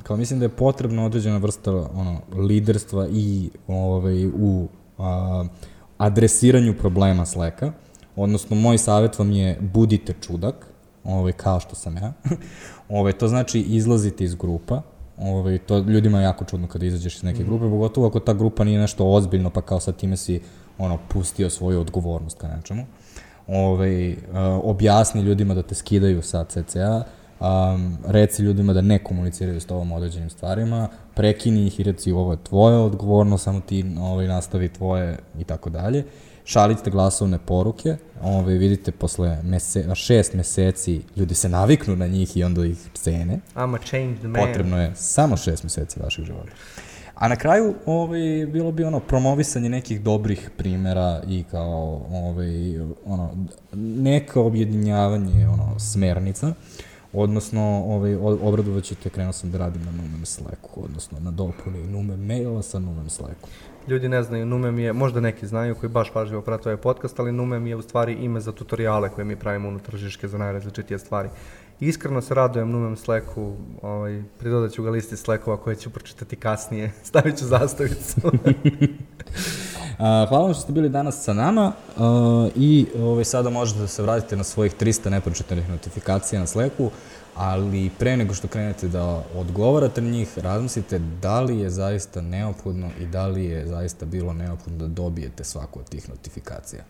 kao 0.02 0.16
mislim 0.16 0.38
da 0.38 0.44
je 0.44 0.48
potrebna 0.48 1.04
određena 1.04 1.36
vrsta 1.36 1.72
ono, 1.72 2.20
liderstva 2.36 3.08
i 3.10 3.50
ove, 3.68 4.26
u 4.26 4.68
uh, 4.98 5.04
adresiranju 5.98 6.74
problema 6.78 7.26
Slacka. 7.26 7.72
Odnosno, 8.16 8.56
moj 8.56 8.78
savet 8.78 9.18
vam 9.18 9.32
je 9.32 9.58
budite 9.60 10.14
čudak, 10.20 10.66
ovaj, 11.04 11.32
kao 11.32 11.60
što 11.60 11.74
sam 11.74 11.96
ja. 11.96 12.12
Ovaj, 12.90 13.12
to 13.12 13.28
znači 13.28 13.60
izlazite 13.60 14.24
iz 14.24 14.34
grupa, 14.34 14.82
ovaj, 15.18 15.58
to 15.58 15.78
ljudima 15.78 16.18
je 16.18 16.24
jako 16.24 16.44
čudno 16.44 16.68
kada 16.68 16.86
izađeš 16.86 17.16
iz 17.16 17.22
neke 17.22 17.42
mm. 17.42 17.46
grupe, 17.46 17.64
pogotovo 17.64 18.06
ako 18.06 18.20
ta 18.20 18.32
grupa 18.32 18.64
nije 18.64 18.80
nešto 18.80 19.06
ozbiljno, 19.06 19.50
pa 19.50 19.60
kao 19.60 19.80
sad 19.80 19.96
time 19.96 20.16
si 20.16 20.40
ono, 20.78 20.98
pustio 21.08 21.50
svoju 21.50 21.80
odgovornost 21.80 22.38
ka 22.38 22.48
nečemu. 22.48 22.86
Ovaj, 23.46 24.12
uh, 24.12 24.16
objasni 24.62 25.22
ljudima 25.22 25.54
da 25.54 25.62
te 25.62 25.74
skidaju 25.74 26.22
sa 26.22 26.44
CCA, 26.44 27.02
um, 27.40 27.96
reci 28.06 28.42
ljudima 28.42 28.72
da 28.72 28.80
ne 28.80 28.98
komuniciraju 28.98 29.60
s 29.60 29.66
tobom 29.66 29.92
određenim 29.92 30.30
stvarima, 30.30 30.88
prekini 31.14 31.66
ih 31.66 31.80
i 31.80 31.82
reci 31.82 32.12
ovo 32.12 32.32
je 32.32 32.44
tvoja 32.44 32.78
odgovornost, 32.78 33.44
samo 33.44 33.60
ti 33.60 33.84
ovaj, 34.00 34.26
nastavi 34.26 34.68
tvoje 34.68 35.18
i 35.38 35.44
tako 35.44 35.70
dalje 35.70 36.04
šaljite 36.50 36.90
glasovne 36.90 37.38
poruke, 37.38 37.96
ove, 38.22 38.54
vidite 38.54 38.92
posle 38.92 39.42
mese, 39.42 39.94
šest 39.94 40.34
meseci 40.34 41.02
ljudi 41.16 41.34
se 41.34 41.48
naviknu 41.48 41.96
na 41.96 42.06
njih 42.06 42.36
i 42.36 42.44
onda 42.44 42.64
ih 42.64 42.78
cene. 42.94 43.40
I'm 43.56 43.74
a 43.74 43.78
changed 43.84 44.24
man. 44.24 44.46
Potrebno 44.46 44.82
je 44.82 44.92
samo 44.94 45.36
šest 45.36 45.62
meseci 45.62 46.00
vašeg 46.02 46.24
života. 46.24 46.50
A 47.14 47.28
na 47.28 47.36
kraju 47.36 47.74
ovaj, 47.86 48.46
bilo 48.52 48.72
bi 48.72 48.84
ono 48.84 49.00
promovisanje 49.00 49.68
nekih 49.68 50.00
dobrih 50.00 50.50
primera 50.56 51.22
i 51.28 51.44
kao 51.50 52.06
ovaj, 52.12 52.80
ono, 53.04 53.30
neka 53.74 54.40
objedinjavanje 54.40 55.48
ono, 55.48 55.78
smernica. 55.78 56.52
Odnosno, 57.12 57.84
ovaj, 57.86 58.14
obradovat 58.14 58.84
ćete, 58.84 59.10
krenuo 59.10 59.32
sam 59.32 59.50
da 59.50 59.58
radim 59.58 59.82
na 59.84 59.90
Numen 59.90 60.26
Slacku, 60.26 60.84
odnosno 60.84 61.20
na 61.20 61.30
dopuni 61.30 61.86
Numen 61.86 62.26
maila 62.26 62.62
sa 62.62 62.78
Numen 62.78 63.10
Slacku 63.10 63.48
ljudi 63.90 64.08
ne 64.08 64.22
znaju, 64.22 64.46
Numem 64.46 64.78
je, 64.78 64.92
možda 64.92 65.20
neki 65.20 65.46
znaju 65.46 65.74
koji 65.74 65.90
baš 65.90 66.12
pažljivo 66.12 66.42
prate 66.42 66.68
ovaj 66.68 66.76
podcast, 66.76 67.20
ali 67.20 67.32
Numem 67.32 67.66
je 67.66 67.76
u 67.76 67.82
stvari 67.82 68.12
ime 68.12 68.40
za 68.40 68.52
tutoriale 68.52 69.08
koje 69.08 69.24
mi 69.24 69.36
pravimo 69.36 69.68
unutar 69.68 69.96
Žiške 69.96 70.28
za 70.28 70.38
najrazličitije 70.38 70.98
stvari. 70.98 71.28
Iskreno 71.80 72.20
se 72.22 72.34
radujem 72.34 72.70
Numem 72.70 72.96
Slacku, 72.96 73.56
ovaj, 73.82 74.22
pridodat 74.38 74.72
ću 74.72 74.82
ga 74.82 74.90
listi 74.90 75.16
Slackova 75.16 75.56
koje 75.56 75.76
ću 75.76 75.90
pročitati 75.90 76.36
kasnije, 76.36 76.92
stavit 77.08 77.38
ću 77.38 77.44
zastavicu. 77.44 78.20
hvala 80.28 80.44
vam 80.44 80.54
što 80.54 80.62
ste 80.62 80.72
bili 80.72 80.88
danas 80.88 81.24
sa 81.24 81.32
nama 81.32 81.72
i 82.56 82.86
ovaj, 82.98 83.24
sada 83.24 83.50
možete 83.50 83.80
da 83.80 83.86
se 83.86 84.02
vratite 84.02 84.36
na 84.36 84.44
svojih 84.44 84.74
300 84.80 85.10
nepročitanih 85.10 85.70
notifikacija 85.70 86.40
na 86.40 86.46
Slacku 86.46 86.90
ali 87.34 87.90
pre 87.98 88.16
nego 88.16 88.34
što 88.34 88.48
krenete 88.48 88.88
da 88.88 89.24
odgovarate 89.34 90.00
na 90.00 90.10
njih, 90.10 90.38
razmislite 90.38 90.98
da 90.98 91.40
li 91.40 91.58
je 91.58 91.70
zaista 91.70 92.20
neophodno 92.20 92.90
i 93.00 93.06
da 93.06 93.26
li 93.26 93.44
je 93.44 93.66
zaista 93.66 94.06
bilo 94.06 94.32
neophodno 94.32 94.78
da 94.78 94.94
dobijete 94.94 95.44
svaku 95.44 95.78
od 95.78 95.88
tih 95.88 96.08
notifikacija. 96.08 96.84